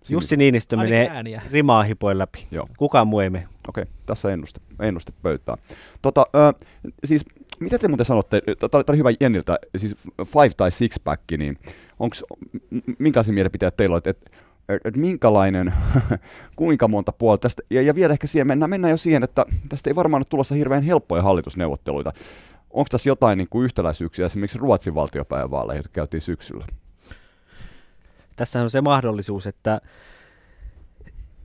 Jussi 0.09 0.37
Niinistö 0.37 0.77
Ainakin 0.77 0.95
menee 0.95 1.11
ääniä. 1.17 1.43
rimaa 1.53 1.83
hipoin 1.83 2.19
läpi. 2.19 2.47
Joo. 2.51 2.69
Kukaan 2.79 3.07
muu 3.09 3.21
ei 3.21 3.31
mene. 3.31 3.49
Okei, 3.69 3.85
tässä 4.07 4.33
ennuste, 4.33 4.61
ennuste 4.81 5.13
pöytään. 5.23 5.59
Tota, 6.03 6.27
ö, 6.35 6.65
siis, 7.05 7.25
mitä 7.61 7.79
te 7.79 7.89
muuten 7.89 8.07
sanotte, 8.07 8.43
tämä 8.71 8.85
oli 8.89 8.99
hyvä 8.99 9.11
Jenniltä, 9.21 9.59
siis 9.77 9.97
five 10.25 10.51
tai 10.57 10.71
six 10.71 10.97
pack, 11.05 11.23
niin 11.39 11.59
onks, 11.99 12.25
m- 12.71 12.79
minkälaisia 12.99 13.35
mielipiteitä 13.35 13.77
teillä 13.77 13.95
on, 13.95 14.03
että 14.05 14.31
et, 14.69 14.81
et 14.85 14.97
minkälainen, 14.97 15.75
kuinka 16.57 16.89
monta 16.89 17.13
puolta 17.13 17.41
tästä, 17.41 17.63
ja, 17.71 17.83
ja 17.83 17.95
vielä 17.95 18.13
ehkä 18.13 18.27
siihen 18.27 18.47
mennään, 18.47 18.71
mennään 18.71 18.91
jo 18.91 18.97
siihen, 18.97 19.23
että 19.23 19.47
tästä 19.69 19.91
ei 19.91 19.97
varmaan 19.97 20.21
ole 20.21 20.27
tulossa 20.29 20.55
hirveän 20.55 20.83
helppoja 20.83 21.23
hallitusneuvotteluita. 21.23 22.13
Onko 22.71 22.89
tässä 22.91 23.11
jotain 23.11 23.39
niin 23.39 23.49
kuin 23.51 23.65
yhtäläisyyksiä 23.65 24.27
esimerkiksi 24.27 24.59
Ruotsin 24.59 24.95
valtiopäivävaaleihin, 24.95 25.79
jotka 25.79 25.93
käytiin 25.93 26.21
syksyllä? 26.21 26.67
Tässä 28.37 28.63
on 28.63 28.71
se 28.71 28.81
mahdollisuus, 28.81 29.47
että, 29.47 29.81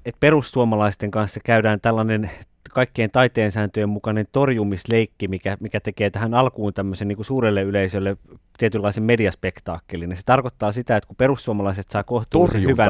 että 0.05 0.19
perussuomalaisten 0.19 1.11
kanssa 1.11 1.39
käydään 1.43 1.81
tällainen 1.81 2.31
kaikkien 2.71 3.11
taiteen 3.11 3.51
sääntöjen 3.51 3.89
mukainen 3.89 4.25
torjumisleikki, 4.31 5.27
mikä, 5.27 5.57
mikä 5.59 5.79
tekee 5.79 6.09
tähän 6.09 6.33
alkuun 6.33 6.73
tämmöisen 6.73 7.07
niin 7.07 7.15
kuin 7.15 7.25
suurelle 7.25 7.61
yleisölle 7.61 8.17
tietynlaisen 8.57 9.03
mediaspektaakkelin. 9.03 10.09
Ja 10.09 10.15
se 10.15 10.21
tarkoittaa 10.25 10.71
sitä, 10.71 10.97
että 10.97 11.07
kun 11.07 11.15
perussuomalaiset 11.15 11.89
saa 11.89 12.03
kohtuullisen 12.03 12.61
hyvän... 12.61 12.89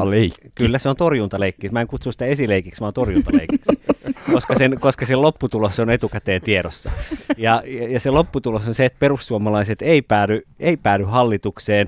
Kyllä 0.56 0.80
se 0.80 0.90
on 0.90 0.96
torjuntaleikki. 0.96 1.70
Mä 1.70 1.82
en 1.82 1.88
kutsu 1.88 2.12
sitä 2.12 2.26
esileikiksi, 2.26 2.82
vaan 2.82 2.94
torjuntaleikiksi, 2.94 3.80
koska 4.34 4.56
sen, 4.56 4.80
koska 4.80 5.06
sen 5.06 5.22
lopputulos 5.22 5.80
on 5.80 5.90
etukäteen 5.90 6.42
tiedossa. 6.42 6.92
Ja, 7.38 7.64
ja, 7.66 7.88
ja 7.88 8.00
se 8.00 8.10
lopputulos 8.10 8.68
on 8.68 8.74
se, 8.74 8.86
että 8.86 9.00
perussuomalaiset 9.00 9.82
ei 9.82 10.02
päädy, 10.02 10.42
ei 10.60 10.78
päädy 10.78 11.04
hallitukseen. 11.04 11.88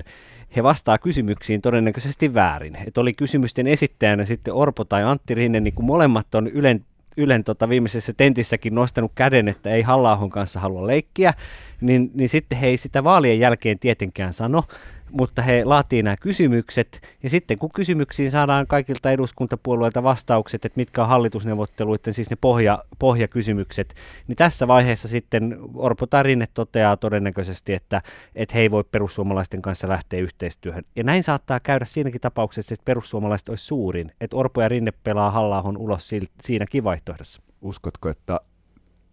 He 0.56 0.62
vastaa 0.62 0.98
kysymyksiin 0.98 1.60
todennäköisesti 1.60 2.34
väärin. 2.34 2.78
Et 2.86 2.98
oli 2.98 3.12
kysymysten 3.12 3.66
esittäjänä 3.66 4.24
sitten 4.24 4.54
Orpo 4.54 4.84
tai 4.84 5.02
Antti 5.02 5.34
Rinne, 5.34 5.60
niin 5.60 5.74
kuin 5.74 5.86
molemmat 5.86 6.34
on 6.34 6.48
Ylen 6.48 6.84
Ylen 7.18 7.44
tota, 7.44 7.68
viimeisessä 7.68 8.12
tentissäkin 8.12 8.74
nostanut 8.74 9.12
käden, 9.14 9.48
että 9.48 9.70
ei 9.70 9.82
halla 9.82 10.12
kanssa 10.30 10.60
halua 10.60 10.86
leikkiä, 10.86 11.32
niin, 11.80 12.10
niin 12.14 12.28
sitten 12.28 12.58
he 12.58 12.66
ei 12.66 12.76
sitä 12.76 13.04
vaalien 13.04 13.38
jälkeen 13.38 13.78
tietenkään 13.78 14.32
sano, 14.32 14.62
mutta 15.10 15.42
he 15.42 15.64
laatii 15.64 16.02
nämä 16.02 16.16
kysymykset, 16.16 17.00
ja 17.22 17.30
sitten 17.30 17.58
kun 17.58 17.70
kysymyksiin 17.74 18.30
saadaan 18.30 18.66
kaikilta 18.66 19.10
eduskuntapuolueilta 19.10 20.02
vastaukset, 20.02 20.64
että 20.64 20.76
mitkä 20.76 21.02
on 21.02 21.08
hallitusneuvotteluiden, 21.08 22.14
siis 22.14 22.30
ne 22.30 22.36
pohja, 22.40 22.84
pohjakysymykset, 22.98 23.94
niin 24.28 24.36
tässä 24.36 24.68
vaiheessa 24.68 25.08
sitten 25.08 25.58
Orpo 25.74 26.06
tai 26.06 26.22
Rinne 26.22 26.46
toteaa 26.54 26.96
todennäköisesti, 26.96 27.72
että, 27.72 28.02
että 28.34 28.54
he 28.54 28.60
ei 28.60 28.70
voi 28.70 28.84
perussuomalaisten 28.84 29.62
kanssa 29.62 29.88
lähteä 29.88 30.20
yhteistyöhön. 30.20 30.84
Ja 30.96 31.04
näin 31.04 31.22
saattaa 31.22 31.60
käydä 31.60 31.84
siinäkin 31.84 32.20
tapauksessa, 32.20 32.74
että 32.74 32.84
perussuomalaiset 32.84 33.48
olisi 33.48 33.64
suurin, 33.64 34.12
että 34.20 34.36
Orpo 34.36 34.62
ja 34.62 34.68
Rinne 34.68 34.92
pelaa 35.04 35.30
halla 35.30 35.64
ulos 35.78 36.10
siinäkin 36.42 36.84
vaihtoehdossa. 36.84 37.42
Uskotko, 37.60 38.08
että... 38.08 38.40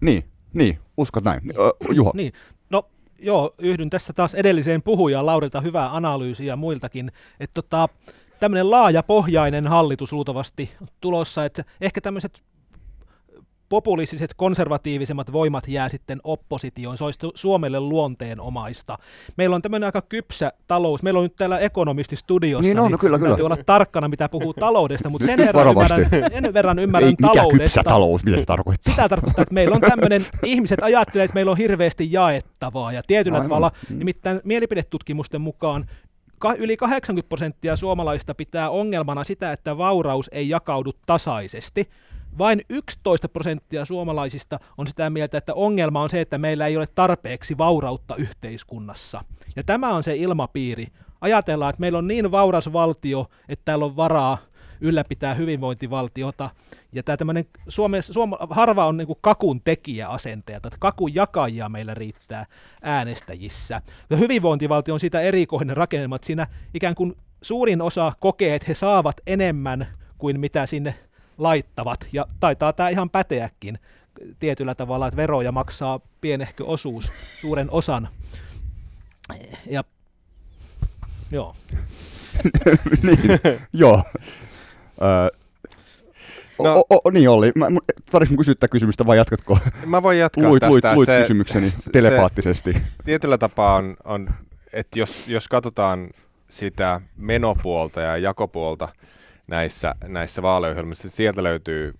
Niin, 0.02 0.24
niin, 0.54 0.80
uskot 0.98 1.24
näin. 1.24 1.42
Ö, 1.60 1.94
Juho, 1.94 2.12
Niin, 2.16 2.34
joo, 3.20 3.52
yhdyn 3.60 3.90
tässä 3.90 4.14
taas 4.14 4.34
edelliseen 4.34 4.82
puhujaan 4.82 5.26
Laurilta 5.26 5.62
hyvää 5.62 5.96
analyysiä 5.96 6.56
muiltakin, 6.56 7.12
että 7.40 7.54
tota, 7.54 7.90
tämmöinen 8.40 8.72
laajapohjainen 8.72 9.68
hallitus 9.68 10.14
luultavasti 10.14 10.72
tulossa, 11.02 11.46
että 11.46 11.64
ehkä 11.82 12.02
tämmöiset 12.02 12.42
populistiset, 13.70 14.34
konservatiivisemmat 14.38 15.32
voimat 15.32 15.68
jää 15.68 15.90
sitten 15.90 16.20
oppositioon. 16.24 16.98
Se 16.98 17.04
olisi 17.04 17.20
Suomelle 17.36 17.80
luonteenomaista. 17.80 18.98
Meillä 19.38 19.56
on 19.56 19.62
tämmöinen 19.62 19.88
aika 19.88 20.02
kypsä 20.02 20.52
talous. 20.68 21.04
Meillä 21.04 21.18
on 21.18 21.24
nyt 21.24 21.36
täällä 21.36 21.60
ekonomisti 21.60 22.16
studiossa. 22.16 22.68
Niin 22.68 22.80
on, 22.80 22.92
no 22.92 22.98
kyllä, 22.98 23.18
kyllä. 23.18 23.30
Täytyy 23.30 23.46
olla 23.46 23.58
tarkkana, 23.66 24.08
mitä 24.08 24.30
puhuu 24.30 24.54
taloudesta, 24.54 25.10
mutta 25.10 25.26
sen 25.28 25.40
verran 25.40 25.68
ymmärrän, 25.68 26.10
sen 26.34 26.54
verran 26.54 26.80
ymmärrän 26.80 27.10
ei, 27.10 27.16
mikä 27.22 27.34
taloudesta. 27.34 27.58
kypsä 27.64 27.84
talous, 27.84 28.24
mitä 28.26 28.38
se 28.38 28.46
tarkoittaa? 28.46 28.94
Sitä 28.94 29.10
tarkoittaa, 29.10 29.42
että 29.42 29.54
meillä 29.54 29.76
on 29.76 29.82
tämmöinen, 29.82 30.22
ihmiset 30.44 30.80
ajattelee, 30.84 31.26
että 31.26 31.36
meillä 31.36 31.52
on 31.52 31.58
hirveästi 31.58 32.12
jaettavaa 32.12 32.92
ja 32.94 33.02
tietyllä 33.08 33.36
Aivan. 33.38 33.50
tavalla, 33.50 33.72
Mm. 33.90 33.98
nimittäin 34.00 34.42
mielipidetutkimusten 34.44 35.42
mukaan 35.42 35.86
ka- 36.40 36.54
yli 36.54 36.78
80 36.78 37.30
prosenttia 37.30 37.76
suomalaista 37.76 38.36
pitää 38.36 38.70
ongelmana 38.70 39.24
sitä, 39.24 39.52
että 39.52 39.78
vauraus 39.78 40.30
ei 40.32 40.50
jakaudu 40.50 40.92
tasaisesti. 41.06 41.90
Vain 42.38 42.62
11 42.70 43.30
prosenttia 43.30 43.86
suomalaisista 43.86 44.60
on 44.78 44.88
sitä 44.88 45.10
mieltä, 45.10 45.38
että 45.38 45.54
ongelma 45.54 46.02
on 46.02 46.10
se, 46.10 46.22
että 46.22 46.38
meillä 46.38 46.68
ei 46.68 46.78
ole 46.78 46.88
tarpeeksi 46.96 47.58
vaurautta 47.58 48.16
yhteiskunnassa. 48.16 49.24
Ja 49.56 49.64
tämä 49.64 49.94
on 49.94 50.04
se 50.04 50.16
ilmapiiri. 50.16 50.88
Ajatellaan, 51.22 51.70
että 51.70 51.80
meillä 51.80 51.98
on 51.98 52.08
niin 52.08 52.32
vauras 52.32 52.74
valtio, 52.74 53.26
että 53.50 53.66
täällä 53.66 53.86
on 53.86 53.96
varaa 53.96 54.38
ylläpitää 54.82 55.34
hyvinvointivaltiota. 55.34 56.50
Ja 56.94 57.04
tämä 57.04 57.18
tämmöinen 57.18 57.46
Suome, 57.68 58.02
Suome, 58.02 58.38
harva 58.50 58.86
on 58.86 58.98
niin 58.98 59.08
kakun 59.22 59.62
tekijäasenteelta, 59.62 60.68
että 60.68 60.78
kakun 60.80 61.16
jakajia 61.16 61.70
meillä 61.70 61.94
riittää 61.94 62.46
äänestäjissä. 62.82 63.82
Ja 64.10 64.18
hyvinvointivaltio 64.18 64.94
on 64.94 65.00
sitä 65.00 65.22
erikoinen 65.22 65.78
rakennelma, 65.78 66.16
että 66.16 66.26
siinä 66.26 66.48
ikään 66.74 66.96
kuin 66.96 67.16
suurin 67.42 67.82
osa 67.82 68.14
kokee, 68.20 68.56
että 68.56 68.66
he 68.68 68.74
saavat 68.74 69.22
enemmän 69.28 69.88
kuin 70.18 70.40
mitä 70.40 70.66
sinne 70.66 70.96
laittavat, 71.38 72.08
ja 72.14 72.26
taitaa 72.40 72.74
tämä 72.74 72.90
ihan 72.90 73.10
päteäkin 73.10 73.78
tietyllä 74.40 74.76
tavalla, 74.76 75.08
että 75.08 75.18
veroja 75.18 75.52
maksaa 75.52 76.00
pienehkö 76.22 76.66
osuus 76.66 77.12
suuren 77.42 77.72
osan. 77.72 78.10
Ja 79.70 79.84
joo. 81.32 81.56
niin, 83.04 83.40
joo. 83.74 84.04
Öö, 85.02 85.30
No, 86.64 86.84
o, 86.90 86.96
o, 87.06 87.10
niin 87.10 87.30
oli. 87.30 87.52
Mä, 87.56 87.68
tarvitsin 88.12 88.38
kysyä 88.38 88.56
tätä 88.56 88.68
kysymystä 88.68 89.06
vai 89.06 89.18
jatkatko? 89.18 89.60
Mä 89.86 90.04
voin 90.04 90.20
jatkaa 90.20 90.50
luit, 90.50 90.60
tästä. 90.60 90.72
Luit, 90.72 90.96
luit 90.96 91.06
se, 91.06 91.22
kysymykseni 91.22 91.70
se, 91.70 91.92
telepaattisesti. 91.92 92.74
Se, 92.74 92.82
tietyllä 93.04 93.38
tapaa 93.38 93.76
on, 93.76 93.98
on 94.04 94.30
että 94.74 95.00
jos, 95.00 95.28
jos 95.28 95.48
katsotaan 95.48 96.10
sitä 96.50 97.02
menopuolta 97.18 98.02
ja 98.02 98.18
jakopuolta 98.18 98.90
näissä, 99.48 99.96
näissä 100.08 100.42
vaaliohjelmissa, 100.42 101.10
sieltä 101.10 101.44
löytyy 101.44 101.94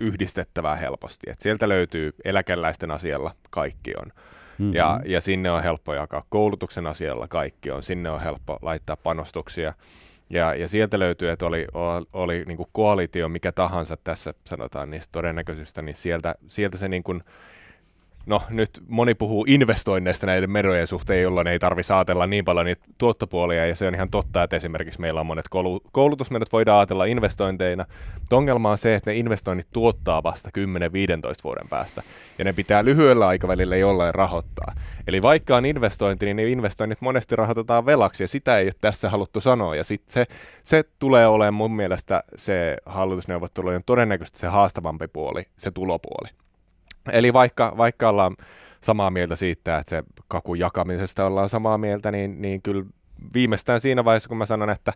yhdistettävää 0.00 0.74
helposti. 0.74 1.30
Et 1.30 1.38
sieltä 1.38 1.68
löytyy 1.68 2.12
eläkeläisten 2.24 2.90
asialla 2.90 3.34
kaikki 3.50 3.92
on. 3.96 4.12
Mm-hmm. 4.58 4.74
Ja, 4.74 5.00
ja 5.04 5.20
sinne 5.20 5.50
on 5.50 5.62
helppo 5.62 5.94
jakaa 5.94 6.24
koulutuksen 6.28 6.86
asialla 6.86 7.28
kaikki 7.28 7.70
on. 7.70 7.82
Sinne 7.82 8.10
on 8.10 8.20
helppo 8.20 8.58
laittaa 8.62 8.96
panostuksia. 8.96 9.74
Ja, 10.30 10.54
ja 10.54 10.68
sieltä 10.68 10.98
löytyy, 10.98 11.30
että 11.30 11.46
oli, 11.46 11.66
oli, 11.74 12.06
oli 12.12 12.44
niin 12.46 12.56
kuin 12.56 12.68
koalitio 12.72 13.28
mikä 13.28 13.52
tahansa 13.52 13.96
tässä, 14.04 14.34
sanotaan 14.46 14.90
niistä 14.90 15.12
todennäköisistä, 15.12 15.82
niin 15.82 15.96
sieltä, 15.96 16.34
sieltä 16.48 16.76
se 16.76 16.88
niin 16.88 17.02
kuin 17.02 17.20
no 18.28 18.42
nyt 18.50 18.70
moni 18.88 19.14
puhuu 19.14 19.44
investoinneista 19.48 20.26
näiden 20.26 20.50
merojen 20.50 20.86
suhteen, 20.86 21.22
jolloin 21.22 21.46
ei 21.46 21.58
tarvitse 21.58 21.94
ajatella 21.94 22.26
niin 22.26 22.44
paljon 22.44 22.66
niitä 22.66 22.84
tuottopuolia, 22.98 23.66
ja 23.66 23.74
se 23.74 23.86
on 23.86 23.94
ihan 23.94 24.10
totta, 24.10 24.42
että 24.42 24.56
esimerkiksi 24.56 25.00
meillä 25.00 25.20
on 25.20 25.26
monet 25.26 25.48
koulutusmenot 25.92 26.52
voidaan 26.52 26.78
ajatella 26.78 27.04
investointeina, 27.04 27.84
mutta 28.14 28.36
ongelma 28.36 28.70
on 28.70 28.78
se, 28.78 28.94
että 28.94 29.10
ne 29.10 29.16
investoinnit 29.16 29.66
tuottaa 29.72 30.22
vasta 30.22 30.50
10-15 30.58 30.60
vuoden 31.44 31.68
päästä, 31.68 32.02
ja 32.38 32.44
ne 32.44 32.52
pitää 32.52 32.84
lyhyellä 32.84 33.26
aikavälillä 33.26 33.76
jollain 33.76 34.14
rahoittaa. 34.14 34.74
Eli 35.06 35.22
vaikka 35.22 35.56
on 35.56 35.66
investointi, 35.66 36.26
niin 36.26 36.36
ne 36.36 36.44
investoinnit 36.44 37.00
monesti 37.00 37.36
rahoitetaan 37.36 37.86
velaksi, 37.86 38.22
ja 38.22 38.28
sitä 38.28 38.58
ei 38.58 38.66
ole 38.66 38.72
tässä 38.80 39.10
haluttu 39.10 39.40
sanoa, 39.40 39.76
ja 39.76 39.84
sitten 39.84 40.12
se, 40.12 40.24
se 40.64 40.84
tulee 40.98 41.26
olemaan 41.26 41.54
mun 41.54 41.76
mielestä 41.76 42.22
se 42.36 42.76
hallitusneuvottelujen 42.86 43.82
todennäköisesti 43.86 44.38
se 44.38 44.46
haastavampi 44.46 45.08
puoli, 45.08 45.42
se 45.56 45.70
tulopuoli. 45.70 46.28
Eli 47.12 47.32
vaikka, 47.32 47.74
vaikka 47.76 48.08
ollaan 48.08 48.36
samaa 48.80 49.10
mieltä 49.10 49.36
siitä, 49.36 49.78
että 49.78 49.90
se 49.90 50.02
kakun 50.28 50.58
jakamisesta 50.58 51.26
ollaan 51.26 51.48
samaa 51.48 51.78
mieltä, 51.78 52.10
niin, 52.10 52.42
niin 52.42 52.62
kyllä 52.62 52.84
viimeistään 53.34 53.80
siinä 53.80 54.04
vaiheessa, 54.04 54.28
kun 54.28 54.38
mä 54.38 54.46
sanon, 54.46 54.70
että 54.70 54.92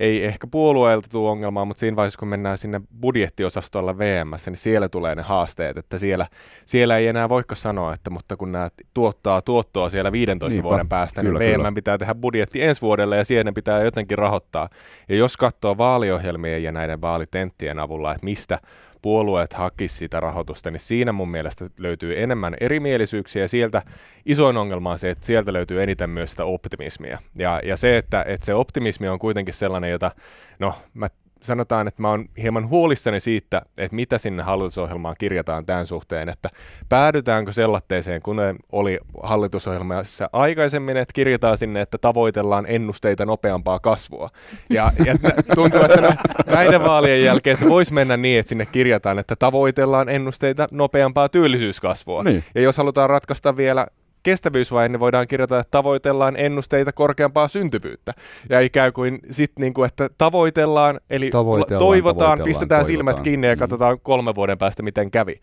ei 0.00 0.24
ehkä 0.24 0.46
puolueelta 0.46 1.08
tule 1.08 1.30
ongelmaa, 1.30 1.64
mutta 1.64 1.80
siinä 1.80 1.96
vaiheessa, 1.96 2.18
kun 2.18 2.28
mennään 2.28 2.58
sinne 2.58 2.80
budjettiosastolla 3.00 3.98
VMS, 3.98 4.46
niin 4.46 4.56
siellä 4.56 4.88
tulee 4.88 5.14
ne 5.14 5.22
haasteet, 5.22 5.76
että 5.76 5.98
siellä, 5.98 6.26
siellä 6.66 6.96
ei 6.96 7.06
enää 7.06 7.28
voiko 7.28 7.54
sanoa, 7.54 7.94
että 7.94 8.10
mutta 8.10 8.36
kun 8.36 8.52
nämä 8.52 8.68
tuottaa 8.94 9.42
tuottoa 9.42 9.90
siellä 9.90 10.12
15 10.12 10.54
Niinpä, 10.54 10.68
vuoden 10.68 10.88
päästä, 10.88 11.22
niin 11.22 11.28
kyllä, 11.28 11.38
niin 11.38 11.50
VM 11.50 11.56
kyllä. 11.56 11.72
pitää 11.72 11.98
tehdä 11.98 12.14
budjetti 12.14 12.62
ensi 12.62 12.82
vuodelle 12.82 13.16
ja 13.16 13.24
siihen 13.24 13.54
pitää 13.54 13.82
jotenkin 13.82 14.18
rahoittaa. 14.18 14.68
Ja 15.08 15.16
jos 15.16 15.36
katsoo 15.36 15.78
vaaliohjelmien 15.78 16.62
ja 16.62 16.72
näiden 16.72 17.00
vaalitenttien 17.00 17.78
avulla, 17.78 18.12
että 18.12 18.24
mistä 18.24 18.58
puolueet 19.02 19.52
hakisivat 19.52 19.98
sitä 19.98 20.20
rahoitusta, 20.20 20.70
niin 20.70 20.80
siinä 20.80 21.12
mun 21.12 21.30
mielestä 21.30 21.66
löytyy 21.78 22.22
enemmän 22.22 22.56
erimielisyyksiä 22.60 23.42
ja 23.42 23.48
sieltä 23.48 23.82
isoin 24.26 24.56
ongelma 24.56 24.90
on 24.90 24.98
se, 24.98 25.10
että 25.10 25.26
sieltä 25.26 25.52
löytyy 25.52 25.82
eniten 25.82 26.10
myös 26.10 26.30
sitä 26.30 26.44
optimismia. 26.44 27.18
Ja, 27.34 27.60
ja 27.64 27.76
se, 27.76 27.96
että, 27.96 28.24
että 28.28 28.46
se 28.46 28.54
optimismi 28.54 29.08
on 29.08 29.18
kuitenkin 29.18 29.54
sellainen, 29.54 29.90
jota, 29.90 30.10
no 30.58 30.74
mä 30.94 31.08
sanotaan, 31.42 31.88
että 31.88 32.02
mä 32.02 32.10
oon 32.10 32.24
hieman 32.42 32.68
huolissani 32.68 33.20
siitä, 33.20 33.62
että 33.76 33.96
mitä 33.96 34.18
sinne 34.18 34.42
hallitusohjelmaan 34.42 35.16
kirjataan 35.18 35.66
tämän 35.66 35.86
suhteen, 35.86 36.28
että 36.28 36.50
päädytäänkö 36.88 37.52
sellatteeseen, 37.52 38.22
kun 38.22 38.36
oli 38.72 38.98
hallitusohjelmassa 39.22 40.30
aikaisemmin, 40.32 40.96
että 40.96 41.12
kirjataan 41.12 41.58
sinne, 41.58 41.80
että 41.80 41.98
tavoitellaan 41.98 42.64
ennusteita 42.68 43.26
nopeampaa 43.26 43.78
kasvua. 43.78 44.30
Ja, 44.70 44.92
ja 45.06 45.14
tuntuu, 45.54 45.80
että 45.80 46.16
näiden 46.46 46.84
vaalien 46.84 47.22
jälkeen 47.22 47.56
se 47.56 47.68
voisi 47.68 47.92
mennä 47.92 48.16
niin, 48.16 48.40
että 48.40 48.48
sinne 48.48 48.66
kirjataan, 48.66 49.18
että 49.18 49.36
tavoitellaan 49.36 50.08
ennusteita 50.08 50.66
nopeampaa 50.70 51.28
työllisyyskasvua. 51.28 52.22
Niin. 52.22 52.44
Ja 52.54 52.60
jos 52.60 52.76
halutaan 52.76 53.10
ratkaista 53.10 53.56
vielä 53.56 53.86
kestävyysvaihe, 54.22 54.88
niin 54.88 55.00
voidaan 55.00 55.28
kirjata, 55.28 55.58
että 55.58 55.70
tavoitellaan 55.70 56.36
ennusteita 56.36 56.92
korkeampaa 56.92 57.48
syntyvyyttä. 57.48 58.12
Ja 58.48 58.60
ikään 58.60 58.92
kuin 58.92 59.18
sitten, 59.30 59.62
niin 59.62 59.74
kuin, 59.74 59.86
että 59.86 60.10
tavoitellaan, 60.18 61.00
eli 61.10 61.30
tavoitellaan, 61.30 61.86
toivotaan, 61.86 62.18
tavoitellaan, 62.18 62.44
pistetään 62.44 62.84
toivotaan. 62.84 62.86
silmät 62.86 63.20
kiinni 63.20 63.46
ja 63.46 63.54
mm. 63.54 63.58
katsotaan 63.58 64.00
kolme 64.00 64.34
vuoden 64.34 64.58
päästä, 64.58 64.82
miten 64.82 65.10
kävi. 65.10 65.40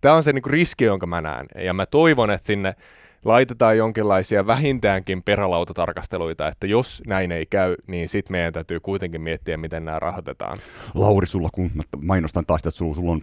Tämä 0.00 0.14
on 0.14 0.24
se 0.24 0.32
niin 0.32 0.42
kuin 0.42 0.52
riski, 0.52 0.84
jonka 0.84 1.06
mä 1.06 1.20
näen. 1.20 1.46
Ja 1.64 1.74
mä 1.74 1.86
toivon, 1.86 2.30
että 2.30 2.46
sinne 2.46 2.74
laitetaan 3.24 3.76
jonkinlaisia 3.76 4.46
vähintäänkin 4.46 5.22
perälautatarkasteluita, 5.22 6.48
että 6.48 6.66
jos 6.66 7.02
näin 7.06 7.32
ei 7.32 7.46
käy, 7.46 7.76
niin 7.86 8.08
sitten 8.08 8.32
meidän 8.32 8.52
täytyy 8.52 8.80
kuitenkin 8.80 9.20
miettiä, 9.20 9.56
miten 9.56 9.84
nämä 9.84 9.98
rahoitetaan. 9.98 10.58
Lauri, 10.94 11.26
sulla 11.26 11.48
kun 11.52 11.70
mainostan 12.02 12.46
taas, 12.46 12.60
että 12.60 12.70
sulla, 12.70 12.94
sulla 12.94 13.12
on 13.12 13.22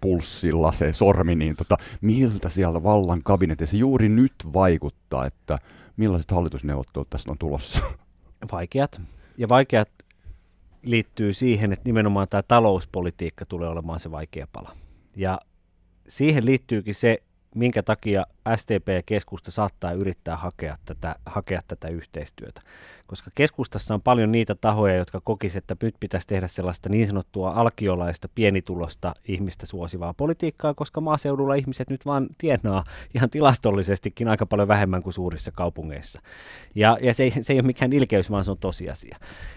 pulssilla 0.00 0.72
se 0.72 0.92
sormi, 0.92 1.34
niin 1.34 1.56
tota, 1.56 1.76
miltä 2.00 2.48
siellä 2.48 2.82
vallan 2.82 3.22
kabinetissa 3.24 3.76
juuri 3.76 4.08
nyt 4.08 4.32
vaikuttaa, 4.52 5.26
että 5.26 5.58
millaiset 5.96 6.30
hallitusneuvottelut 6.30 7.10
tästä 7.10 7.30
on 7.30 7.38
tulossa? 7.38 7.82
Vaikeat. 8.52 9.00
Ja 9.36 9.48
vaikeat 9.48 9.88
liittyy 10.82 11.32
siihen, 11.32 11.72
että 11.72 11.82
nimenomaan 11.84 12.28
tämä 12.28 12.42
talouspolitiikka 12.42 13.46
tulee 13.46 13.68
olemaan 13.68 14.00
se 14.00 14.10
vaikea 14.10 14.46
pala. 14.52 14.76
Ja 15.16 15.38
siihen 16.08 16.44
liittyykin 16.46 16.94
se, 16.94 17.18
minkä 17.54 17.82
takia 17.82 18.26
STP 18.56 18.88
ja 18.88 19.02
keskusta 19.02 19.50
saattaa 19.50 19.92
yrittää 19.92 20.36
hakea 20.36 20.76
tätä, 20.84 21.14
hakea 21.26 21.60
tätä 21.68 21.88
yhteistyötä. 21.88 22.60
Koska 23.06 23.30
keskustassa 23.34 23.94
on 23.94 24.02
paljon 24.02 24.32
niitä 24.32 24.54
tahoja, 24.54 24.96
jotka 24.96 25.20
kokisivat, 25.24 25.70
että 25.70 25.86
nyt 25.86 25.94
pitäisi 26.00 26.26
tehdä 26.26 26.48
sellaista 26.48 26.88
niin 26.88 27.06
sanottua 27.06 27.50
alkiolaista 27.50 28.28
pienitulosta 28.34 29.14
ihmistä 29.28 29.66
suosivaa 29.66 30.14
politiikkaa, 30.14 30.74
koska 30.74 31.00
maaseudulla 31.00 31.54
ihmiset 31.54 31.90
nyt 31.90 32.06
vaan 32.06 32.26
tienaa 32.38 32.84
ihan 33.14 33.30
tilastollisestikin 33.30 34.28
aika 34.28 34.46
paljon 34.46 34.68
vähemmän 34.68 35.02
kuin 35.02 35.14
suurissa 35.14 35.52
kaupungeissa. 35.52 36.20
Ja, 36.74 36.98
ja 37.00 37.14
se, 37.14 37.22
ei, 37.22 37.32
se 37.42 37.52
ei 37.52 37.58
ole 37.58 37.66
mikään 37.66 37.92
ilkeys, 37.92 38.30
vaan 38.30 38.44
se 38.44 38.50
on 38.50 38.58
tosiasia. 38.58 39.16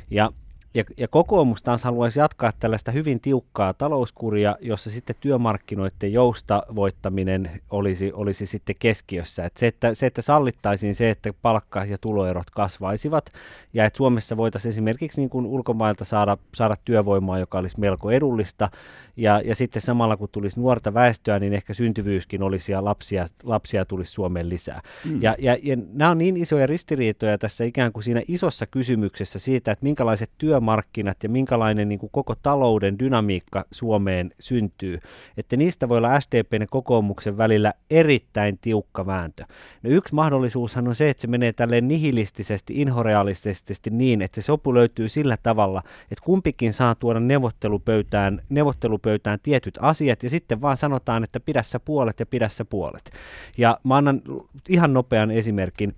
Ja 0.09 0.31
ja, 0.73 0.83
ja 0.97 1.07
kokoomus 1.07 1.61
taas 1.61 1.83
haluaisi 1.83 2.19
jatkaa 2.19 2.51
tällaista 2.59 2.91
hyvin 2.91 3.19
tiukkaa 3.19 3.73
talouskuria, 3.73 4.55
jossa 4.61 4.89
sitten 4.89 5.15
työmarkkinoiden 5.19 6.13
joustavoittaminen 6.13 7.61
olisi, 7.69 8.11
olisi 8.13 8.45
sitten 8.45 8.75
keskiössä. 8.79 9.45
Et 9.45 9.57
se, 9.57 9.67
että, 9.67 9.93
se, 9.93 10.05
että 10.05 10.21
sallittaisiin 10.21 10.95
se, 10.95 11.09
että 11.09 11.33
palkka- 11.41 11.85
ja 11.85 11.97
tuloerot 11.97 12.49
kasvaisivat, 12.49 13.29
ja 13.73 13.85
että 13.85 13.97
Suomessa 13.97 14.37
voitaisiin 14.37 14.69
esimerkiksi 14.69 15.21
niin 15.21 15.29
kuin 15.29 15.45
ulkomailta 15.45 16.05
saada, 16.05 16.37
saada 16.55 16.75
työvoimaa, 16.85 17.39
joka 17.39 17.57
olisi 17.57 17.79
melko 17.79 18.11
edullista, 18.11 18.69
ja, 19.17 19.41
ja 19.45 19.55
sitten 19.55 19.81
samalla 19.81 20.17
kun 20.17 20.29
tulisi 20.31 20.59
nuorta 20.59 20.93
väestöä, 20.93 21.39
niin 21.39 21.53
ehkä 21.53 21.73
syntyvyyskin 21.73 22.43
olisi 22.43 22.71
ja 22.71 22.85
lapsia, 22.85 23.27
lapsia 23.43 23.85
tulisi 23.85 24.11
Suomeen 24.11 24.49
lisää. 24.49 24.81
Mm. 25.05 25.21
Ja, 25.21 25.35
ja, 25.39 25.57
ja 25.63 25.77
nämä 25.93 26.11
on 26.11 26.17
niin 26.17 26.37
isoja 26.37 26.67
ristiriitoja 26.67 27.37
tässä 27.37 27.63
ikään 27.63 27.93
kuin 27.93 28.03
siinä 28.03 28.21
isossa 28.27 28.67
kysymyksessä 28.67 29.39
siitä, 29.39 29.71
että 29.71 29.83
minkälaiset 29.83 30.29
työmarkkinat 30.63 31.23
ja 31.23 31.29
minkälainen 31.29 31.89
niin 31.89 31.99
kuin 31.99 32.09
koko 32.11 32.35
talouden 32.35 32.99
dynamiikka 32.99 33.65
Suomeen 33.71 34.31
syntyy, 34.39 34.99
että 35.37 35.57
niistä 35.57 35.89
voi 35.89 35.97
olla 35.97 36.19
SDPn 36.19 36.61
ja 36.61 36.67
kokoomuksen 36.69 37.37
välillä 37.37 37.73
erittäin 37.89 38.57
tiukka 38.57 39.05
vääntö. 39.05 39.45
No 39.83 39.89
yksi 39.89 40.15
mahdollisuushan 40.15 40.87
on 40.87 40.95
se, 40.95 41.09
että 41.09 41.21
se 41.21 41.27
menee 41.27 41.53
tälleen 41.53 41.87
nihilistisesti, 41.87 42.81
inhorealistisesti 42.81 43.89
niin, 43.89 44.21
että 44.21 44.41
se 44.41 44.45
sopu 44.45 44.73
löytyy 44.73 45.09
sillä 45.09 45.37
tavalla, 45.43 45.83
että 46.11 46.25
kumpikin 46.25 46.73
saa 46.73 46.95
tuoda 46.95 47.19
neuvottelupöytään 47.19 48.41
neuvottelupöytään 48.49 49.39
tietyt 49.43 49.79
asiat 49.81 50.23
ja 50.23 50.29
sitten 50.29 50.61
vaan 50.61 50.77
sanotaan, 50.77 51.23
että 51.23 51.39
pidässä 51.39 51.79
puolet 51.79 52.19
ja 52.19 52.25
pidässä 52.25 52.65
puolet. 52.65 53.09
Ja 53.57 53.77
mä 53.83 53.97
annan 53.97 54.21
ihan 54.69 54.93
nopean 54.93 55.31
esimerkin. 55.31 55.95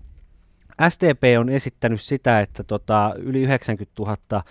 SDP 0.90 1.24
on 1.40 1.50
esittänyt 1.50 2.02
sitä, 2.02 2.40
että 2.40 2.64
tota, 2.64 3.14
yli 3.18 3.42
90 3.42 3.94
000 4.00 4.44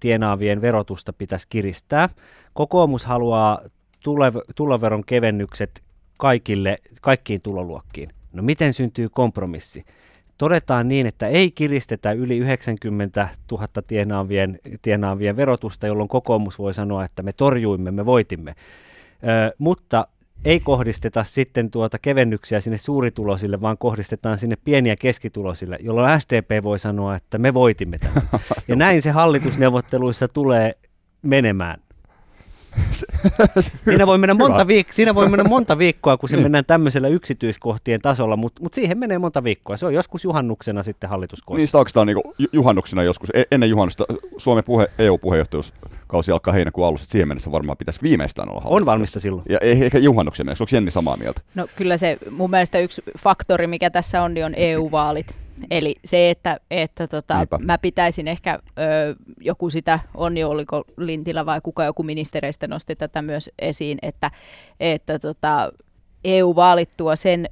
tienaavien 0.00 0.60
verotusta 0.60 1.12
pitäisi 1.12 1.46
kiristää. 1.50 2.08
Kokoomus 2.52 3.06
haluaa 3.06 3.60
tulev- 4.08 4.52
tuloveron 4.54 5.04
kevennykset 5.04 5.82
kaikille, 6.18 6.76
kaikkiin 7.00 7.42
tuloluokkiin. 7.42 8.10
No 8.32 8.42
miten 8.42 8.74
syntyy 8.74 9.08
kompromissi? 9.08 9.84
todetaan 10.38 10.88
niin, 10.88 11.06
että 11.06 11.26
ei 11.26 11.50
kiristetä 11.50 12.12
yli 12.12 12.36
90 12.38 13.28
000 13.52 13.68
tienaavien, 13.86 14.58
tienaavien 14.82 15.36
verotusta, 15.36 15.86
jolloin 15.86 16.08
kokoomus 16.08 16.58
voi 16.58 16.74
sanoa, 16.74 17.04
että 17.04 17.22
me 17.22 17.32
torjuimme, 17.32 17.90
me 17.90 18.06
voitimme. 18.06 18.54
Ö, 19.22 19.54
mutta 19.58 20.06
ei 20.44 20.60
kohdisteta 20.60 21.24
sitten 21.24 21.70
tuota 21.70 21.98
kevennyksiä 21.98 22.60
sinne 22.60 22.78
suuritulosille, 22.78 23.60
vaan 23.60 23.78
kohdistetaan 23.78 24.38
sinne 24.38 24.56
pieniä 24.64 24.96
keskitulosille, 24.96 25.78
jolloin 25.80 26.20
SDP 26.20 26.64
voi 26.64 26.78
sanoa, 26.78 27.16
että 27.16 27.38
me 27.38 27.54
voitimme 27.54 27.98
tämän. 27.98 28.22
Ja 28.68 28.76
näin 28.76 29.02
se 29.02 29.10
hallitusneuvotteluissa 29.10 30.28
tulee 30.28 30.74
menemään. 31.22 31.80
Siinä 33.84 34.06
voi, 34.06 34.18
mennä 34.18 34.34
monta 34.34 34.64
viik- 34.64 34.92
siinä 34.92 35.14
voi 35.14 35.28
mennä 35.28 35.44
monta 35.44 35.78
viikkoa, 35.78 36.16
kun 36.16 36.28
se 36.28 36.36
niin. 36.36 36.44
mennään 36.44 36.64
tämmöisellä 36.64 37.08
yksityiskohtien 37.08 38.00
tasolla, 38.00 38.36
mutta 38.36 38.62
mut 38.62 38.74
siihen 38.74 38.98
menee 38.98 39.18
monta 39.18 39.44
viikkoa. 39.44 39.76
Se 39.76 39.86
on 39.86 39.94
joskus 39.94 40.24
juhannuksena 40.24 40.82
sitten 40.82 41.10
hallituskohdassa. 41.10 41.78
Niin, 41.78 41.88
sitä 41.88 42.04
niinku 42.04 42.34
juhannuksena 42.52 43.02
joskus, 43.02 43.30
e- 43.34 43.44
ennen 43.50 43.70
juhannusta 43.70 44.04
Suomen 44.36 44.64
puhe, 44.64 44.90
EU-puheenjohtajuuskausi 44.98 46.32
alkaa 46.32 46.54
heinäkuun 46.54 46.86
alussa, 46.86 47.04
että 47.04 47.12
siihen 47.12 47.28
mennessä 47.28 47.52
varmaan 47.52 47.78
pitäisi 47.78 48.02
viimeistään 48.02 48.50
olla 48.50 48.62
On 48.64 48.86
valmista 48.86 49.20
silloin. 49.20 49.42
Ja 49.48 49.58
ehkä 49.60 49.98
juhannuksen 49.98 50.46
mennessä, 50.46 50.64
onko 50.64 50.76
Jenni 50.76 50.90
samaa 50.90 51.16
mieltä? 51.16 51.40
No 51.54 51.66
kyllä 51.76 51.96
se 51.96 52.18
mun 52.30 52.50
mielestä 52.50 52.78
yksi 52.78 53.02
faktori, 53.18 53.66
mikä 53.66 53.90
tässä 53.90 54.22
on, 54.22 54.34
niin 54.34 54.46
on 54.46 54.54
EU-vaalit 54.56 55.47
Eli 55.70 55.96
se, 56.04 56.30
että, 56.30 56.60
että 56.70 57.08
tota, 57.08 57.46
mä 57.58 57.78
pitäisin 57.78 58.28
ehkä, 58.28 58.58
ö, 58.78 59.14
joku 59.40 59.70
sitä, 59.70 60.00
on 60.14 60.36
jo 60.36 60.50
oliko 60.50 60.84
Lintilä 60.96 61.46
vai 61.46 61.60
kuka 61.60 61.84
joku 61.84 62.02
ministereistä 62.02 62.68
nosti 62.68 62.96
tätä 62.96 63.22
myös 63.22 63.50
esiin, 63.58 63.98
että, 64.02 64.30
että 64.80 65.18
tota, 65.18 65.72
EU-vaalit 66.24 66.90
tuo 66.96 67.16
sen 67.16 67.46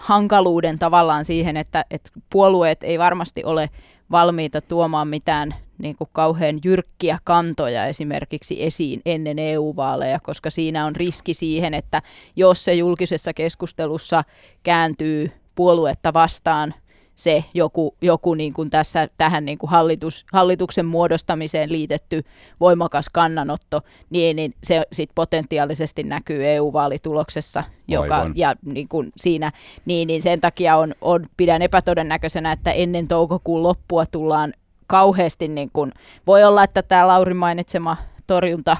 hankaluuden 0.00 0.78
tavallaan 0.78 1.24
siihen, 1.24 1.56
että, 1.56 1.84
että 1.90 2.10
puolueet 2.30 2.84
ei 2.84 2.98
varmasti 2.98 3.44
ole 3.44 3.70
valmiita 4.10 4.60
tuomaan 4.60 5.08
mitään 5.08 5.54
niin 5.78 5.96
kuin 5.96 6.10
kauhean 6.12 6.58
jyrkkiä 6.64 7.18
kantoja 7.24 7.86
esimerkiksi 7.86 8.64
esiin 8.64 9.00
ennen 9.06 9.38
EU-vaaleja, 9.38 10.20
koska 10.20 10.50
siinä 10.50 10.86
on 10.86 10.96
riski 10.96 11.34
siihen, 11.34 11.74
että 11.74 12.02
jos 12.36 12.64
se 12.64 12.74
julkisessa 12.74 13.34
keskustelussa 13.34 14.24
kääntyy 14.62 15.30
puoluetta 15.54 16.12
vastaan– 16.12 16.74
se 17.20 17.44
joku, 17.54 17.94
joku 18.02 18.34
niin 18.34 18.52
kuin 18.52 18.70
tässä, 18.70 19.08
tähän 19.16 19.44
niin 19.44 19.58
kuin 19.58 19.70
hallitus, 19.70 20.26
hallituksen 20.32 20.86
muodostamiseen 20.86 21.72
liitetty 21.72 22.24
voimakas 22.60 23.08
kannanotto, 23.08 23.80
niin, 24.10 24.36
niin 24.36 24.54
se 24.62 24.82
sit 24.92 25.10
potentiaalisesti 25.14 26.02
näkyy 26.02 26.46
EU-vaalituloksessa, 26.46 27.64
joka, 27.88 28.30
ja 28.34 28.54
niin 28.64 28.88
kuin 28.88 29.12
siinä, 29.16 29.52
niin, 29.84 30.06
niin 30.06 30.22
sen 30.22 30.40
takia 30.40 30.76
on, 30.76 30.94
on, 31.00 31.26
pidän 31.36 31.62
epätodennäköisenä, 31.62 32.52
että 32.52 32.70
ennen 32.70 33.08
toukokuun 33.08 33.62
loppua 33.62 34.06
tullaan 34.06 34.52
kauheasti, 34.86 35.48
niin 35.48 35.70
kuin, 35.72 35.92
voi 36.26 36.44
olla, 36.44 36.64
että 36.64 36.82
tämä 36.82 37.06
Lauri 37.06 37.34
mainitsema 37.34 37.96
torjunta, 38.26 38.76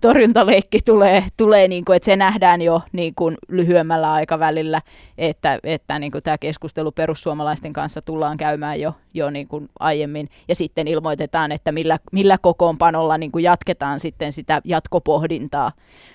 torjuntaleikki 0.00 0.78
tulee, 0.84 1.24
tulee 1.36 1.68
niin 1.68 1.84
kuin, 1.84 1.96
että 1.96 2.06
se 2.06 2.16
nähdään 2.16 2.62
jo 2.62 2.82
niin 2.92 3.14
kuin 3.14 3.36
lyhyemmällä 3.48 4.12
aikavälillä, 4.12 4.82
että, 5.18 5.58
että 5.62 5.98
niin 5.98 6.12
kuin 6.12 6.22
tämä 6.22 6.38
keskustelu 6.38 6.92
perussuomalaisten 6.92 7.72
kanssa 7.72 8.02
tullaan 8.02 8.36
käymään 8.36 8.80
jo, 8.80 8.94
jo 9.14 9.30
niin 9.30 9.48
kuin 9.48 9.68
aiemmin, 9.78 10.28
ja 10.48 10.54
sitten 10.54 10.88
ilmoitetaan, 10.88 11.52
että 11.52 11.72
millä, 11.72 11.98
millä 12.12 12.38
kokoonpanolla 12.38 13.18
niin 13.18 13.32
kuin 13.32 13.44
jatketaan 13.44 14.00
sitten 14.00 14.32
sitä 14.32 14.60
jatkopohdintaa, 14.64 15.72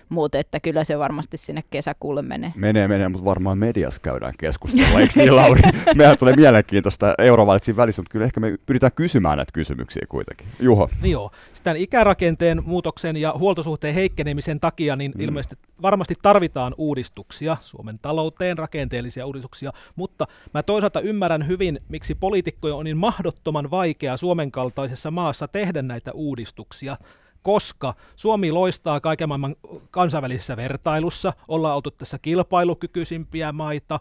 mutta 0.09 0.37
että 0.37 0.59
kyllä 0.59 0.83
se 0.83 0.99
varmasti 0.99 1.37
sinne 1.37 1.63
kesäkuulle 1.69 2.21
menee. 2.21 2.53
Menee, 2.55 2.87
menee, 2.87 3.09
mutta 3.09 3.25
varmaan 3.25 3.57
mediassa 3.57 4.01
käydään 4.01 4.33
keskustelua, 4.39 4.99
eikö 4.99 5.13
niin 5.15 5.35
Lauri? 5.35 5.61
Mehän 5.95 6.17
tulee 6.17 6.35
mielenkiintoista 6.35 7.15
eurovalitsin 7.17 7.77
välissä, 7.77 8.01
mutta 8.01 8.11
kyllä 8.11 8.25
ehkä 8.25 8.39
me 8.39 8.57
pyritään 8.65 8.91
kysymään 8.95 9.37
näitä 9.37 9.51
kysymyksiä 9.53 10.05
kuitenkin. 10.09 10.47
Juho. 10.59 10.89
Niin 11.01 11.11
joo. 11.11 11.31
Sitten 11.53 11.77
ikärakenteen 11.77 12.61
muutoksen 12.65 13.17
ja 13.17 13.32
huoltosuhteen 13.39 13.95
heikkenemisen 13.95 14.59
takia 14.59 14.95
niin 14.95 15.11
mm. 15.15 15.21
ilmeisesti 15.21 15.55
varmasti 15.81 16.15
tarvitaan 16.21 16.75
uudistuksia 16.77 17.57
Suomen 17.61 17.99
talouteen, 17.99 18.57
rakenteellisia 18.57 19.25
uudistuksia, 19.25 19.71
mutta 19.95 20.27
mä 20.53 20.63
toisaalta 20.63 21.01
ymmärrän 21.01 21.47
hyvin, 21.47 21.79
miksi 21.89 22.15
poliitikkojen 22.15 22.75
on 22.75 22.85
niin 22.85 22.97
mahdottoman 22.97 23.71
vaikea 23.71 24.17
Suomen 24.17 24.51
kaltaisessa 24.51 25.11
maassa 25.11 25.47
tehdä 25.47 25.81
näitä 25.81 26.11
uudistuksia 26.11 26.97
koska 27.43 27.93
Suomi 28.15 28.51
loistaa 28.51 28.99
kaiken 28.99 29.27
maailman 29.29 29.55
kansainvälisessä 29.91 30.57
vertailussa, 30.57 31.33
ollaan 31.47 31.75
oltu 31.75 31.91
tässä 31.91 32.19
kilpailukykyisimpiä 32.19 33.51
maita, 33.51 33.99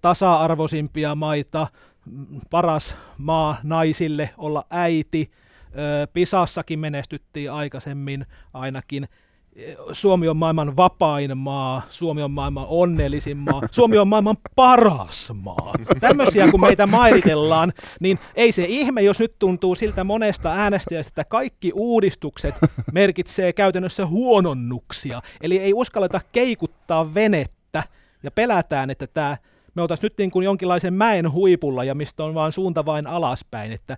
tasa-arvoisimpia 0.00 1.14
maita, 1.14 1.66
paras 2.50 2.94
maa 3.18 3.56
naisille 3.62 4.30
olla 4.36 4.64
äiti, 4.70 5.30
Pisassakin 6.12 6.78
menestyttiin 6.78 7.52
aikaisemmin 7.52 8.26
ainakin, 8.54 9.08
Suomi 9.92 10.28
on 10.28 10.36
maailman 10.36 10.76
vapain 10.76 11.38
maa, 11.38 11.82
Suomi 11.90 12.22
on 12.22 12.30
maailman 12.30 12.66
onnellisin 12.68 13.36
maa, 13.36 13.62
Suomi 13.70 13.98
on 13.98 14.08
maailman 14.08 14.36
paras 14.56 15.32
maa. 15.34 15.72
Tämmöisiä 16.00 16.50
kun 16.50 16.60
meitä 16.60 16.86
mairitellaan, 16.86 17.72
niin 18.00 18.18
ei 18.34 18.52
se 18.52 18.64
ihme, 18.68 19.02
jos 19.02 19.18
nyt 19.18 19.38
tuntuu 19.38 19.74
siltä 19.74 20.04
monesta 20.04 20.52
äänestäjästä, 20.52 21.08
että 21.08 21.24
kaikki 21.24 21.72
uudistukset 21.74 22.54
merkitsee 22.92 23.52
käytännössä 23.52 24.06
huononnuksia. 24.06 25.22
Eli 25.40 25.58
ei 25.58 25.72
uskalleta 25.74 26.20
keikuttaa 26.32 27.14
venettä 27.14 27.82
ja 28.22 28.30
pelätään, 28.30 28.90
että 28.90 29.06
tämä 29.06 29.36
me 29.78 29.82
oltaisiin 29.82 30.04
nyt 30.04 30.18
niin 30.18 30.30
kuin 30.30 30.44
jonkinlaisen 30.44 30.94
mäen 30.94 31.32
huipulla 31.32 31.84
ja 31.84 31.94
mistä 31.94 32.24
on 32.24 32.34
vaan 32.34 32.52
suunta 32.52 32.84
vain 32.84 33.06
alaspäin. 33.06 33.72
Että 33.72 33.96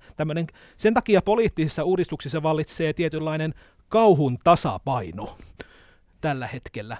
sen 0.76 0.94
takia 0.94 1.22
poliittisissa 1.22 1.84
uudistuksissa 1.84 2.42
vallitsee 2.42 2.92
tietynlainen 2.92 3.54
kauhun 3.88 4.38
tasapaino 4.44 5.36
tällä 6.20 6.46
hetkellä. 6.46 6.96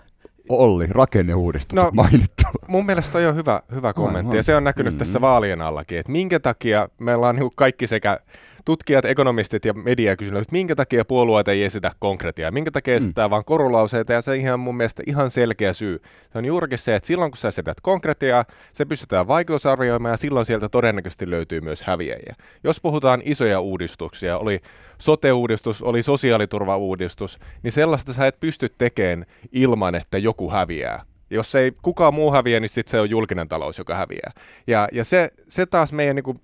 Olli, 0.49 0.87
rakenneuudistukset 0.87 1.85
no, 1.85 1.91
mainittu. 1.93 2.43
Mun 2.67 2.87
mielestä 2.87 3.19
on 3.19 3.25
jo 3.25 3.35
hyvä, 3.35 3.63
hyvä 3.75 3.93
kommentti, 3.93 4.37
ja 4.37 4.43
se 4.43 4.57
on 4.57 4.65
näkynyt 4.65 4.93
mm-hmm. 4.93 4.99
tässä 4.99 5.21
vaalien 5.21 5.61
allakin, 5.61 5.99
että 5.99 6.13
minkä 6.13 6.41
takia 6.41 6.89
meillä 6.99 7.29
on 7.29 7.37
niin 7.37 7.51
kaikki 7.55 7.87
sekä 7.87 8.21
tutkijat, 8.65 9.05
ekonomistit 9.05 9.65
ja 9.65 9.73
media 9.73 10.17
kysyneet, 10.17 10.43
että 10.43 10.53
minkä 10.53 10.77
takia 10.77 11.05
puolueet 11.05 11.49
ei 11.49 11.65
esitä 11.65 11.91
konkretiaa, 11.99 12.51
minkä 12.51 12.71
takia 12.71 12.95
mm. 12.95 12.97
esittää 12.97 13.29
mm. 13.29 13.31
vain 13.31 13.45
korulauseita, 13.45 14.13
ja 14.13 14.23
se 14.23 14.31
on 14.31 14.37
ihan 14.37 14.61
mun 14.61 14.77
mielestä 14.77 15.03
ihan 15.07 15.31
selkeä 15.31 15.73
syy. 15.73 16.03
Se 16.33 16.39
on 16.39 16.45
juurikin 16.45 16.79
se, 16.79 16.95
että 16.95 17.07
silloin 17.07 17.31
kun 17.31 17.39
sä 17.39 17.49
esität 17.49 17.81
konkretiaa, 17.81 18.45
se 18.73 18.85
pystytään 18.85 19.29
vaikutusarvioimaan, 19.29 20.13
ja 20.13 20.17
silloin 20.17 20.47
sieltä 20.47 20.69
todennäköisesti 20.69 21.31
löytyy 21.31 21.61
myös 21.61 21.83
häviäjiä. 21.83 22.35
Jos 22.65 22.81
puhutaan 22.81 23.23
isoja 23.25 23.61
uudistuksia, 23.61 24.39
oli 24.39 24.61
sote-uudistus, 24.99 25.83
oli 25.83 26.03
sosiaaliturvauudistus, 26.03 27.39
niin 27.63 27.73
sellaista 27.73 28.13
sä 28.13 28.27
et 28.27 28.41
pysty 28.41 28.69
tekemään 28.79 29.27
ilman, 29.53 29.95
että 29.95 30.19
joku 30.19 30.51
häviää. 30.51 31.10
Jos 31.31 31.55
ei 31.55 31.73
kukaan 31.83 32.15
muu 32.15 32.33
häviä, 32.33 32.61
niin 32.61 32.69
sitten 32.69 32.91
se 32.91 33.01
on 33.01 33.11
julkinen 33.11 33.49
talous, 33.49 33.79
joka 33.79 33.95
häviää. 33.95 34.33
Ja, 34.67 34.89
ja 34.93 35.05
se, 35.05 35.31
se 35.49 35.67
taas 35.67 35.93
meidän, 35.93 36.17
niin 36.17 36.25
kuin, 36.25 36.37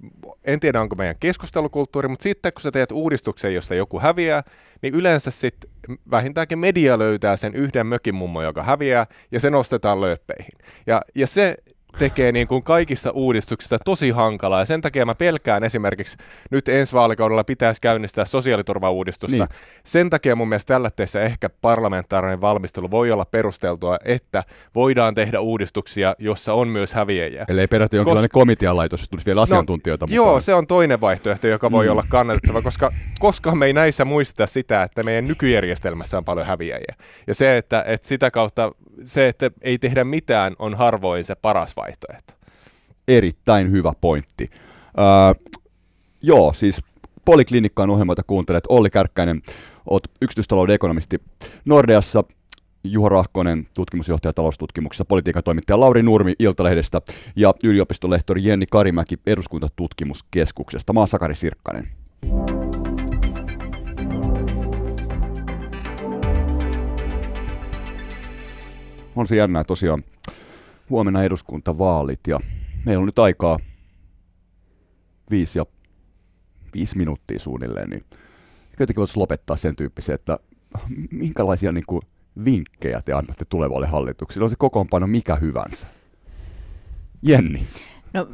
en 0.44 0.60
tiedä 0.60 0.80
onko 0.80 0.96
meidän 0.96 1.16
keskustelukulttuuri, 1.20 2.08
mutta 2.08 2.22
sitten 2.22 2.52
kun 2.52 2.62
sä 2.62 2.70
teet 2.70 2.92
uudistuksen, 2.92 3.54
josta 3.54 3.74
joku 3.74 4.00
häviää, 4.00 4.42
niin 4.82 4.94
yleensä 4.94 5.30
sitten 5.30 5.70
vähintäänkin 6.10 6.58
media 6.58 6.98
löytää 6.98 7.36
sen 7.36 7.54
yhden 7.54 7.86
mökin 7.86 8.14
mummo, 8.14 8.42
joka 8.42 8.62
häviää, 8.62 9.06
ja 9.32 9.40
se 9.40 9.50
nostetaan 9.50 10.00
lööppeihin. 10.00 10.58
Ja, 10.86 11.02
ja 11.14 11.26
se, 11.26 11.56
tekee 11.98 12.32
niin 12.32 12.46
kuin 12.46 12.62
kaikista 12.62 13.10
uudistuksista 13.10 13.78
tosi 13.84 14.10
hankalaa. 14.10 14.60
Ja 14.60 14.66
sen 14.66 14.80
takia 14.80 15.06
mä 15.06 15.14
pelkään 15.14 15.64
esimerkiksi 15.64 16.16
nyt 16.50 16.68
ensi 16.68 16.92
vaalikaudella 16.92 17.44
pitäisi 17.44 17.80
käynnistää 17.80 18.24
sosiaaliturvauudistusta. 18.24 19.36
Niin. 19.36 19.48
Sen 19.84 20.10
takia 20.10 20.36
mun 20.36 20.48
mielestä 20.48 20.74
tällä 20.74 20.90
teessä 20.90 21.22
ehkä 21.22 21.50
parlamentaarinen 21.50 22.40
valmistelu 22.40 22.90
voi 22.90 23.10
olla 23.10 23.24
perusteltua, 23.24 23.98
että 24.04 24.44
voidaan 24.74 25.14
tehdä 25.14 25.40
uudistuksia, 25.40 26.14
jossa 26.18 26.52
on 26.52 26.68
myös 26.68 26.92
häviäjiä. 26.94 27.44
Eli 27.48 27.60
ei 27.60 27.66
peräti 27.66 27.96
jonkinlainen 27.96 28.30
Kos... 28.30 28.40
komitealaitos, 28.40 29.00
jos 29.00 29.08
tulisi 29.08 29.26
vielä 29.26 29.38
no, 29.38 29.42
asiantuntijoita 29.42 30.06
no, 30.06 30.06
mukaan. 30.06 30.32
Joo, 30.32 30.40
se 30.40 30.54
on 30.54 30.66
toinen 30.66 31.00
vaihtoehto, 31.00 31.48
joka 31.48 31.70
voi 31.70 31.86
mm. 31.86 31.92
olla 31.92 32.04
kannatettava, 32.08 32.62
koska 32.62 32.92
koskaan 33.18 33.58
me 33.58 33.66
ei 33.66 33.72
näissä 33.72 34.04
muisteta 34.04 34.46
sitä, 34.46 34.82
että 34.82 35.02
meidän 35.02 35.28
nykyjärjestelmässä 35.28 36.18
on 36.18 36.24
paljon 36.24 36.46
häviäjiä. 36.46 36.94
Ja 37.26 37.34
se, 37.34 37.56
että, 37.56 37.84
että 37.86 38.06
sitä 38.06 38.30
kautta 38.30 38.72
se, 39.04 39.28
että 39.28 39.50
ei 39.60 39.78
tehdä 39.78 40.04
mitään, 40.04 40.52
on 40.58 40.74
harvoin 40.74 41.24
se 41.24 41.34
paras 41.34 41.76
vaihtoehto. 41.76 41.85
Erittäin 43.08 43.70
hyvä 43.70 43.92
pointti. 44.00 44.50
Öö, 44.98 45.54
joo, 46.22 46.52
siis 46.52 46.80
Poliklinikkaan 47.24 47.90
ohjelmoita 47.90 48.22
kuuntelet. 48.26 48.64
Olli 48.68 48.90
Kärkkäinen, 48.90 49.42
olet 49.90 50.10
yksityistalouden 50.22 50.74
ekonomisti 50.74 51.20
Nordeassa, 51.64 52.24
Juho 52.84 53.08
Rahkonen, 53.08 53.68
tutkimusjohtaja 53.74 54.32
taloustutkimuksessa, 54.32 55.04
politiikan 55.04 55.42
toimittaja 55.42 55.80
Lauri 55.80 56.02
Nurmi 56.02 56.34
Iltalehdestä 56.38 57.00
ja 57.36 57.54
yliopistolehtori 57.64 58.44
Jenni 58.44 58.66
Karimäki 58.70 59.16
eduskuntatutkimuskeskuksesta. 59.26 60.92
Mä 60.92 61.00
oon 61.00 61.08
Sakari 61.08 61.34
Sirkkanen. 61.34 61.88
on 69.16 69.26
se 69.26 69.36
jännää 69.36 69.64
tosiaan 69.64 70.04
huomenna 70.90 71.22
eduskuntavaalit 71.22 72.20
ja 72.28 72.40
meillä 72.84 73.00
on 73.00 73.06
nyt 73.06 73.18
aikaa 73.18 73.58
viisi 75.30 75.58
ja 75.58 75.66
viisi 76.74 76.96
minuuttia 76.96 77.38
suunnilleen, 77.38 77.90
niin 77.90 78.04
jotenkin 78.80 79.00
voisi 79.00 79.16
lopettaa 79.16 79.56
sen 79.56 79.76
tyyppisen, 79.76 80.14
että 80.14 80.38
minkälaisia 81.10 81.72
niin 81.72 81.86
kuin, 81.86 82.02
vinkkejä 82.44 83.02
te 83.04 83.12
annatte 83.12 83.44
tulevalle 83.44 83.86
hallitukselle? 83.86 84.44
On 84.44 84.50
se 84.50 84.56
kokoonpano 84.58 85.06
mikä 85.06 85.34
hyvänsä? 85.34 85.86
Jenni. 87.22 87.66
No, 88.12 88.28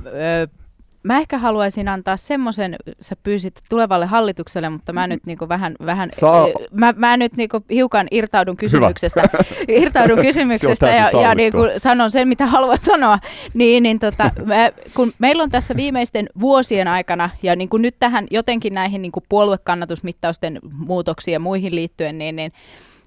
mä 1.03 1.19
ehkä 1.19 1.39
haluaisin 1.39 1.89
antaa 1.89 2.17
semmoisen, 2.17 2.77
sä 3.01 3.17
pyysit 3.23 3.55
tulevalle 3.71 4.07
hallitukselle, 4.07 4.69
mutta 4.69 4.93
mä 4.93 5.07
nyt 5.07 5.27
niinku 5.27 5.49
vähän, 5.49 5.75
vähän 5.87 6.11
Saa- 6.21 6.49
mä, 6.71 6.95
mä 6.97 7.17
nyt 7.17 7.37
niinku 7.37 7.65
hiukan 7.71 8.07
irtaudun 8.11 8.57
kysymyksestä, 8.57 9.23
irtaudun 9.69 10.19
Se 10.19 10.23
kysymyksestä 10.23 10.91
ja, 10.91 11.21
ja 11.23 11.35
niinku 11.35 11.59
sanon 11.77 12.11
sen, 12.11 12.29
mitä 12.29 12.47
haluan 12.47 12.79
sanoa. 12.81 13.19
Niin, 13.55 13.83
niin 13.83 13.99
tota, 13.99 14.31
mä, 14.45 14.71
kun 14.95 15.13
meillä 15.19 15.43
on 15.43 15.51
tässä 15.51 15.77
viimeisten 15.77 16.27
vuosien 16.41 16.89
aikana, 16.89 17.31
ja 17.43 17.57
niinku 17.57 17.77
nyt 17.77 17.97
tähän 17.99 18.27
jotenkin 18.31 18.75
näihin 18.75 19.03
niinku 19.03 19.23
puoluekannatusmittausten 19.29 20.59
muutoksiin 20.73 21.33
ja 21.33 21.41
muihin 21.41 21.75
liittyen, 21.75 22.19
niin, 22.19 22.37
niin 22.37 22.53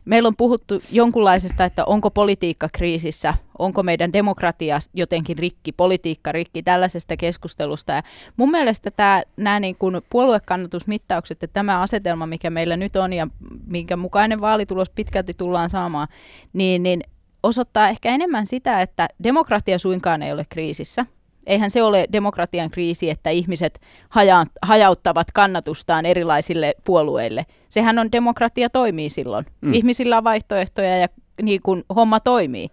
Meillä 0.05 0.27
on 0.27 0.35
puhuttu 0.35 0.79
jonkunlaisesta, 0.91 1.65
että 1.65 1.85
onko 1.85 2.11
politiikka 2.11 2.69
kriisissä, 2.73 3.33
onko 3.59 3.83
meidän 3.83 4.13
demokratia 4.13 4.79
jotenkin 4.93 5.37
rikki, 5.37 5.71
politiikka 5.71 6.31
rikki, 6.31 6.63
tällaisesta 6.63 7.17
keskustelusta. 7.17 7.93
Ja 7.93 8.03
mun 8.37 8.51
mielestä 8.51 8.91
tämä, 8.91 9.23
nämä 9.37 9.59
niin 9.59 9.75
kuin 9.75 10.01
puoluekannatusmittaukset 10.09 11.41
ja 11.41 11.47
tämä 11.47 11.81
asetelma, 11.81 12.27
mikä 12.27 12.49
meillä 12.49 12.77
nyt 12.77 12.95
on 12.95 13.13
ja 13.13 13.27
minkä 13.67 13.97
mukainen 13.97 14.41
vaalitulos 14.41 14.89
pitkälti 14.89 15.33
tullaan 15.33 15.69
saamaan, 15.69 16.07
niin, 16.53 16.83
niin 16.83 17.01
osoittaa 17.43 17.89
ehkä 17.89 18.09
enemmän 18.09 18.45
sitä, 18.45 18.81
että 18.81 19.07
demokratia 19.23 19.79
suinkaan 19.79 20.21
ei 20.21 20.31
ole 20.31 20.45
kriisissä. 20.49 21.05
Eihän 21.45 21.71
se 21.71 21.83
ole 21.83 22.05
demokratian 22.13 22.71
kriisi, 22.71 23.09
että 23.09 23.29
ihmiset 23.29 23.81
haja, 24.09 24.45
hajauttavat 24.61 25.27
kannatustaan 25.31 26.05
erilaisille 26.05 26.73
puolueille. 26.83 27.45
Sehän 27.69 27.99
on 27.99 28.11
demokratia 28.11 28.69
toimii 28.69 29.09
silloin. 29.09 29.45
Mm. 29.61 29.73
Ihmisillä 29.73 30.17
on 30.17 30.23
vaihtoehtoja 30.23 30.97
ja 30.97 31.07
niin 31.41 31.61
kuin 31.61 31.83
homma 31.95 32.19
toimii. 32.19 32.67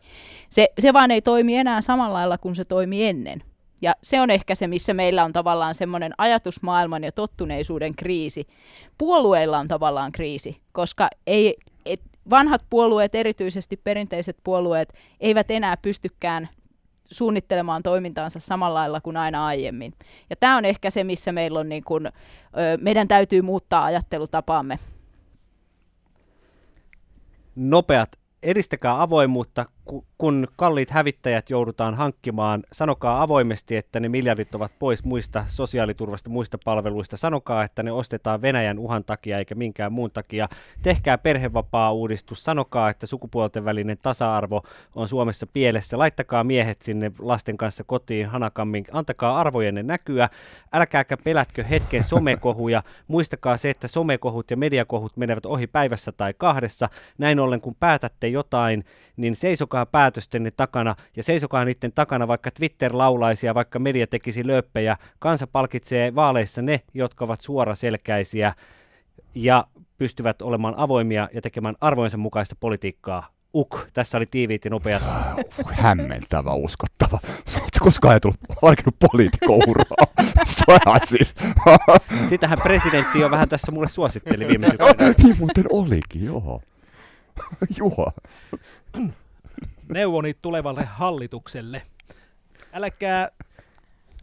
Se, 0.48 0.68
se 0.78 0.92
vaan 0.92 1.10
ei 1.10 1.22
toimi 1.22 1.56
enää 1.56 1.80
samalla 1.80 2.14
lailla 2.14 2.38
kuin 2.38 2.56
se 2.56 2.64
toimi 2.64 3.04
ennen. 3.04 3.42
Ja 3.82 3.94
se 4.02 4.20
on 4.20 4.30
ehkä 4.30 4.54
se, 4.54 4.66
missä 4.66 4.94
meillä 4.94 5.24
on 5.24 5.32
tavallaan 5.32 5.74
semmoinen 5.74 6.12
ajatusmaailman 6.18 7.04
ja 7.04 7.12
tottuneisuuden 7.12 7.94
kriisi. 7.94 8.46
Puolueilla 8.98 9.58
on 9.58 9.68
tavallaan 9.68 10.12
kriisi, 10.12 10.60
koska 10.72 11.08
ei, 11.26 11.56
et, 11.86 12.00
vanhat 12.30 12.66
puolueet, 12.70 13.14
erityisesti 13.14 13.76
perinteiset 13.76 14.36
puolueet, 14.44 14.92
eivät 15.20 15.50
enää 15.50 15.76
pystykään 15.76 16.48
suunnittelemaan 17.12 17.82
toimintaansa 17.82 18.40
samalla 18.40 18.78
lailla 18.78 19.00
kuin 19.00 19.16
aina 19.16 19.46
aiemmin. 19.46 19.94
Ja 20.30 20.36
tämä 20.36 20.56
on 20.56 20.64
ehkä 20.64 20.90
se, 20.90 21.04
missä 21.04 21.32
meillä 21.32 21.60
on 21.60 21.68
niin 21.68 21.84
kun, 21.84 22.06
ö, 22.06 22.10
meidän 22.80 23.08
täytyy 23.08 23.42
muuttaa 23.42 23.84
ajattelutapaamme. 23.84 24.78
Nopeat, 27.56 28.08
edistäkää 28.42 29.02
avoimuutta, 29.02 29.66
kun 30.18 30.48
kalliit 30.56 30.90
hävittäjät 30.90 31.50
joudutaan 31.50 31.94
hankkimaan. 31.94 32.62
Sanokaa 32.72 33.22
avoimesti, 33.22 33.76
että 33.76 34.00
ne 34.00 34.08
miljardit 34.08 34.54
ovat 34.54 34.72
pois 34.78 35.04
muista 35.04 35.44
sosiaaliturvasta, 35.48 36.30
muista 36.30 36.58
palveluista. 36.64 37.16
Sanokaa, 37.16 37.64
että 37.64 37.82
ne 37.82 37.92
ostetaan 37.92 38.42
Venäjän 38.42 38.78
uhan 38.78 39.04
takia 39.04 39.38
eikä 39.38 39.54
minkään 39.54 39.92
muun 39.92 40.10
takia. 40.10 40.48
Tehkää 40.82 41.18
perhevapaa-uudistus. 41.18 42.44
Sanokaa, 42.44 42.90
että 42.90 43.06
sukupuolten 43.06 43.64
välinen 43.64 43.98
tasa-arvo 44.02 44.62
on 44.94 45.08
Suomessa 45.08 45.46
pielessä. 45.46 45.98
Laittakaa 45.98 46.44
miehet 46.44 46.82
sinne 46.82 47.12
lasten 47.18 47.56
kanssa 47.56 47.84
kotiin 47.84 48.26
hanakammin. 48.26 48.84
Antakaa 48.92 49.40
arvojenne 49.40 49.82
näkyä. 49.82 50.28
Älkääkä 50.72 51.16
pelätkö 51.16 51.64
hetken 51.64 52.04
somekohuja. 52.04 52.82
Muistakaa 53.08 53.56
se, 53.56 53.70
että 53.70 53.88
somekohut 53.88 54.50
ja 54.50 54.56
mediakohut 54.56 55.16
menevät 55.16 55.46
ohi 55.46 55.66
päivässä 55.66 56.12
tai 56.12 56.34
kahdessa. 56.34 56.88
Näin 57.18 57.40
ollen, 57.40 57.60
kun 57.60 57.74
päätätte 57.74 58.28
jotain, 58.28 58.84
niin 59.22 59.36
seisokaa 59.36 59.86
päätöstenne 59.86 60.50
takana 60.50 60.96
ja 61.16 61.22
seisokaa 61.22 61.64
niiden 61.64 61.92
takana, 61.92 62.28
vaikka 62.28 62.50
Twitter 62.50 62.96
laulaisi 62.96 63.46
ja 63.46 63.54
vaikka 63.54 63.78
media 63.78 64.06
tekisi 64.06 64.46
lööppejä. 64.46 64.96
Kansa 65.18 65.46
palkitsee 65.46 66.14
vaaleissa 66.14 66.62
ne, 66.62 66.80
jotka 66.94 67.24
ovat 67.24 67.40
suoraselkäisiä 67.40 68.54
ja 69.34 69.66
pystyvät 69.98 70.42
olemaan 70.42 70.74
avoimia 70.76 71.28
ja 71.34 71.40
tekemään 71.40 71.74
arvojensa 71.80 72.16
mukaista 72.16 72.56
politiikkaa. 72.60 73.28
Uk, 73.54 73.86
tässä 73.92 74.18
oli 74.18 74.26
tiiviit 74.26 74.64
ja 74.64 74.70
nopeat. 74.70 75.02
Hämmentävä, 75.72 76.52
uskottava. 76.54 77.18
Oletko 77.54 77.78
koskaan 77.80 78.10
ajatellut, 78.10 78.40
harkinnut 78.62 78.96
poliitikouraa? 78.98 80.06
Se 80.44 80.64
on 80.68 80.78
ihan 80.86 81.00
siis. 81.04 81.34
Sitähän 82.28 82.58
presidentti 82.62 83.20
jo 83.20 83.30
vähän 83.30 83.48
tässä 83.48 83.72
mulle 83.72 83.88
suositteli 83.88 84.48
viime 84.48 84.66
niin 85.22 85.38
muuten 85.38 85.64
olikin, 85.70 86.24
joo. 86.24 86.60
Juha. 87.76 88.12
neuvoni 89.94 90.34
tulevalle 90.42 90.84
hallitukselle. 90.84 91.82
Älkää 92.72 93.28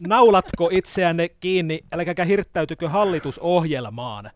naulatko 0.00 0.68
itseänne 0.72 1.28
kiinni, 1.28 1.80
älkääkä 1.92 2.24
hirttäytykö 2.24 2.88
hallitusohjelmaan. 2.88 4.30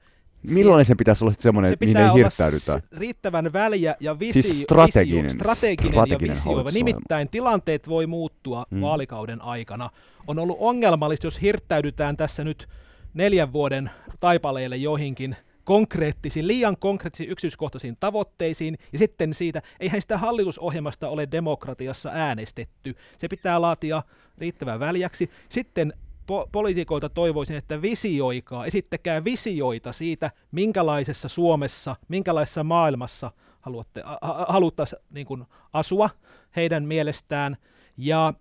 Millainen 0.51 0.85
sen 0.85 0.97
pitäisi 0.97 1.24
olla 1.24 1.32
sitten 1.32 1.43
semmoinen, 1.43 1.70
Se 1.70 1.76
mihin 1.80 1.97
ei 1.97 2.01
pitää 2.01 2.12
olla 2.12 2.24
hirttäydytä? 2.24 2.80
riittävän 2.93 3.53
väliä 3.53 3.97
ja 4.01 4.18
visio, 4.18 4.43
Siis 4.43 4.62
strateginen- 4.62 5.24
visio, 5.24 5.39
strateginen, 5.39 5.93
strateginen 5.93 6.11
ja 6.11 6.35
visioiva. 6.35 6.61
hallitusohjelma. 6.61 6.70
Nimittäin 6.70 7.28
tilanteet 7.28 7.89
voi 7.89 8.07
muuttua 8.07 8.66
mm. 8.70 8.80
vaalikauden 8.80 9.43
aikana. 9.43 9.91
On 10.26 10.39
ollut 10.39 10.57
ongelmallista, 10.61 11.26
jos 11.26 11.43
hirttäydytään 11.43 12.16
tässä 12.16 12.45
nyt 12.45 12.68
neljän 13.14 13.53
vuoden 13.53 13.91
taipaleille 14.20 14.76
joihinkin 14.76 15.37
konkreettisiin, 15.64 16.48
liian 16.48 16.76
konkreettisiin 16.76 17.30
yksityiskohtaisiin 17.30 17.96
tavoitteisiin, 18.00 18.78
ja 18.92 18.98
sitten 18.98 19.34
siitä, 19.34 19.62
eihän 19.80 20.00
sitä 20.00 20.18
hallitusohjelmasta 20.18 21.08
ole 21.08 21.28
demokratiassa 21.30 22.10
äänestetty. 22.12 22.94
Se 23.18 23.28
pitää 23.28 23.60
laatia 23.60 24.02
riittävän 24.38 24.80
väljäksi. 24.80 25.30
Sitten 25.48 25.92
po- 26.32 26.48
poliitikoilta 26.52 27.08
toivoisin, 27.08 27.56
että 27.56 27.82
visioikaa, 27.82 28.66
esittäkää 28.66 29.24
visioita 29.24 29.92
siitä, 29.92 30.30
minkälaisessa 30.52 31.28
Suomessa, 31.28 31.96
minkälaisessa 32.08 32.64
maailmassa 32.64 33.30
haluatte, 33.60 34.02
a- 34.04 34.46
haluttaisiin 34.48 35.02
niin 35.10 35.26
kuin 35.26 35.44
asua 35.72 36.10
heidän 36.56 36.84
mielestään, 36.84 37.56
ja 37.96 38.34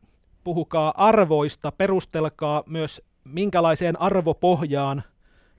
puhukaa 0.43 0.93
arvoista, 0.97 1.71
perustelkaa 1.71 2.63
myös, 2.67 3.01
minkälaiseen 3.23 4.01
arvopohjaan 4.01 5.03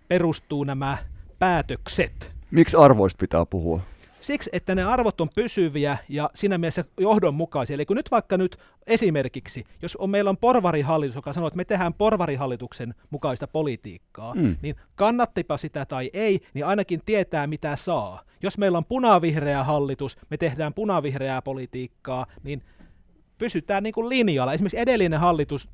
perustuu 0.08 0.64
nämä 0.64 0.98
päätökset. 1.39 2.32
Miksi 2.51 2.76
arvoista 2.76 3.18
pitää 3.20 3.47
puhua? 3.47 3.80
Siksi, 4.20 4.51
että 4.53 4.74
ne 4.74 4.85
arvot 4.85 5.20
on 5.20 5.28
pysyviä 5.35 5.99
ja 6.09 6.30
siinä 6.35 6.59
mielessä 6.59 6.85
johdonmukaisia. 7.01 7.74
Eli 7.74 7.87
kun 7.87 7.97
nyt 7.97 8.11
vaikka 8.11 8.37
nyt 8.37 8.57
esimerkiksi, 8.87 9.64
jos 9.82 9.97
on, 9.97 10.11
meillä 10.11 10.30
on 10.30 10.37
porvarihallitus, 10.37 11.16
joka 11.16 11.32
sanoo, 11.32 11.47
että 11.47 11.57
me 11.57 11.64
tehdään 11.64 11.95
porvarihallituksen 11.95 12.95
mukaista 13.11 13.47
politiikkaa, 13.47 14.35
Mm. 14.35 14.57
niin 14.62 14.76
kannattipa 14.95 15.57
sitä 15.57 15.87
tai 15.87 16.11
ei, 16.12 16.41
niin 16.55 16.66
ainakin 16.66 17.01
tietää 17.07 17.47
mitä 17.47 17.76
saa. 17.76 18.22
Jos 18.43 18.59
meillä 18.59 18.78
on 18.78 18.85
punavihreä 18.85 19.64
hallitus, 19.64 20.16
me 20.30 20.37
tehdään 20.37 20.74
punavihreää 20.74 21.43
politiikkaa, 21.43 22.26
niin 22.43 22.62
pysytään 23.39 23.82
niin 23.82 23.95
kuin 23.95 24.09
linjalla. 24.09 24.53
Esimerkiksi 24.53 24.78
edellinen 24.78 25.20
hallitus, 25.20 25.68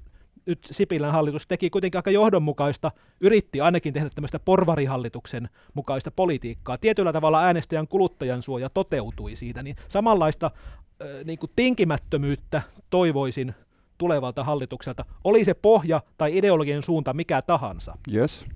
nyt 0.46 0.58
Sipilän 0.70 1.12
hallitus, 1.12 1.46
teki 1.46 1.70
kuitenkin 1.70 1.98
aika 1.98 2.10
johdonmukaista, 2.10 2.90
yritti 3.20 3.60
ainakin 3.60 3.94
tehdä 3.94 4.10
tämmöistä 4.10 4.38
porvarihallituksen 4.38 5.48
mukaista 5.74 6.10
politiikkaa. 6.10 6.78
Tietyllä 6.78 7.12
tavalla 7.12 7.42
äänestäjän 7.42 7.88
kuluttajan 7.88 8.42
suoja 8.42 8.70
toteutui 8.70 9.36
siitä, 9.36 9.62
niin 9.62 9.76
samanlaista 9.88 10.46
äh, 10.46 11.24
niin 11.24 11.38
kuin 11.38 11.52
tinkimättömyyttä 11.56 12.62
toivoisin 12.90 13.54
tulevalta 13.98 14.44
hallitukselta. 14.44 15.04
Oli 15.24 15.44
se 15.44 15.54
pohja 15.54 16.00
tai 16.18 16.36
ideologinen 16.36 16.82
suunta 16.82 17.14
mikä 17.14 17.42
tahansa. 17.42 17.94
Yes. 18.14 18.46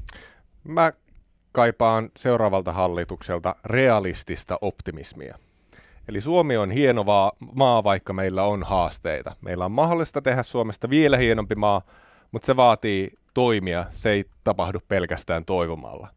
Mä 0.64 0.93
kaipaan 1.53 2.11
seuraavalta 2.16 2.72
hallitukselta 2.72 3.57
realistista 3.64 4.59
optimismia. 4.61 5.39
Eli 6.09 6.21
Suomi 6.21 6.57
on 6.57 6.71
hieno 6.71 7.05
maa, 7.55 7.85
vaikka 7.85 8.13
meillä 8.13 8.43
on 8.43 8.63
haasteita. 8.63 9.37
Meillä 9.41 9.65
on 9.65 9.73
mahdollista 9.73 10.23
tehdä 10.23 10.43
Suomesta 10.43 10.91
vielä 10.91 11.17
hienompi 11.17 11.55
maa, 11.55 11.83
mutta 12.33 12.47
se 12.47 12.57
vaatii 12.57 13.11
toimia. 13.35 13.85
Se 13.91 14.11
ei 14.11 14.25
tapahdu 14.45 14.81
pelkästään 14.89 15.45
toivomalla. 15.45 16.09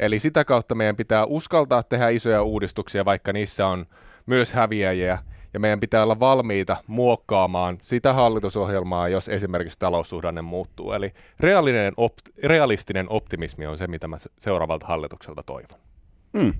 Eli 0.00 0.18
sitä 0.18 0.44
kautta 0.44 0.74
meidän 0.74 0.96
pitää 0.96 1.24
uskaltaa 1.24 1.82
tehdä 1.82 2.08
isoja 2.08 2.42
uudistuksia, 2.42 3.04
vaikka 3.04 3.32
niissä 3.32 3.66
on 3.66 3.86
myös 4.26 4.52
häviäjiä. 4.52 5.18
Ja 5.54 5.60
meidän 5.60 5.80
pitää 5.80 6.02
olla 6.02 6.20
valmiita 6.20 6.76
muokkaamaan 6.86 7.78
sitä 7.82 8.12
hallitusohjelmaa, 8.12 9.08
jos 9.08 9.28
esimerkiksi 9.28 9.78
taloussuhdanne 9.78 10.42
muuttuu. 10.42 10.92
Eli 10.92 11.12
realistinen, 11.40 11.92
opt- 11.92 12.48
realistinen 12.48 13.06
optimismi 13.10 13.66
on 13.66 13.78
se, 13.78 13.86
mitä 13.86 14.08
mä 14.08 14.18
se- 14.18 14.30
seuraavalta 14.40 14.86
hallitukselta 14.86 15.42
toivon. 15.42 15.80
Mm. 16.32 16.54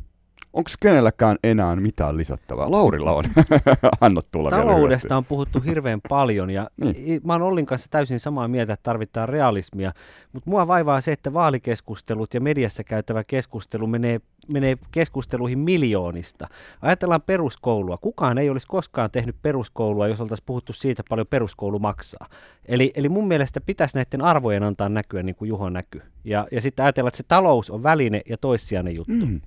Onko 0.56 0.70
kenelläkään 0.80 1.36
enää 1.44 1.76
mitään 1.76 2.16
lisättävää? 2.16 2.70
Laurilla 2.70 3.12
on. 3.12 3.24
Anna 4.00 4.20
tulla 4.32 4.50
vielä 4.50 4.62
Taloudesta 4.62 4.86
lyhyesti. 4.88 5.14
on 5.14 5.24
puhuttu 5.24 5.60
hirveän 5.60 6.00
paljon 6.08 6.50
ja 6.50 6.70
Niin. 6.76 7.20
mä 7.24 7.32
oon 7.32 7.42
Ollin 7.42 7.66
kanssa 7.66 7.88
täysin 7.90 8.20
samaa 8.20 8.48
mieltä, 8.48 8.72
että 8.72 8.82
tarvitaan 8.82 9.28
realismia, 9.28 9.92
mutta 10.32 10.50
mua 10.50 10.66
vaivaa 10.66 11.00
se, 11.00 11.12
että 11.12 11.32
vaalikeskustelut 11.32 12.34
ja 12.34 12.40
mediassa 12.40 12.84
käytävä 12.84 13.24
keskustelu 13.24 13.86
menee, 13.86 14.20
menee 14.48 14.76
keskusteluihin 14.90 15.58
miljoonista. 15.58 16.48
Ajatellaan 16.82 17.22
peruskoulua. 17.22 17.96
Kukaan 17.98 18.38
ei 18.38 18.50
olisi 18.50 18.66
koskaan 18.66 19.10
tehnyt 19.10 19.36
peruskoulua, 19.42 20.08
jos 20.08 20.20
oltaisiin 20.20 20.46
puhuttu 20.46 20.72
siitä 20.72 21.02
paljon 21.08 21.26
peruskoulu 21.26 21.78
maksaa. 21.78 22.26
Eli, 22.68 22.92
eli 22.94 23.08
mun 23.08 23.28
mielestä 23.28 23.60
pitäisi 23.60 23.96
näiden 23.96 24.22
arvojen 24.22 24.62
antaa 24.62 24.88
näkyä 24.88 25.22
niin 25.22 25.34
kuin 25.36 25.48
Juho 25.48 25.70
näkyy. 25.70 26.02
Ja, 26.24 26.46
ja 26.52 26.60
sitten 26.60 26.84
ajatella, 26.84 27.08
että 27.08 27.16
se 27.16 27.22
talous 27.28 27.70
on 27.70 27.82
väline 27.82 28.20
ja 28.28 28.36
toissijainen 28.38 28.94
juttu. 28.94 29.12
Mm, 29.26 29.40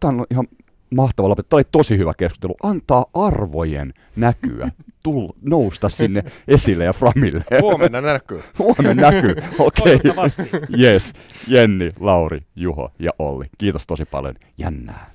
Tämä 0.00 0.20
on 0.20 0.26
ihan 0.30 0.47
mahtava 0.90 1.28
lopetus. 1.28 1.48
Tämä 1.48 1.58
oli 1.58 1.64
tosi 1.72 1.98
hyvä 1.98 2.12
keskustelu. 2.16 2.56
Antaa 2.62 3.06
arvojen 3.14 3.94
näkyä, 4.16 4.70
tulla, 5.02 5.32
nousta 5.42 5.88
sinne 5.88 6.22
esille 6.48 6.84
ja 6.84 6.92
framille. 6.92 7.44
Huomenna 7.60 8.00
näkyy. 8.00 8.42
Huomenna 8.58 9.10
näkyy. 9.10 9.30
Okei. 9.58 9.84
Toivottavasti. 9.84 10.42
Yes. 10.78 11.12
Jenni, 11.48 11.90
Lauri, 12.00 12.40
Juho 12.56 12.90
ja 12.98 13.10
Olli. 13.18 13.44
Kiitos 13.58 13.86
tosi 13.86 14.04
paljon. 14.04 14.34
Jännää. 14.58 15.10